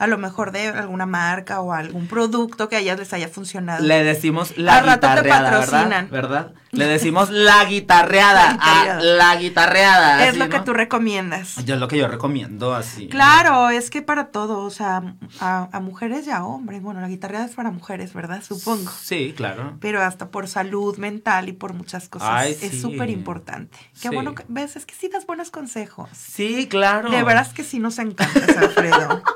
A 0.00 0.06
lo 0.08 0.18
mejor 0.18 0.50
de 0.50 0.66
alguna 0.68 1.06
marca 1.06 1.60
o 1.60 1.72
algún 1.72 2.08
producto 2.08 2.68
que 2.68 2.76
a 2.76 2.78
ellas 2.80 2.98
les 2.98 3.12
haya 3.12 3.28
funcionado. 3.28 3.84
Le 3.84 4.02
decimos 4.02 4.56
la 4.56 4.78
Al 4.78 4.86
rato 4.86 5.06
te 5.06 5.12
guitarreada, 5.12 5.50
¿verdad? 5.50 5.60
patrocinan. 5.66 6.10
¿verdad? 6.10 6.52
Le 6.72 6.86
decimos 6.86 7.30
la 7.30 7.64
guitarreada. 7.64 8.56
La 9.00 9.36
guitarreada. 9.36 9.36
la 9.36 9.36
guitarreada. 9.36 10.22
es 10.24 10.30
así, 10.30 10.38
lo 10.38 10.48
que 10.48 10.60
tú 10.60 10.72
recomiendas. 10.72 11.56
Yo 11.64 11.74
es 11.74 11.80
lo 11.80 11.88
que 11.88 11.98
yo 11.98 12.08
recomiendo, 12.08 12.74
así. 12.74 13.08
Claro, 13.08 13.70
es 13.70 13.90
que 13.90 14.02
para 14.02 14.28
todo, 14.28 14.60
o 14.60 14.70
sea, 14.70 15.02
a, 15.40 15.68
a 15.72 15.80
mujeres 15.80 16.26
y 16.26 16.30
a 16.30 16.44
hombres. 16.44 16.80
Bueno, 16.82 17.00
la 17.00 17.08
guitarra 17.08 17.44
es 17.44 17.54
para 17.56 17.70
mujeres, 17.70 18.14
¿verdad? 18.14 18.42
Supongo. 18.42 18.90
Sí, 19.02 19.34
claro. 19.36 19.76
Pero 19.80 20.02
hasta 20.02 20.28
por 20.30 20.48
salud 20.48 20.96
mental 20.98 21.48
y 21.48 21.52
por 21.52 21.74
muchas 21.74 22.08
cosas 22.08 22.28
Ay, 22.30 22.52
es 22.52 22.70
sí. 22.72 22.80
súper 22.80 23.10
importante. 23.10 23.76
Qué 24.00 24.08
Sí. 24.08 24.14
bueno 24.14 24.34
que 24.34 24.44
ves, 24.48 24.76
es 24.76 24.86
que 24.86 24.94
sí 24.94 25.08
das 25.08 25.26
buenos 25.26 25.50
consejos. 25.50 26.08
Sí, 26.14 26.68
claro. 26.70 27.10
De 27.10 27.22
veras 27.22 27.52
que 27.52 27.64
sí 27.64 27.78
nos 27.80 27.98
encantas, 27.98 28.56
Alfredo. 28.56 29.22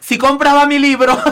Si 0.00 0.18
compraba 0.18 0.66
mi 0.66 0.78
libro. 0.78 1.18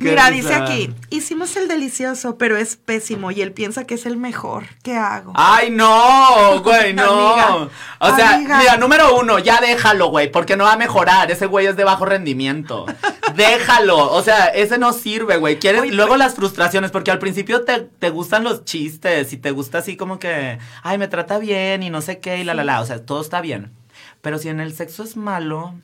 Mira, 0.00 0.30
dice 0.30 0.54
aquí, 0.54 0.90
hicimos 1.10 1.54
el 1.56 1.68
delicioso, 1.68 2.38
pero 2.38 2.56
es 2.56 2.76
pésimo 2.76 3.30
y 3.30 3.42
él 3.42 3.52
piensa 3.52 3.84
que 3.84 3.94
es 3.94 4.06
el 4.06 4.16
mejor. 4.16 4.64
¿Qué 4.82 4.96
hago? 4.96 5.32
Ay, 5.36 5.70
no, 5.70 6.60
güey, 6.62 6.94
no. 6.94 7.34
Amiga, 7.34 7.68
o 7.98 8.16
sea, 8.16 8.34
amiga. 8.36 8.58
mira, 8.58 8.76
número 8.78 9.16
uno, 9.16 9.38
ya 9.38 9.60
déjalo, 9.60 10.08
güey, 10.08 10.32
porque 10.32 10.56
no 10.56 10.64
va 10.64 10.72
a 10.72 10.76
mejorar. 10.78 11.30
Ese 11.30 11.46
güey 11.46 11.66
es 11.66 11.76
de 11.76 11.84
bajo 11.84 12.06
rendimiento. 12.06 12.86
déjalo. 13.34 14.10
O 14.12 14.22
sea, 14.22 14.46
ese 14.46 14.78
no 14.78 14.94
sirve, 14.94 15.36
güey. 15.36 15.58
Quieres, 15.58 15.82
Oye, 15.82 15.92
luego 15.92 16.16
las 16.16 16.34
frustraciones, 16.34 16.90
porque 16.90 17.10
al 17.10 17.18
principio 17.18 17.64
te, 17.64 17.80
te 17.80 18.08
gustan 18.08 18.42
los 18.42 18.64
chistes 18.64 19.32
y 19.34 19.36
te 19.36 19.50
gusta 19.50 19.78
así 19.78 19.96
como 19.96 20.18
que, 20.18 20.58
ay, 20.82 20.96
me 20.96 21.08
trata 21.08 21.38
bien 21.38 21.82
y 21.82 21.90
no 21.90 22.00
sé 22.00 22.20
qué 22.20 22.38
y 22.38 22.44
la, 22.44 22.54
la, 22.54 22.64
la. 22.64 22.80
O 22.80 22.86
sea, 22.86 23.04
todo 23.04 23.20
está 23.20 23.42
bien. 23.42 23.79
Pero 24.20 24.38
si 24.38 24.48
en 24.48 24.60
el 24.60 24.74
sexo 24.74 25.02
es 25.02 25.16
malo, 25.16 25.74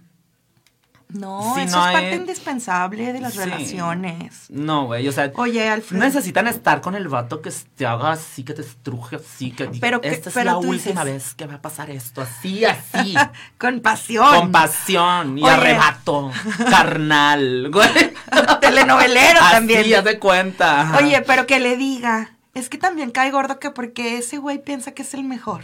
No, 1.08 1.54
Si 1.54 1.60
eso 1.60 1.76
no 1.76 1.86
es 1.86 1.92
parte 1.92 2.08
hay- 2.08 2.14
indispensable 2.16 3.12
de 3.12 3.20
las 3.20 3.34
Sí. 3.34 3.38
relaciones. 3.38 4.46
no, 4.50 4.86
güey. 4.86 5.06
O 5.06 5.12
sea, 5.12 5.30
Oye, 5.36 5.68
Alfredo. 5.68 6.02
necesitan 6.04 6.48
estar 6.48 6.80
con 6.80 6.96
el 6.96 7.06
vato 7.06 7.40
que 7.40 7.52
te 7.76 7.86
haga 7.86 8.10
así, 8.10 8.42
que 8.42 8.54
te 8.54 8.62
estruje 8.62 9.14
así, 9.14 9.52
que 9.52 9.66
Pero 9.80 10.00
que- 10.00 10.08
esta 10.08 10.30
es 10.30 10.34
pero 10.34 10.44
la 10.50 10.56
última 10.56 11.04
dices- 11.04 11.04
vez 11.04 11.34
que 11.34 11.46
va 11.46 11.54
a 11.54 11.62
pasar 11.62 11.90
esto, 11.90 12.22
así, 12.22 12.64
así. 12.64 13.14
Con 13.56 13.82
pasión. 13.82 14.34
Con 14.34 14.50
pasión 14.50 15.38
y 15.38 15.44
Oye. 15.44 15.52
arrebato 15.52 16.32
carnal, 16.70 17.70
güey. 17.70 17.88
Telenovelero 18.60 19.40
Así, 19.42 19.52
también. 19.52 19.84
ya 19.84 20.02
de 20.02 20.18
cuenta. 20.18 20.80
ajá. 20.80 20.98
Oye, 20.98 21.22
pero 21.22 21.46
que 21.46 21.60
le 21.60 21.76
diga. 21.76 22.32
Es 22.52 22.68
que 22.68 22.78
también 22.78 23.12
cae 23.12 23.30
gordo 23.30 23.60
que 23.60 23.70
porque 23.70 24.18
ese 24.18 24.38
güey 24.38 24.58
piensa 24.60 24.90
que 24.90 25.02
es 25.02 25.14
el 25.14 25.22
mejor. 25.22 25.62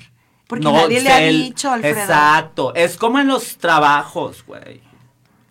Porque 0.52 0.64
No, 0.64 0.72
nadie 0.72 1.00
le 1.00 1.10
ha 1.10 1.18
dicho, 1.18 1.70
Alfredo. 1.70 1.98
Exacto. 1.98 2.74
Es 2.74 2.98
como 2.98 3.18
en 3.18 3.26
los 3.26 3.56
trabajos, 3.56 4.44
güey. 4.46 4.82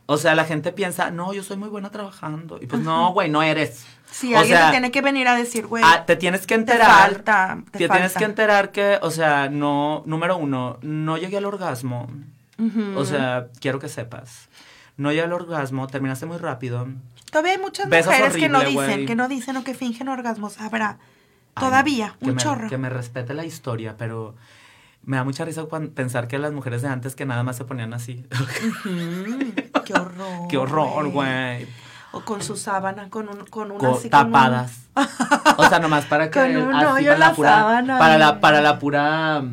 O 0.06 0.18
sea, 0.18 0.36
la 0.36 0.46
gente 0.46 0.72
piensa, 0.72 1.10
no, 1.10 1.34
yo 1.34 1.42
soy 1.42 1.58
muy 1.58 1.70
buena 1.70 1.90
trabajando. 1.90 2.60
Y 2.62 2.68
pues 2.68 2.84
no, 2.84 3.12
güey, 3.12 3.28
no 3.28 3.42
eres. 3.42 3.84
Si 4.12 4.32
o 4.32 4.38
alguien 4.38 4.58
sea, 4.58 4.68
te 4.68 4.72
tiene 4.74 4.92
que 4.92 5.02
venir 5.02 5.28
a 5.28 5.36
decir, 5.36 5.66
güey, 5.66 5.84
ah, 5.84 6.06
te 6.06 6.16
tienes 6.18 6.42
que 6.42 6.54
te 6.54 6.62
enterar. 6.62 7.14
falta, 7.14 7.58
te, 7.72 7.80
te 7.80 7.88
tienes 7.88 8.12
falta. 8.12 8.20
que 8.20 8.26
enterar 8.26 8.72
que, 8.72 9.00
o 9.02 9.10
sea, 9.10 9.50
no, 9.50 10.04
número 10.06 10.38
uno, 10.38 10.78
no 10.84 11.18
llegué 11.18 11.38
al 11.38 11.46
orgasmo. 11.46 12.08
Ujú. 12.60 12.94
O 12.96 13.06
sea, 13.06 13.48
quiero 13.60 13.80
que 13.80 13.90
sepas. 13.90 14.50
No 14.98 15.10
llegué 15.10 15.24
al 15.24 15.34
orgasmo, 15.34 15.88
terminaste 15.88 16.28
muy 16.28 16.38
rápido. 16.38 16.88
Todavía 17.32 17.54
hay 17.54 17.58
muchas 17.58 17.90
Besas 17.90 18.14
mujeres 18.14 18.38
que 18.38 18.50
no 18.50 18.60
horrible, 18.60 18.82
dicen, 18.82 18.96
güey. 18.98 19.06
que 19.08 19.16
no 19.16 19.28
dicen 19.28 19.58
o 19.58 19.64
que 19.64 19.74
fingen 19.74 20.10
orgasmos. 20.10 20.60
Habrá. 20.62 21.00
Ay, 21.56 21.64
Todavía, 21.66 22.16
que 22.20 22.30
un 22.30 22.36
me, 22.36 22.42
chorro. 22.42 22.70
Que 22.70 22.78
me 22.78 22.90
respete 22.90 23.34
la 23.34 23.46
historia, 23.46 23.96
pero 23.98 24.36
me 25.04 25.18
da 25.18 25.24
mucha 25.24 25.46
risa 25.46 25.66
pensar 25.96 26.28
que 26.28 26.38
las 26.38 26.52
mujeres 26.52 26.82
de 26.82 26.88
antes 26.90 27.16
que 27.16 27.26
nada 27.26 27.44
más 27.44 27.58
se 27.58 27.66
ponían 27.66 27.94
así. 27.94 28.26
Qué 29.86 29.94
horror. 29.94 30.48
Qué 30.50 30.58
horror, 30.58 31.08
güey. 31.10 31.68
O 32.14 32.22
con 32.22 32.42
su 32.42 32.58
sábana, 32.58 33.10
con, 33.10 33.30
un, 33.30 33.46
con 33.46 33.72
una 33.72 33.90
así, 33.92 34.10
con 34.10 34.26
un- 34.28 34.32
tapadas. 34.34 34.74
O 35.58 35.68
sea, 35.68 35.80
nomás 35.80 36.06
para 36.06 36.30
que 36.30 36.40
Con 36.40 36.56
un 36.58 36.76
así 36.76 36.86
hoyo 36.86 37.08
para 37.12 37.18
la 37.20 37.28
la 37.30 37.34
pura 37.34 37.50
sábana, 37.56 37.98
para 38.00 38.18
la 38.18 38.26
amiga. 38.28 38.42
para 38.42 38.62
la 38.62 38.80
pura 38.80 39.44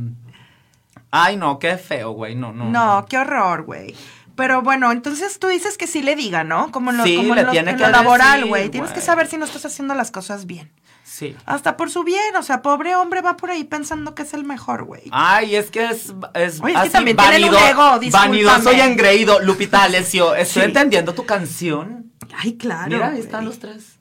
Ay, 1.10 1.36
no, 1.36 1.58
qué 1.58 1.76
feo, 1.76 2.10
güey. 2.12 2.34
No, 2.34 2.52
no. 2.52 2.66
No, 2.70 3.06
qué 3.08 3.16
horror, 3.18 3.62
güey. 3.62 3.94
Pero 4.34 4.62
bueno, 4.62 4.92
entonces 4.92 5.38
tú 5.38 5.48
dices 5.48 5.78
que 5.78 5.86
sí 5.86 6.02
le 6.02 6.14
diga, 6.16 6.44
¿no? 6.44 6.70
Como 6.70 6.90
en 6.90 6.98
lo, 6.98 7.04
Sí, 7.04 7.16
como 7.16 7.34
le 7.34 7.40
en 7.42 7.50
tiene 7.50 7.70
en 7.72 7.76
que 7.76 7.82
lo 7.84 7.90
laboral, 7.90 8.44
güey. 8.46 8.68
Tienes 8.68 8.92
que 8.92 9.00
saber 9.00 9.26
si 9.26 9.36
no 9.36 9.44
estás 9.44 9.64
haciendo 9.64 9.94
las 9.94 10.10
cosas 10.10 10.46
bien. 10.46 10.70
Sí. 11.18 11.34
Hasta 11.46 11.76
por 11.76 11.90
su 11.90 12.04
bien, 12.04 12.36
o 12.36 12.44
sea, 12.44 12.62
pobre 12.62 12.94
hombre 12.94 13.22
va 13.22 13.36
por 13.36 13.50
ahí 13.50 13.64
pensando 13.64 14.14
que 14.14 14.22
es 14.22 14.34
el 14.34 14.44
mejor, 14.44 14.84
güey. 14.84 15.02
Ay, 15.10 15.56
es 15.56 15.68
que 15.72 15.84
es, 15.90 16.14
es 16.34 16.60
Oye, 16.62 16.74
es 16.74 16.82
que 16.82 16.90
también 16.90 17.16
tienen 17.16 17.44
un 17.44 17.56
ego, 17.56 17.98
vanidoso 18.12 18.72
y 18.72 18.80
engreído. 18.80 19.40
Lupita 19.40 19.82
Alessio, 19.84 20.36
estoy 20.36 20.62
Sí. 20.62 20.68
entendiendo 20.68 21.14
tu 21.14 21.26
canción. 21.26 22.12
Ay, 22.36 22.56
claro. 22.56 22.88
Mira, 22.92 23.08
ahí 23.08 23.18
están 23.18 23.44
los 23.46 23.58
tres. 23.58 23.98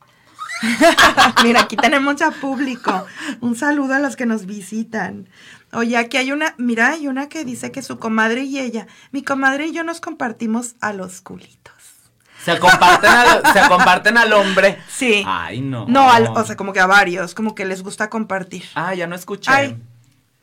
Mira, 1.42 1.62
aquí 1.62 1.76
tenemos 1.76 2.16
ya 2.16 2.30
público. 2.30 3.04
Un 3.40 3.56
saludo 3.56 3.94
a 3.94 3.98
los 3.98 4.14
que 4.16 4.26
nos 4.26 4.46
visitan. 4.46 5.28
Oye, 5.72 5.96
aquí 5.96 6.16
hay 6.18 6.32
una, 6.32 6.54
mira, 6.56 6.90
hay 6.90 7.08
una 7.08 7.28
que 7.28 7.44
dice 7.44 7.70
que 7.72 7.82
su 7.82 7.98
comadre 7.98 8.44
y 8.44 8.58
ella, 8.58 8.86
mi 9.12 9.22
comadre 9.22 9.66
y 9.66 9.72
yo 9.72 9.84
nos 9.84 10.00
compartimos 10.00 10.76
a 10.80 10.92
los 10.92 11.20
culitos. 11.20 11.74
Se 12.54 12.60
comparten 12.60 13.10
al, 13.10 13.42
se 13.52 13.68
comparten 13.68 14.18
al 14.18 14.32
hombre. 14.32 14.78
Sí. 14.88 15.22
Ay, 15.26 15.60
no. 15.60 15.86
No, 15.88 16.10
al- 16.10 16.28
o 16.28 16.44
sea, 16.44 16.56
como 16.56 16.72
que 16.72 16.80
a 16.80 16.86
varios, 16.86 17.34
como 17.34 17.54
que 17.54 17.64
les 17.64 17.82
gusta 17.82 18.08
compartir. 18.10 18.64
Ah, 18.74 18.94
ya 18.94 19.06
no 19.06 19.14
escuché. 19.14 19.50
Ay, 19.50 19.76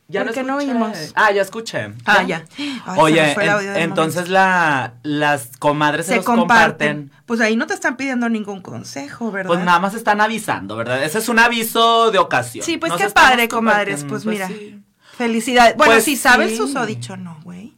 ya 0.08 0.22
¿por 0.22 0.32
qué 0.34 0.42
no 0.44 0.56
oímos? 0.58 0.96
Ah, 1.16 1.32
ya 1.32 1.42
escuché. 1.42 1.92
Ah, 2.04 2.22
ya. 2.22 2.44
Ay, 2.58 2.96
Oye, 2.98 3.32
el 3.32 3.40
en- 3.76 3.76
entonces 3.76 4.28
la, 4.28 4.94
las 5.02 5.50
comadres 5.58 6.06
se, 6.06 6.12
se 6.12 6.16
los 6.18 6.24
comparten. 6.24 6.96
comparten. 7.08 7.22
Pues 7.26 7.40
ahí 7.40 7.56
no 7.56 7.66
te 7.66 7.74
están 7.74 7.96
pidiendo 7.96 8.28
ningún 8.28 8.60
consejo, 8.62 9.32
¿verdad? 9.32 9.48
Pues 9.52 9.64
nada 9.64 9.80
más 9.80 9.94
están 9.94 10.20
avisando, 10.20 10.76
¿verdad? 10.76 11.02
Ese 11.02 11.18
es 11.18 11.28
un 11.28 11.40
aviso 11.40 12.12
de 12.12 12.18
ocasión. 12.18 12.64
Sí, 12.64 12.76
pues 12.76 12.90
Nos 12.92 13.00
qué 13.00 13.10
padre, 13.10 13.48
comadres. 13.48 14.04
compartiendo, 14.04 14.08
Pues 14.14 14.26
mira, 14.26 14.46
sí. 14.46 14.80
felicidades. 15.16 15.76
Bueno, 15.76 15.94
Pues 15.94 16.04
si 16.04 16.14
sabes 16.16 16.52
sí. 16.52 16.56
susodicho, 16.58 17.16
no, 17.16 17.40
güey. 17.42 17.74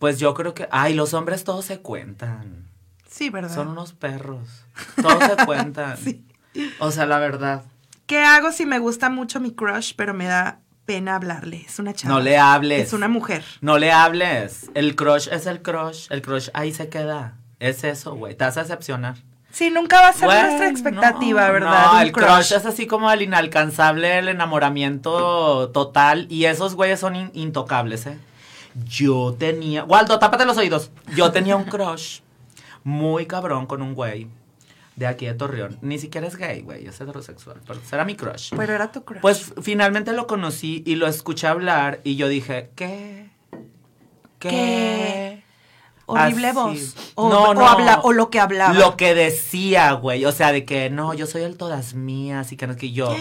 Pues 0.00 0.18
yo 0.18 0.34
creo 0.34 0.54
que. 0.54 0.68
Ay, 0.70 0.94
los 0.94 1.14
hombres 1.14 1.44
todos 1.44 1.64
se 1.64 1.78
cuentan. 1.80 2.67
Sí, 3.18 3.30
¿verdad? 3.30 3.52
Son 3.54 3.66
unos 3.68 3.92
perros. 3.94 4.48
Todos 5.02 5.22
se 5.24 5.44
cuentan. 5.44 5.96
Sí. 6.02 6.24
O 6.78 6.90
sea, 6.92 7.04
la 7.06 7.18
verdad. 7.18 7.62
¿Qué 8.06 8.22
hago 8.24 8.52
si 8.52 8.64
me 8.64 8.78
gusta 8.78 9.10
mucho 9.10 9.38
mi 9.40 9.50
crush, 9.52 9.92
pero 9.96 10.14
me 10.14 10.24
da 10.26 10.60
pena 10.86 11.16
hablarle? 11.16 11.62
Es 11.66 11.78
una 11.78 11.92
chava. 11.92 12.14
No 12.14 12.20
le 12.20 12.38
hables. 12.38 12.86
Es 12.88 12.92
una 12.92 13.08
mujer. 13.08 13.44
No 13.60 13.76
le 13.78 13.92
hables. 13.92 14.70
El 14.74 14.96
crush 14.96 15.28
es 15.30 15.46
el 15.46 15.60
crush. 15.62 16.06
El 16.10 16.22
crush 16.22 16.48
ahí 16.54 16.72
se 16.72 16.88
queda. 16.88 17.36
Es 17.60 17.84
eso, 17.84 18.14
güey. 18.14 18.34
Te 18.36 18.44
vas 18.44 18.56
a 18.56 18.62
decepcionar. 18.62 19.16
Sí, 19.50 19.70
nunca 19.70 20.00
va 20.00 20.08
a 20.08 20.12
ser 20.12 20.28
nuestra 20.28 20.68
expectativa, 20.68 21.46
no, 21.48 21.52
¿verdad? 21.52 21.92
No, 21.92 22.00
el 22.00 22.12
crush. 22.12 22.52
es 22.52 22.64
así 22.66 22.86
como 22.86 23.10
el 23.10 23.22
inalcanzable, 23.22 24.18
el 24.18 24.28
enamoramiento 24.28 25.70
total. 25.70 26.26
Y 26.30 26.44
esos 26.46 26.74
güeyes 26.74 27.00
son 27.00 27.16
in- 27.16 27.30
intocables, 27.34 28.06
¿eh? 28.06 28.18
Yo 28.86 29.34
tenía. 29.38 29.84
Waldo, 29.84 30.18
tápate 30.18 30.44
los 30.44 30.56
oídos. 30.56 30.90
Yo 31.16 31.32
tenía 31.32 31.56
un 31.56 31.64
crush 31.64 32.20
muy 32.88 33.26
cabrón 33.26 33.66
con 33.66 33.82
un 33.82 33.94
güey 33.94 34.28
de 34.96 35.06
aquí 35.06 35.26
de 35.26 35.34
Torreón. 35.34 35.78
Ni 35.82 35.98
siquiera 35.98 36.26
es 36.26 36.36
gay, 36.36 36.62
güey. 36.62 36.86
Es 36.86 37.00
heterosexual. 37.00 37.60
Pero 37.66 37.80
será 37.84 38.04
mi 38.04 38.16
crush. 38.16 38.52
Pero 38.56 38.72
era 38.72 38.90
tu 38.90 39.04
crush. 39.04 39.20
Pues 39.20 39.52
finalmente 39.62 40.12
lo 40.12 40.26
conocí 40.26 40.82
y 40.86 40.96
lo 40.96 41.06
escuché 41.06 41.46
hablar 41.46 42.00
y 42.02 42.16
yo 42.16 42.28
dije, 42.28 42.70
¿qué? 42.74 43.28
¿Qué? 44.38 44.48
¿Qué? 44.50 45.44
Horrible 46.06 46.46
Así. 46.48 46.54
voz. 46.56 46.96
O, 47.16 47.28
No, 47.28 47.42
o 47.50 47.54
no. 47.54 47.68
habla- 47.68 48.00
o 48.02 48.12
lo 48.12 48.30
que 48.30 48.40
hablaba. 48.40 48.72
Lo 48.72 48.96
que 48.96 49.14
decía, 49.14 49.92
güey. 49.92 50.24
O 50.24 50.32
sea, 50.32 50.52
de 50.52 50.64
que 50.64 50.88
no, 50.88 51.12
yo 51.12 51.26
soy 51.26 51.42
el 51.42 51.56
todas 51.58 51.94
mías 51.94 52.50
y 52.52 52.56
que 52.56 52.66
no 52.66 52.72
es 52.72 52.78
que 52.78 52.92
yo. 52.92 53.14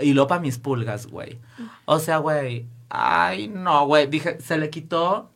Y 0.00 0.12
lo 0.14 0.26
para 0.26 0.40
mis 0.40 0.58
pulgas, 0.58 1.06
güey. 1.06 1.38
O 1.84 2.00
sea, 2.00 2.18
güey. 2.18 2.66
Ay, 2.88 3.48
no, 3.48 3.86
güey. 3.86 4.08
Dije, 4.08 4.40
se 4.40 4.58
le 4.58 4.68
quitó 4.70 5.30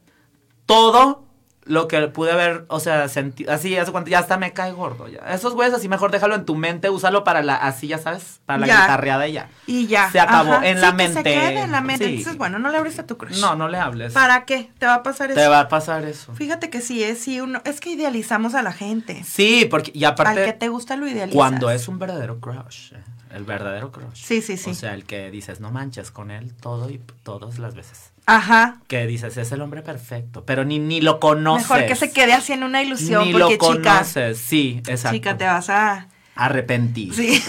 todo 0.66 1.24
lo 1.64 1.86
que 1.86 2.00
pude 2.08 2.32
haber, 2.32 2.64
o 2.68 2.80
sea, 2.80 3.08
sentido. 3.08 3.52
Así, 3.52 3.76
hace 3.76 3.92
cuánto, 3.92 4.10
ya 4.10 4.18
hasta 4.18 4.36
me 4.36 4.52
cae 4.52 4.72
gordo. 4.72 5.06
Ya. 5.08 5.20
Esos 5.32 5.54
güeyes, 5.54 5.72
así 5.72 5.88
mejor 5.88 6.10
déjalo 6.10 6.34
en 6.34 6.44
tu 6.44 6.56
mente, 6.56 6.90
úsalo 6.90 7.22
para 7.22 7.40
la, 7.42 7.54
así, 7.54 7.86
ya 7.86 7.98
sabes, 7.98 8.40
para 8.46 8.58
la 8.58 8.66
Ya. 8.66 8.80
guitarreada 8.80 9.28
y 9.28 9.32
ya. 9.32 9.48
Y 9.66 9.86
ya. 9.86 10.10
Se 10.10 10.18
acabó, 10.18 10.54
Ajá. 10.54 10.66
en 10.68 10.76
Sí, 10.76 10.80
la 10.82 10.90
que 10.90 10.96
mente. 10.96 11.14
se 11.18 11.22
quede 11.22 11.60
en 11.60 11.70
la 11.72 11.80
mente. 11.80 12.04
Sí. 12.06 12.10
Entonces, 12.16 12.36
bueno, 12.36 12.58
no 12.58 12.70
le 12.70 12.78
abres 12.78 12.98
a 12.98 13.06
tu 13.06 13.16
crush. 13.16 13.40
No, 13.40 13.54
no 13.54 13.68
le 13.68 13.78
hables. 13.78 14.12
¿Para 14.12 14.44
qué? 14.44 14.70
¿Te 14.78 14.86
va 14.86 14.94
a 14.94 15.02
pasar 15.02 15.30
eso? 15.30 15.40
Te 15.40 15.46
va 15.46 15.60
a 15.60 15.68
pasar 15.68 16.04
eso. 16.04 16.34
Fíjate 16.34 16.68
que 16.68 16.80
sí, 16.80 17.02
es, 17.04 17.20
sí, 17.20 17.40
uno, 17.40 17.62
es 17.64 17.80
que 17.80 17.90
idealizamos 17.90 18.54
a 18.54 18.62
la 18.62 18.72
gente. 18.72 19.22
Sí, 19.24 19.66
porque, 19.70 19.92
y 19.94 20.04
aparte. 20.04 20.40
Al 20.40 20.46
que 20.46 20.52
te 20.54 20.68
gusta 20.68 20.96
lo 20.96 21.06
idealizas. 21.06 21.36
Cuando 21.36 21.70
es 21.70 21.86
un 21.86 21.98
verdadero 21.98 22.40
crush, 22.40 22.92
eh, 22.94 23.02
el 23.34 23.44
verdadero 23.44 23.92
crush. 23.92 24.14
Sí, 24.14 24.42
sí, 24.42 24.56
sí. 24.56 24.70
O 24.70 24.74
sea, 24.74 24.94
el 24.94 25.04
que 25.04 25.30
dices, 25.30 25.60
no 25.60 25.70
manches 25.70 26.10
con 26.10 26.30
él 26.30 26.52
todo 26.54 26.90
y 26.90 26.98
todas 27.22 27.58
las 27.58 27.74
veces. 27.74 28.11
Ajá. 28.26 28.78
que 28.86 29.06
dices, 29.06 29.36
es 29.36 29.50
el 29.52 29.60
hombre 29.62 29.82
perfecto, 29.82 30.44
pero 30.44 30.64
ni, 30.64 30.78
ni 30.78 31.00
lo 31.00 31.18
conoces. 31.20 31.68
Mejor 31.68 31.86
que 31.86 31.96
se 31.96 32.12
quede 32.12 32.32
así 32.32 32.52
en 32.52 32.62
una 32.62 32.82
ilusión, 32.82 33.24
Ni 33.24 33.32
porque 33.32 33.58
lo 33.60 33.74
chica, 33.74 33.92
conoces, 33.94 34.38
sí, 34.38 34.80
exacto. 34.86 35.16
chica, 35.16 35.36
te 35.36 35.44
vas 35.44 35.68
a... 35.70 36.08
Arrepentir. 36.34 37.12
Sí. 37.14 37.42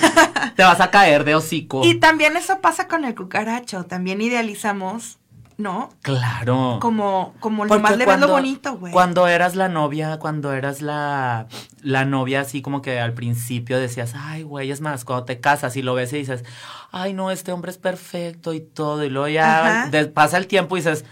Te 0.56 0.64
vas 0.64 0.82
a 0.82 0.92
caer 0.92 1.24
de 1.24 1.36
hocico. 1.36 1.86
y 1.86 1.96
también 1.96 2.36
eso 2.38 2.60
pasa 2.60 2.88
con 2.88 3.06
el 3.06 3.16
cucaracho, 3.16 3.86
también 3.86 4.20
idealizamos, 4.22 5.20
¿no? 5.58 5.90
Claro. 6.02 6.80
Como, 6.82 7.34
como 7.40 7.64
Porque 7.68 7.76
nomás 7.76 7.98
le 7.98 8.06
ves 8.06 8.20
lo 8.20 8.28
bonito, 8.28 8.78
güey. 8.78 8.92
Cuando 8.94 9.28
eras 9.28 9.56
la 9.56 9.70
novia, 9.70 10.18
cuando 10.20 10.54
eras 10.54 10.82
la, 10.82 11.48
la 11.82 12.06
novia, 12.06 12.42
así 12.42 12.62
como 12.62 12.82
que 12.82 13.00
al 13.00 13.14
principio 13.14 13.80
decías, 13.80 14.14
ay, 14.16 14.44
güey, 14.44 14.72
es 14.72 14.82
más, 14.82 15.06
cuando 15.06 15.26
te 15.26 15.40
casas 15.40 15.76
y 15.76 15.82
lo 15.82 15.94
ves 15.94 16.12
y 16.14 16.18
dices, 16.18 16.44
ay, 16.92 17.14
no, 17.14 17.32
este 17.32 17.52
hombre 17.52 17.72
es 17.72 17.78
perfecto 17.78 18.54
y 18.54 18.62
todo, 18.62 19.04
y 19.04 19.10
luego 19.10 19.28
ya 19.28 19.88
de- 19.90 20.06
pasa 20.08 20.38
el 20.38 20.48
tiempo 20.48 20.76
y 20.78 20.80
dices, 20.82 21.06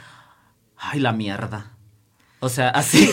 ay, 0.78 1.00
la 1.00 1.12
mierda. 1.14 1.68
O 2.44 2.50
sea, 2.50 2.70
así. 2.70 3.08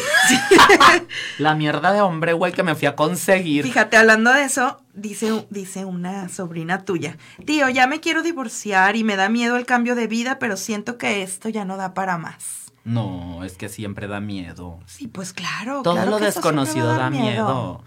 la 1.38 1.54
mierda 1.54 1.92
de 1.92 2.00
hombre, 2.00 2.32
güey, 2.32 2.52
que 2.52 2.62
me 2.62 2.74
fui 2.74 2.86
a 2.86 2.96
conseguir. 2.96 3.64
Fíjate, 3.64 3.96
hablando 3.96 4.32
de 4.32 4.44
eso, 4.44 4.80
dice, 4.94 5.46
dice 5.50 5.84
una 5.84 6.28
sobrina 6.28 6.84
tuya, 6.84 7.16
tío, 7.44 7.68
ya 7.68 7.86
me 7.86 8.00
quiero 8.00 8.22
divorciar 8.22 8.96
y 8.96 9.04
me 9.04 9.16
da 9.16 9.28
miedo 9.28 9.56
el 9.56 9.66
cambio 9.66 9.94
de 9.94 10.06
vida, 10.06 10.38
pero 10.38 10.56
siento 10.56 10.98
que 10.98 11.22
esto 11.22 11.48
ya 11.48 11.64
no 11.64 11.76
da 11.76 11.94
para 11.94 12.18
más. 12.18 12.72
No, 12.84 13.44
es 13.44 13.58
que 13.58 13.68
siempre 13.68 14.06
da 14.06 14.20
miedo. 14.20 14.78
Sí, 14.86 15.08
pues 15.08 15.34
claro. 15.34 15.82
Todo 15.82 15.94
claro 15.94 16.12
lo 16.12 16.18
desconocido 16.18 16.96
da 16.96 17.10
miedo. 17.10 17.82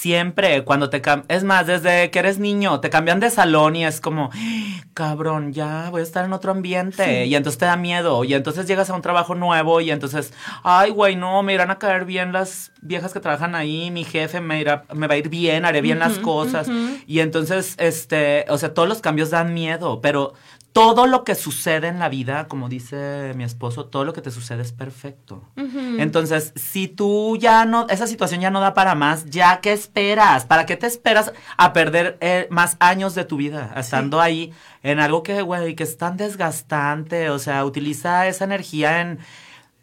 Siempre, 0.00 0.64
cuando 0.64 0.88
te 0.88 1.02
cambian, 1.02 1.26
es 1.28 1.44
más, 1.44 1.66
desde 1.66 2.10
que 2.10 2.20
eres 2.20 2.38
niño, 2.38 2.80
te 2.80 2.88
cambian 2.88 3.20
de 3.20 3.28
salón 3.28 3.76
y 3.76 3.84
es 3.84 4.00
como, 4.00 4.30
"Ah, 4.32 4.80
cabrón, 4.94 5.52
ya 5.52 5.90
voy 5.90 6.00
a 6.00 6.04
estar 6.04 6.24
en 6.24 6.32
otro 6.32 6.52
ambiente. 6.52 7.04
Sí. 7.04 7.28
Y 7.28 7.34
entonces 7.34 7.58
te 7.58 7.66
da 7.66 7.76
miedo. 7.76 8.24
Y 8.24 8.32
entonces 8.32 8.66
llegas 8.66 8.88
a 8.88 8.94
un 8.94 9.02
trabajo 9.02 9.34
nuevo 9.34 9.78
y 9.82 9.90
entonces, 9.90 10.32
ay, 10.62 10.90
güey, 10.90 11.16
no, 11.16 11.42
me 11.42 11.52
irán 11.52 11.70
a 11.70 11.78
caer 11.78 12.06
bien 12.06 12.32
las 12.32 12.72
viejas 12.80 13.12
que 13.12 13.20
trabajan 13.20 13.54
ahí, 13.54 13.90
mi 13.90 14.04
jefe 14.04 14.40
me, 14.40 14.58
irá, 14.58 14.84
me 14.94 15.06
va 15.06 15.12
a 15.12 15.18
ir 15.18 15.28
bien, 15.28 15.66
haré 15.66 15.82
bien 15.82 15.98
las 15.98 16.18
cosas. 16.18 16.70
Y 17.06 17.20
entonces, 17.20 17.74
este, 17.76 18.46
o 18.48 18.56
sea, 18.56 18.72
todos 18.72 18.88
los 18.88 19.02
cambios 19.02 19.28
dan 19.28 19.52
miedo, 19.52 20.00
pero 20.00 20.32
todo 20.72 21.06
lo 21.06 21.24
que 21.24 21.34
sucede 21.34 21.88
en 21.88 21.98
la 21.98 22.08
vida, 22.08 22.46
como 22.46 22.68
dice 22.68 23.32
mi 23.34 23.42
esposo, 23.42 23.86
todo 23.86 24.04
lo 24.04 24.12
que 24.12 24.20
te 24.20 24.30
sucede 24.30 24.62
es 24.62 24.72
perfecto. 24.72 25.42
Entonces, 25.56 26.52
si 26.54 26.86
tú 26.86 27.36
ya 27.36 27.64
no, 27.64 27.86
esa 27.88 28.06
situación 28.06 28.40
ya 28.40 28.50
no 28.50 28.60
da 28.60 28.72
para 28.72 28.94
más, 28.94 29.26
¿ya 29.26 29.60
qué 29.60 29.72
esperas? 29.72 30.44
¿Para 30.44 30.66
qué 30.66 30.76
te 30.76 30.86
esperas 30.86 31.32
a 31.56 31.72
perder 31.72 32.18
eh, 32.20 32.46
más 32.50 32.76
años 32.78 33.14
de 33.14 33.24
tu 33.24 33.36
vida 33.36 33.72
estando 33.76 34.20
ahí 34.20 34.52
en 34.82 35.00
algo 35.00 35.22
que, 35.22 35.42
güey, 35.42 35.74
que 35.74 35.82
es 35.82 35.96
tan 35.96 36.16
desgastante? 36.16 37.30
O 37.30 37.38
sea, 37.38 37.64
utiliza 37.64 38.28
esa 38.28 38.44
energía 38.44 39.00
en, 39.00 39.18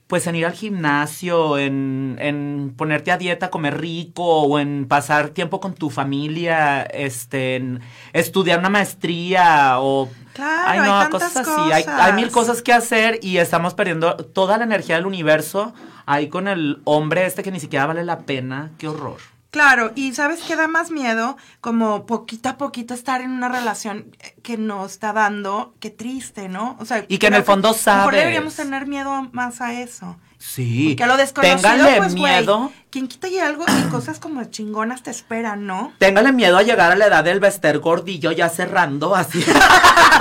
pues, 0.08 0.26
en 0.28 0.36
ir 0.36 0.46
al 0.46 0.54
gimnasio, 0.54 1.58
en, 1.58 2.18
en 2.20 2.74
ponerte 2.76 3.12
a 3.12 3.18
dieta, 3.18 3.50
comer 3.50 3.80
rico, 3.80 4.24
o 4.24 4.60
en 4.60 4.88
pasar 4.88 5.30
tiempo 5.30 5.60
con 5.60 5.74
tu 5.74 5.90
familia, 5.90 6.84
este, 6.84 7.58
en 7.58 7.82
estudiar 8.14 8.60
una 8.60 8.70
maestría, 8.70 9.80
o 9.80 10.10
Claro, 10.34 10.64
Ay, 10.68 10.80
no, 10.82 11.10
cosas 11.10 11.36
así. 11.36 11.72
Hay, 11.72 11.84
hay 11.88 12.14
mil 12.14 12.30
cosas 12.30 12.62
que 12.62 12.72
hacer 12.72 13.20
y 13.24 13.38
estamos 13.38 13.74
perdiendo 13.74 14.18
toda 14.18 14.60
la 14.60 14.66
energía 14.66 14.96
del 14.98 15.08
universo 15.08 15.74
ahí 16.06 16.30
con 16.30 16.48
el 16.48 16.80
hombre 16.86 17.26
este 17.26 17.42
que 17.42 17.52
ni 17.52 17.60
siquiera 17.60 17.88
vale 17.88 18.04
la 18.04 18.20
pena. 18.20 18.70
Qué 18.78 18.88
horror. 18.88 19.18
Claro, 19.50 19.92
y 19.96 20.14
¿sabes 20.14 20.42
qué 20.42 20.56
da 20.56 20.68
más 20.68 20.92
miedo? 20.92 21.38
Como 21.62 22.06
poquito 22.06 22.50
a 22.50 22.58
poquito 22.58 22.94
estar 22.94 23.22
en 23.22 23.32
una 23.32 23.48
relación 23.48 24.16
que 24.44 24.58
nos 24.58 24.92
está 24.92 25.14
dando, 25.14 25.74
qué 25.80 25.90
triste, 25.90 26.50
¿no? 26.50 26.76
O 26.80 26.86
sea, 26.86 27.06
Y 27.08 27.18
que 27.18 27.28
en 27.28 27.34
el 27.34 27.44
fondo 27.44 27.70
mejor 27.70 27.82
sabes. 27.82 28.20
deberíamos 28.20 28.56
tener 28.56 28.88
miedo 28.88 29.30
más 29.32 29.62
a 29.62 29.74
eso. 29.74 30.18
Sí. 30.54 30.96
Que 30.96 31.06
lo 31.06 31.18
desconocido, 31.18 31.60
Téngale 31.62 31.98
pues, 31.98 32.14
miedo. 32.14 32.72
quien 32.90 33.08
quita 33.08 33.28
y 33.28 33.38
algo 33.38 33.66
y 33.68 33.90
cosas 33.90 34.20
como 34.20 34.44
chingonas 34.46 35.04
te 35.04 35.12
esperan, 35.12 35.68
¿no? 35.68 35.92
Téngale 36.00 36.32
miedo 36.32 36.58
a 36.58 36.64
llegar 36.64 36.92
a 36.92 36.96
la 36.96 37.08
edad 37.08 37.24
del 37.24 37.40
Bester 37.40 37.80
Gordillo 37.80 38.32
ya 38.32 38.48
cerrando 38.50 39.14
así. 39.16 39.44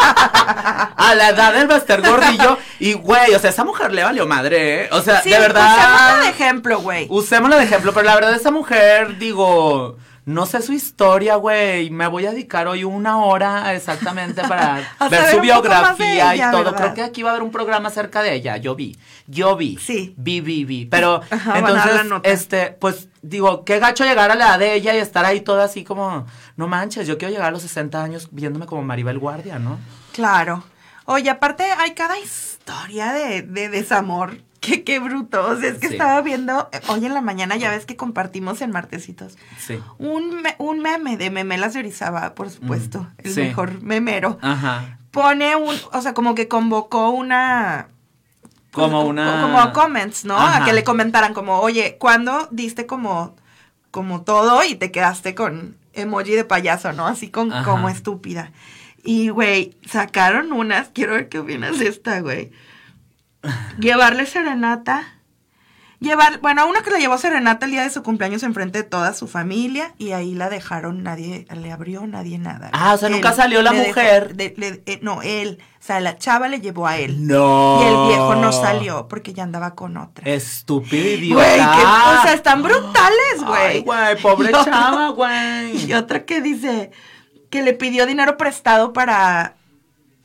a 0.97 1.14
la 1.16 1.29
edad 1.31 1.53
del 1.55 1.68
Bester 1.68 2.03
Gordillo. 2.03 2.59
Y, 2.81 2.95
güey, 2.95 3.35
o 3.35 3.39
sea, 3.39 3.51
esa 3.51 3.64
mujer 3.64 3.93
le 3.93 4.03
valió 4.03 4.27
madre, 4.27 4.85
¿eh? 4.85 4.89
O 4.93 5.01
sea, 5.01 5.22
Sí, 5.22 5.31
de 5.31 5.39
verdad. 5.39 5.74
usémosla 5.77 6.16
de 6.22 6.29
ejemplo, 6.29 6.81
güey. 6.81 7.07
Usémosla 7.09 7.57
de 7.59 7.64
ejemplo, 7.64 7.93
pero 7.93 8.07
la 8.07 8.14
verdad, 8.14 8.35
esa 8.35 8.51
mujer, 8.51 9.18
digo, 9.18 9.97
no 10.24 10.45
sé 10.45 10.61
su 10.61 10.72
historia, 10.72 11.37
güey. 11.37 11.91
Me 11.91 12.09
voy 12.09 12.27
a 12.27 12.31
dedicar 12.33 12.66
hoy 12.66 12.83
una 12.85 13.18
hora 13.24 13.72
exactamente 13.74 14.43
para 14.43 14.81
ver 15.11 15.31
su 15.31 15.41
biografía 15.41 16.35
ella, 16.35 16.49
y 16.49 16.51
todo. 16.51 16.64
¿verdad? 16.64 16.77
Creo 16.79 16.95
que 16.95 17.03
aquí 17.05 17.22
va 17.22 17.31
a 17.31 17.33
haber 17.35 17.45
un 17.45 17.53
programa 17.53 17.89
acerca 17.89 18.22
de 18.22 18.35
ella. 18.35 18.57
Yo 18.57 18.74
vi, 18.74 18.99
yo 19.27 19.57
vi. 19.57 19.77
Sí. 19.79 20.14
Vi, 20.16 20.41
vi, 20.41 20.64
vi. 20.64 20.87
Pero, 20.87 21.20
Ajá, 21.31 21.59
entonces, 21.59 22.12
este, 22.24 22.70
pues, 22.81 23.09
digo, 23.22 23.64
qué 23.64 23.79
gacho 23.79 24.05
llegar 24.05 24.31
a 24.31 24.35
la 24.35 24.47
edad 24.47 24.59
de 24.59 24.74
ella 24.74 24.95
y 24.95 24.99
estar 24.99 25.24
ahí 25.24 25.41
toda 25.41 25.64
así 25.64 25.85
como, 25.85 26.27
no 26.57 26.68
manches, 26.68 27.07
yo 27.07 27.18
quiero 27.18 27.33
llegar 27.33 27.49
a 27.49 27.53
los 27.53 27.62
60 27.62 28.03
años 28.03 28.29
viéndome 28.33 28.66
como 28.66 28.83
Maribel 28.83 29.18
Guardia, 29.18 29.59
¿no? 29.59 29.79
Claro. 30.12 30.64
Oye, 31.05 31.31
aparte 31.31 31.64
hay 31.79 31.93
cada 31.95 32.18
historia 32.18 33.12
de, 33.12 33.43
de 33.43 33.68
desamor. 33.68 34.39
Qué, 34.61 34.83
qué 34.83 34.99
bruto. 34.99 35.47
O 35.51 35.57
sea, 35.57 35.68
es 35.70 35.79
que 35.79 35.87
Sí. 35.89 35.93
estaba 35.95 36.20
viendo 36.22 36.68
eh, 36.72 36.81
hoy 36.89 37.07
en 37.07 37.14
la 37.14 37.20
mañana, 37.20 37.55
ya 37.57 37.70
ves 37.70 37.87
que 37.87 37.95
compartimos 37.95 38.61
en 38.62 38.72
Martesitos, 38.72 39.37
Sí. 39.59 39.79
un, 39.99 40.43
me- 40.43 40.57
un 40.59 40.81
meme 40.81 41.16
de 41.16 41.31
Memelas 41.31 41.74
de 41.74 41.81
Orizaba, 41.81 42.35
por 42.35 42.51
supuesto, 42.51 43.01
Mm, 43.03 43.07
el 43.18 43.35
sí. 43.35 43.41
mejor 43.43 43.81
memero. 43.83 44.39
Ajá. 44.43 44.99
Pone 45.12 45.55
un, 45.55 45.77
o 45.93 46.01
sea, 46.03 46.14
como 46.14 46.35
que 46.35 46.49
convocó 46.49 47.11
una... 47.11 47.89
Como 48.77 49.03
una- 49.05 49.43
Como 49.43 49.72
comments, 49.72 50.24
¿no? 50.24 50.37
Ajá. 50.37 50.62
A 50.62 50.64
que 50.64 50.72
le 50.72 50.85
comentaran 50.85 51.35
como, 51.35 51.61
oye, 51.61 51.97
¿cuándo 51.99 52.49
diste 52.51 52.87
como, 52.87 53.35
como 53.91 54.22
todo 54.22 54.62
y 54.64 54.74
te 54.74 54.91
quedaste 54.91 55.35
con 55.35 55.77
emoji 55.93 56.33
de 56.33 56.45
payaso, 56.45 56.93
¿no? 56.93 57.07
Así 57.07 57.31
con, 57.31 57.53
Ajá. 57.53 57.64
como 57.64 57.89
estúpida. 57.89 58.53
Y, 59.03 59.29
güey, 59.31 59.77
sacaron 59.89 60.53
unas, 60.53 60.89
quiero 60.89 61.12
ver 61.14 61.29
qué 61.29 61.39
opinas 61.39 61.79
de 61.79 61.89
esta, 61.89 62.20
güey. 62.20 62.53
Llevarle 63.79 64.27
serenata. 64.27 65.14
Llevar, 65.99 66.41
bueno, 66.41 66.61
a 66.63 66.65
una 66.67 66.83
que 66.83 66.91
le 66.91 66.99
llevó 66.99 67.17
serenata 67.17 67.65
el 67.65 67.73
día 67.73 67.83
de 67.83 67.89
su 67.91 68.03
cumpleaños 68.03 68.43
enfrente 68.43 68.83
de 68.83 68.85
toda 68.85 69.15
su 69.15 69.27
familia 69.29 69.95
y 69.97 70.13
ahí 70.13 70.35
la 70.35 70.51
dejaron, 70.51 71.03
nadie 71.03 71.47
le 71.55 71.73
abrió, 71.73 72.07
nadie 72.07 72.39
nada. 72.39 72.69
Ah, 72.75 72.93
o 72.95 72.99
sea, 72.99 73.09
nunca 73.09 73.33
salió 73.33 73.63
la 73.63 73.73
dejó- 73.73 73.87
mujer. 73.89 74.37
de- 74.37 74.55
le- 74.59 74.83
eh, 74.87 74.99
no, 75.03 75.23
él. 75.23 75.59
O 75.81 75.85
sea, 75.87 76.01
la 76.01 76.19
chava 76.19 76.49
le 76.49 76.61
llevó 76.61 76.87
a 76.87 76.99
él. 76.99 77.27
No. 77.27 77.81
Y 77.83 77.87
el 77.87 78.09
viejo 78.09 78.35
no 78.35 78.53
salió 78.53 79.09
porque 79.09 79.33
ya 79.33 79.45
andaba 79.45 79.75
con 79.75 79.97
otra. 79.97 80.29
Estúpido 80.31 81.07
idiota. 81.09 81.43
Güey, 81.45 81.57
qué- 81.57 81.87
o 81.87 82.23
sea, 82.23 82.33
están 82.35 82.63
brutales, 82.63 83.45
güey. 83.45 83.63
Ay, 83.63 83.81
güey, 83.83 84.21
pobre 84.21 84.49
Y 84.51 84.53
chava, 84.53 85.09
güey. 85.11 85.87
Y 85.87 85.95
otra 85.95 86.25
que 86.25 86.41
dice 86.43 86.91
que 87.51 87.63
le 87.63 87.73
pidió 87.73 88.05
dinero 88.07 88.37
prestado 88.37 88.93
para, 88.93 89.56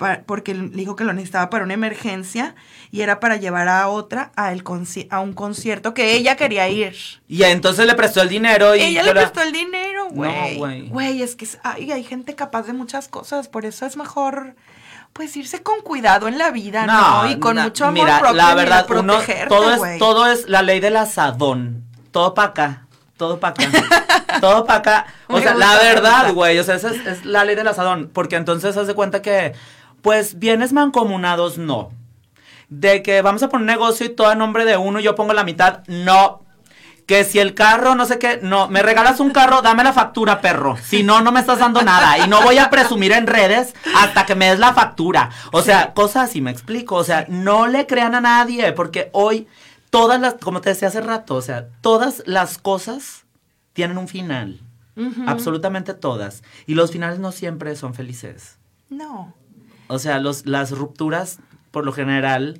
para- 0.01 0.23
porque 0.23 0.53
le 0.53 0.67
dijo 0.67 0.97
que 0.97 1.05
lo 1.05 1.13
necesitaba 1.13 1.49
para 1.49 1.63
una 1.63 1.73
emergencia 1.75 2.55
y 2.91 2.99
era 3.01 3.21
para 3.21 3.37
llevar 3.37 3.69
a 3.69 3.87
otra 3.87 4.31
a, 4.35 4.51
el 4.51 4.63
conci- 4.65 5.07
a 5.09 5.21
un 5.21 5.31
concierto 5.31 5.93
que 5.93 6.13
ella 6.15 6.35
quería 6.35 6.67
ir. 6.67 6.95
Y 7.29 7.43
entonces 7.43 7.85
le 7.85 7.93
prestó 7.95 8.21
el 8.21 8.27
dinero 8.27 8.75
y. 8.75 8.81
ella 8.81 9.03
le 9.03 9.13
la- 9.13 9.21
prestó 9.21 9.41
el 9.41 9.53
dinero, 9.53 10.07
güey. 10.09 10.53
No, 10.55 10.57
güey. 10.59 10.89
Güey, 10.89 11.21
es 11.21 11.35
que 11.37 11.47
ay, 11.63 11.91
hay 11.93 12.03
gente 12.03 12.35
capaz 12.35 12.63
de 12.63 12.73
muchas 12.73 13.07
cosas, 13.07 13.47
por 13.47 13.65
eso 13.65 13.85
es 13.85 13.95
mejor 13.95 14.55
pues 15.13 15.35
irse 15.37 15.61
con 15.61 15.81
cuidado 15.81 16.27
en 16.27 16.37
la 16.37 16.51
vida, 16.51 16.85
¿no? 16.85 17.29
Y 17.29 17.37
con 17.39 17.57
mucho 17.57 17.85
amor 17.85 18.05
Mira, 18.05 18.19
propio 18.19 18.37
la 18.37 18.51
y 18.51 18.55
verdad, 18.55 18.87
de 18.87 18.97
uno, 18.99 19.19
todo 19.49 19.85
es, 19.85 19.99
todo 19.99 20.25
es 20.27 20.47
la 20.49 20.61
ley 20.61 20.79
del 20.79 20.97
asadón. 20.97 21.83
Todo 22.11 22.33
para 22.33 22.47
acá. 22.49 22.87
Todo 23.17 23.39
para 23.39 23.53
acá. 23.53 24.39
todo 24.41 24.65
para 24.65 24.79
acá. 24.79 25.05
O 25.27 25.33
Me 25.35 25.43
sea, 25.43 25.53
gusta, 25.53 25.67
la 25.75 25.81
verdad, 25.81 26.33
güey. 26.33 26.57
O 26.59 26.63
sea, 26.63 26.75
esa 26.75 26.89
es, 26.89 27.05
es 27.05 27.25
la 27.25 27.45
ley 27.45 27.55
del 27.55 27.67
asadón. 27.67 28.09
Porque 28.11 28.35
entonces 28.35 28.75
haz 28.77 28.87
de 28.87 28.93
cuenta 28.95 29.21
que, 29.21 29.53
pues, 30.01 30.39
bienes 30.39 30.73
mancomunados, 30.73 31.57
no. 31.57 31.89
De 32.69 33.03
que 33.03 33.21
vamos 33.21 33.43
a 33.43 33.49
poner 33.49 33.61
un 33.61 33.67
negocio 33.67 34.05
y 34.05 34.09
todo 34.09 34.27
a 34.27 34.35
nombre 34.35 34.65
de 34.65 34.77
uno 34.77 34.99
y 34.99 35.03
yo 35.03 35.15
pongo 35.15 35.33
la 35.33 35.43
mitad, 35.43 35.83
no. 35.87 36.41
Que 37.05 37.23
si 37.25 37.39
el 37.39 37.53
carro, 37.53 37.95
no 37.95 38.05
sé 38.05 38.19
qué, 38.19 38.39
no, 38.41 38.69
me 38.69 38.81
regalas 38.81 39.19
un 39.19 39.31
carro, 39.31 39.61
dame 39.61 39.83
la 39.83 39.91
factura, 39.91 40.39
perro. 40.39 40.77
Si 40.81 41.03
no, 41.03 41.21
no 41.21 41.31
me 41.31 41.41
estás 41.41 41.59
dando 41.59 41.81
nada. 41.81 42.19
Y 42.19 42.29
no 42.29 42.41
voy 42.41 42.57
a 42.57 42.69
presumir 42.69 43.11
en 43.11 43.27
redes 43.27 43.73
hasta 43.95 44.25
que 44.25 44.35
me 44.35 44.49
des 44.49 44.59
la 44.59 44.73
factura. 44.73 45.29
O 45.51 45.61
sea, 45.61 45.93
cosas 45.93 46.29
así, 46.29 46.39
me 46.39 46.51
explico. 46.51 46.95
O 46.95 47.03
sea, 47.03 47.25
no 47.27 47.67
le 47.67 47.85
crean 47.85 48.15
a 48.15 48.21
nadie, 48.21 48.71
porque 48.71 49.09
hoy 49.11 49.47
todas 49.89 50.21
las, 50.21 50.35
como 50.35 50.61
te 50.61 50.69
decía 50.69 50.87
hace 50.87 51.01
rato, 51.01 51.35
o 51.35 51.41
sea, 51.41 51.67
todas 51.81 52.23
las 52.25 52.57
cosas 52.57 53.25
tienen 53.73 53.97
un 53.97 54.07
final. 54.07 54.61
Absolutamente 55.25 55.93
todas. 55.93 56.43
Y 56.67 56.75
los 56.75 56.91
finales 56.91 57.19
no 57.19 57.31
siempre 57.31 57.75
son 57.75 57.93
felices. 57.93 58.57
No. 58.89 59.33
O 59.91 59.99
sea, 59.99 60.19
los, 60.19 60.45
las 60.45 60.71
rupturas, 60.71 61.39
por 61.71 61.85
lo 61.85 61.93
general, 61.93 62.59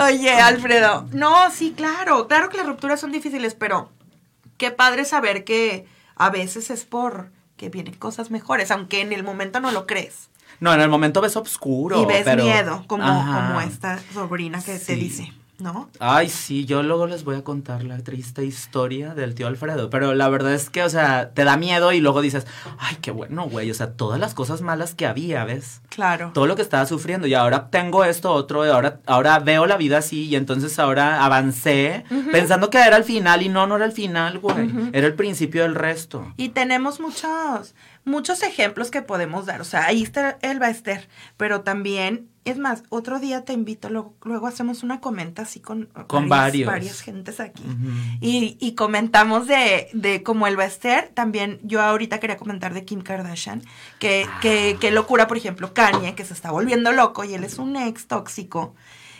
Oye, 0.00 0.30
Alfredo. 0.32 1.06
No, 1.12 1.50
sí, 1.50 1.72
claro. 1.76 2.26
Claro 2.28 2.48
que 2.48 2.56
las 2.56 2.66
rupturas 2.66 3.00
son 3.00 3.12
difíciles, 3.12 3.54
pero 3.54 3.90
qué 4.56 4.70
padre 4.70 5.04
saber 5.04 5.44
que 5.44 5.86
a 6.16 6.30
veces 6.30 6.70
es 6.70 6.84
por 6.84 7.30
que 7.56 7.68
vienen 7.68 7.94
cosas 7.94 8.30
mejores, 8.30 8.70
aunque 8.70 9.00
en 9.02 9.12
el 9.12 9.22
momento 9.22 9.60
no 9.60 9.70
lo 9.70 9.86
crees. 9.86 10.28
No, 10.60 10.72
en 10.74 10.80
el 10.80 10.88
momento 10.88 11.20
ves 11.20 11.36
oscuro. 11.36 12.00
y 12.02 12.06
ves 12.06 12.22
pero- 12.24 12.42
miedo, 12.44 12.84
como, 12.86 13.04
como 13.06 13.60
esta 13.60 13.98
sobrina 14.12 14.62
que 14.62 14.78
te 14.78 14.94
dice, 14.96 15.32
¿no? 15.60 15.90
Ay, 15.98 16.28
sí, 16.28 16.64
yo 16.64 16.82
luego 16.82 17.06
les 17.06 17.24
voy 17.24 17.36
a 17.36 17.44
contar 17.44 17.84
la 17.84 17.98
triste 17.98 18.44
historia 18.44 19.14
del 19.14 19.34
tío 19.34 19.46
Alfredo. 19.46 19.90
Pero 19.90 20.14
la 20.14 20.28
verdad 20.28 20.54
es 20.54 20.70
que, 20.70 20.82
o 20.82 20.90
sea, 20.90 21.30
te 21.30 21.44
da 21.44 21.56
miedo 21.56 21.92
y 21.92 22.00
luego 22.00 22.20
dices, 22.20 22.46
ay, 22.78 22.96
qué 23.00 23.10
bueno, 23.10 23.48
güey. 23.48 23.70
O 23.70 23.74
sea, 23.74 23.92
todas 23.92 24.20
las 24.20 24.34
cosas 24.34 24.62
malas 24.62 24.94
que 24.94 25.06
había, 25.06 25.44
¿ves? 25.44 25.82
Claro. 25.88 26.30
Todo 26.34 26.46
lo 26.46 26.56
que 26.56 26.62
estaba 26.62 26.86
sufriendo. 26.86 27.26
Y 27.26 27.34
ahora 27.34 27.70
tengo 27.70 28.04
esto, 28.04 28.32
otro, 28.32 28.66
y 28.66 28.70
ahora, 28.70 29.00
ahora 29.06 29.38
veo 29.38 29.66
la 29.66 29.76
vida 29.76 29.98
así. 29.98 30.26
Y 30.26 30.36
entonces 30.36 30.78
ahora 30.78 31.24
avancé 31.24 32.04
pensando 32.32 32.70
que 32.70 32.78
era 32.78 32.96
el 32.96 33.04
final. 33.04 33.42
Y 33.42 33.48
no, 33.48 33.66
no 33.66 33.76
era 33.76 33.84
el 33.84 33.92
final, 33.92 34.38
güey. 34.38 34.70
Era 34.92 35.06
el 35.06 35.14
principio 35.14 35.62
del 35.62 35.74
resto. 35.74 36.32
Y 36.36 36.50
tenemos 36.50 37.00
muchos, 37.00 37.74
muchos 38.04 38.42
ejemplos 38.42 38.90
que 38.90 39.02
podemos 39.02 39.46
dar. 39.46 39.60
O 39.60 39.64
sea, 39.64 39.86
ahí 39.86 40.02
está 40.02 40.38
Elba 40.42 40.70
Esther, 40.70 41.08
pero 41.36 41.62
también, 41.62 42.28
es 42.44 42.58
más, 42.58 42.84
otro 42.88 43.20
día 43.20 43.44
te 43.44 43.52
invito, 43.52 43.90
luego, 43.90 44.14
luego 44.22 44.46
hacemos 44.46 44.82
una 44.82 45.00
comenta 45.00 45.42
así 45.42 45.60
con, 45.60 45.86
Con 46.06 46.28
varias, 46.28 46.66
varios. 46.66 46.66
varias 46.66 47.00
gentes 47.02 47.38
aquí. 47.40 47.62
Y, 48.20 48.56
y 48.60 48.74
comentamos 48.74 49.46
de, 49.46 49.88
de 49.92 50.22
como 50.22 50.46
Elba 50.46 50.64
Esther, 50.64 51.10
también 51.12 51.60
yo 51.62 51.82
ahorita 51.82 52.18
quería 52.18 52.38
comentar 52.38 52.72
de 52.72 52.84
Kim 52.84 53.02
Kardashian, 53.02 53.62
que, 53.98 54.26
que, 54.40 54.78
que 54.80 54.90
locura, 54.90 55.26
por 55.26 55.36
ejemplo, 55.36 55.74
Kanye, 55.74 56.14
que 56.14 56.24
se 56.24 56.32
está 56.32 56.50
volviendo 56.50 56.92
loco 56.92 57.24
y 57.24 57.34
él 57.34 57.44
es 57.44 57.58
un 57.58 57.76
ex 57.76 58.06
tóxico. 58.06 58.74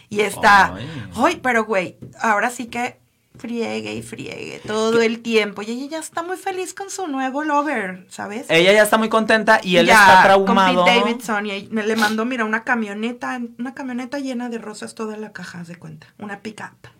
Y 0.08 0.20
está, 0.20 0.74
ay, 1.14 1.38
pero 1.42 1.64
güey, 1.64 1.96
ahora 2.20 2.50
sí 2.50 2.66
que 2.66 2.99
friegue 3.38 3.94
y 3.94 4.02
friegue 4.02 4.60
todo 4.66 5.00
el 5.00 5.20
tiempo. 5.20 5.62
Y 5.62 5.70
ella 5.70 5.86
ya 5.92 5.98
está 5.98 6.22
muy 6.22 6.36
feliz 6.36 6.74
con 6.74 6.90
su 6.90 7.06
nuevo 7.06 7.42
lover, 7.44 8.06
¿sabes? 8.10 8.46
Ella 8.48 8.72
ya 8.72 8.82
está 8.82 8.98
muy 8.98 9.08
contenta 9.08 9.60
y 9.62 9.76
él 9.76 9.86
Ya, 9.86 9.94
está 9.94 10.22
traumado. 10.24 10.74
Con 10.76 10.84
Pete 10.84 11.00
Davidson 11.00 11.46
y 11.46 11.62
le 11.68 11.96
mandó, 11.96 12.24
mira, 12.24 12.44
una 12.44 12.64
camioneta, 12.64 13.40
una 13.58 13.74
camioneta 13.74 14.18
llena 14.18 14.48
de 14.48 14.58
rosas, 14.58 14.94
toda 14.94 15.16
la 15.16 15.32
caja, 15.32 15.62
de 15.64 15.76
cuenta. 15.76 16.08
Una 16.18 16.40
pick-up. 16.40 16.90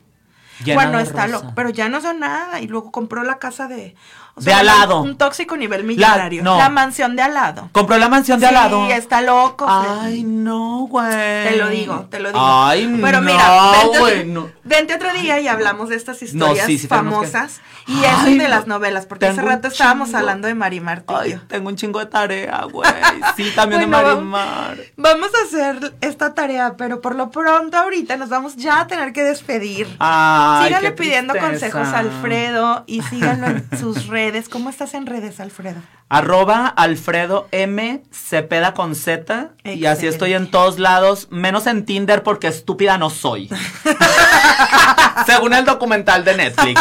bueno, 0.75 0.99
de 0.99 1.05
está 1.05 1.27
loco, 1.27 1.53
pero 1.55 1.71
ya 1.71 1.89
no 1.89 2.01
son 2.01 2.21
nada. 2.21 2.61
Y 2.61 2.69
luego 2.69 2.91
compró 2.91 3.23
la 3.25 3.39
casa 3.39 3.67
de. 3.67 3.95
o 4.35 4.41
De 4.41 4.53
al 4.53 4.67
lado. 4.67 5.03
Un 5.03 5.19
tóxico 5.19 5.57
nivel 5.57 5.85
millonario. 5.85 6.43
no. 6.43 6.57
La 6.57 6.69
mansión 6.71 7.17
de 7.17 7.23
al 7.23 7.35
lado. 7.35 7.69
Compró 7.73 7.99
la 7.99 8.09
mansión 8.09 8.41
de 8.41 8.47
al 8.47 8.55
lado. 8.55 8.87
Sí, 8.87 8.93
está 8.93 9.21
loco. 9.21 9.67
Ay, 9.69 10.23
no, 10.23 10.87
güey. 10.89 11.49
Te 11.49 11.57
lo 11.57 11.69
digo, 11.69 12.07
te 12.11 12.21
lo 12.21 12.29
digo. 12.31 12.41
Ay, 12.43 12.99
Pero 13.03 13.21
no, 13.21 13.31
mira, 13.31 13.73
vente, 13.83 13.99
güey, 13.99 14.27
no. 14.27 14.49
Vente 14.71 14.95
otro 14.95 15.13
día 15.13 15.39
y 15.41 15.49
hablamos 15.49 15.91
de 15.91 15.97
estas 15.97 16.23
historias 16.23 16.65
sí, 16.65 16.79
sí 16.79 16.89
tenemos 16.89 17.21
que- 17.21 17.27
famosas 17.29 17.61
y 17.87 17.99
eso 18.03 18.17
Ay, 18.25 18.39
de 18.39 18.49
las 18.49 18.67
no. 18.67 18.75
novelas, 18.77 19.05
porque 19.07 19.27
hace 19.27 19.43
rato 19.43 19.69
estábamos 19.69 20.09
chingo. 20.09 20.19
hablando 20.21 20.49
de 20.49 20.55
Mari 20.55 20.81
Martillo. 20.81 21.19
Ay, 21.19 21.41
tengo 21.49 21.69
un 21.69 21.77
chingo 21.77 21.99
de 21.99 22.07
tarea, 22.07 22.65
güey. 22.71 22.89
Sí, 23.37 23.51
también 23.55 23.91
Bueno, 23.91 24.09
de 24.09 24.15
Marimar. 24.17 24.79
Vamos 24.97 25.31
a 25.35 25.45
hacer 25.47 25.95
esta 26.01 26.33
tarea, 26.35 26.77
pero 26.77 27.01
por 27.01 27.15
lo 27.17 27.31
pronto 27.31 27.77
ahorita 27.77 28.17
nos 28.17 28.29
vamos 28.29 28.57
ya 28.57 28.81
a 28.81 28.87
tener 28.87 29.13
que 29.13 29.23
despedir. 29.25 29.89
Ay, 29.99 30.69
Síganle 30.69 30.93
pidiendo 30.93 31.33
tristeza. 31.35 31.51
consejos 31.73 31.89
a 31.95 31.99
Alfredo 31.99 32.85
y 32.87 33.03
síganlo 33.03 33.47
en 33.49 33.69
sus 33.79 34.07
redes. 34.07 34.49
¿Cómo 34.49 34.71
estás 34.71 34.95
en 34.95 35.07
redes, 35.07 35.41
Alfredo? 35.41 35.81
Arroba 36.11 36.67
Alfredo 36.67 37.47
M. 37.53 38.03
Cepeda 38.11 38.75
con 38.75 38.97
Z. 38.97 39.53
Y 39.63 39.85
así 39.87 40.09
estoy 40.09 40.33
en 40.33 40.51
todos 40.51 40.81
lados, 40.81 41.29
menos 41.31 41.69
en 41.69 41.85
Tinder 41.85 42.25
porque 42.25 42.49
estúpida 42.49 42.99
no 42.99 43.11
soy. 43.11 43.49
Según 45.27 45.55
el 45.55 45.65
documental 45.65 46.25
de 46.25 46.37
Netflix. 46.37 46.81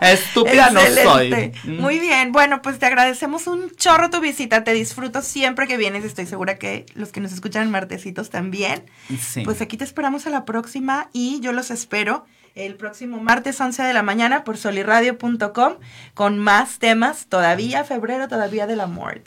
Estúpida 0.00 0.70
no 0.70 0.80
soy. 0.80 1.52
Mm. 1.64 1.78
Muy 1.78 1.98
bien. 1.98 2.32
Bueno, 2.32 2.62
pues 2.62 2.78
te 2.78 2.86
agradecemos 2.86 3.46
un 3.46 3.70
chorro 3.76 4.08
tu 4.08 4.20
visita. 4.20 4.64
Te 4.64 4.72
disfruto 4.72 5.20
siempre 5.20 5.66
que 5.66 5.76
vienes. 5.76 6.02
Estoy 6.04 6.24
segura 6.24 6.56
que 6.56 6.86
los 6.94 7.12
que 7.12 7.20
nos 7.20 7.32
escuchan 7.32 7.64
en 7.64 7.70
martesitos 7.70 8.30
también. 8.30 8.86
Sí. 9.20 9.42
Pues 9.44 9.60
aquí 9.60 9.76
te 9.76 9.84
esperamos 9.84 10.26
a 10.26 10.30
la 10.30 10.46
próxima 10.46 11.10
y 11.12 11.40
yo 11.40 11.52
los 11.52 11.70
espero 11.70 12.24
el 12.54 12.74
próximo 12.76 13.18
martes 13.18 13.60
11 13.60 13.82
de 13.82 13.92
la 13.92 14.02
mañana 14.02 14.44
por 14.44 14.56
soliradio.com 14.56 15.74
con 16.14 16.38
más 16.38 16.78
temas 16.78 17.26
todavía, 17.28 17.84
febrero 17.84 18.28
todavía 18.28 18.66
del 18.66 18.80
amor. 18.80 19.22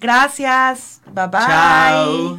Gracias. 0.00 1.00
Bye 1.06 1.26
bye. 1.26 1.40
Chao. 1.40 2.38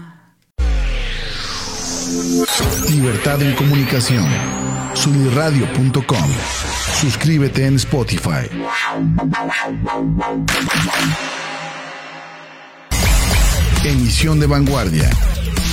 Libertad 2.90 3.42
en 3.42 3.56
comunicación. 3.56 4.26
Sunirradio.com. 4.94 6.32
Suscríbete 7.00 7.66
en 7.66 7.76
Spotify. 7.76 8.50
Emisión 13.86 14.40
de 14.40 14.48
vanguardia. 14.48 15.10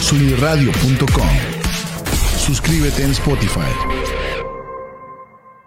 Sunirradio.com. 0.03 1.29
Suscríbete 2.39 3.03
en 3.03 3.11
Spotify. 3.13 4.06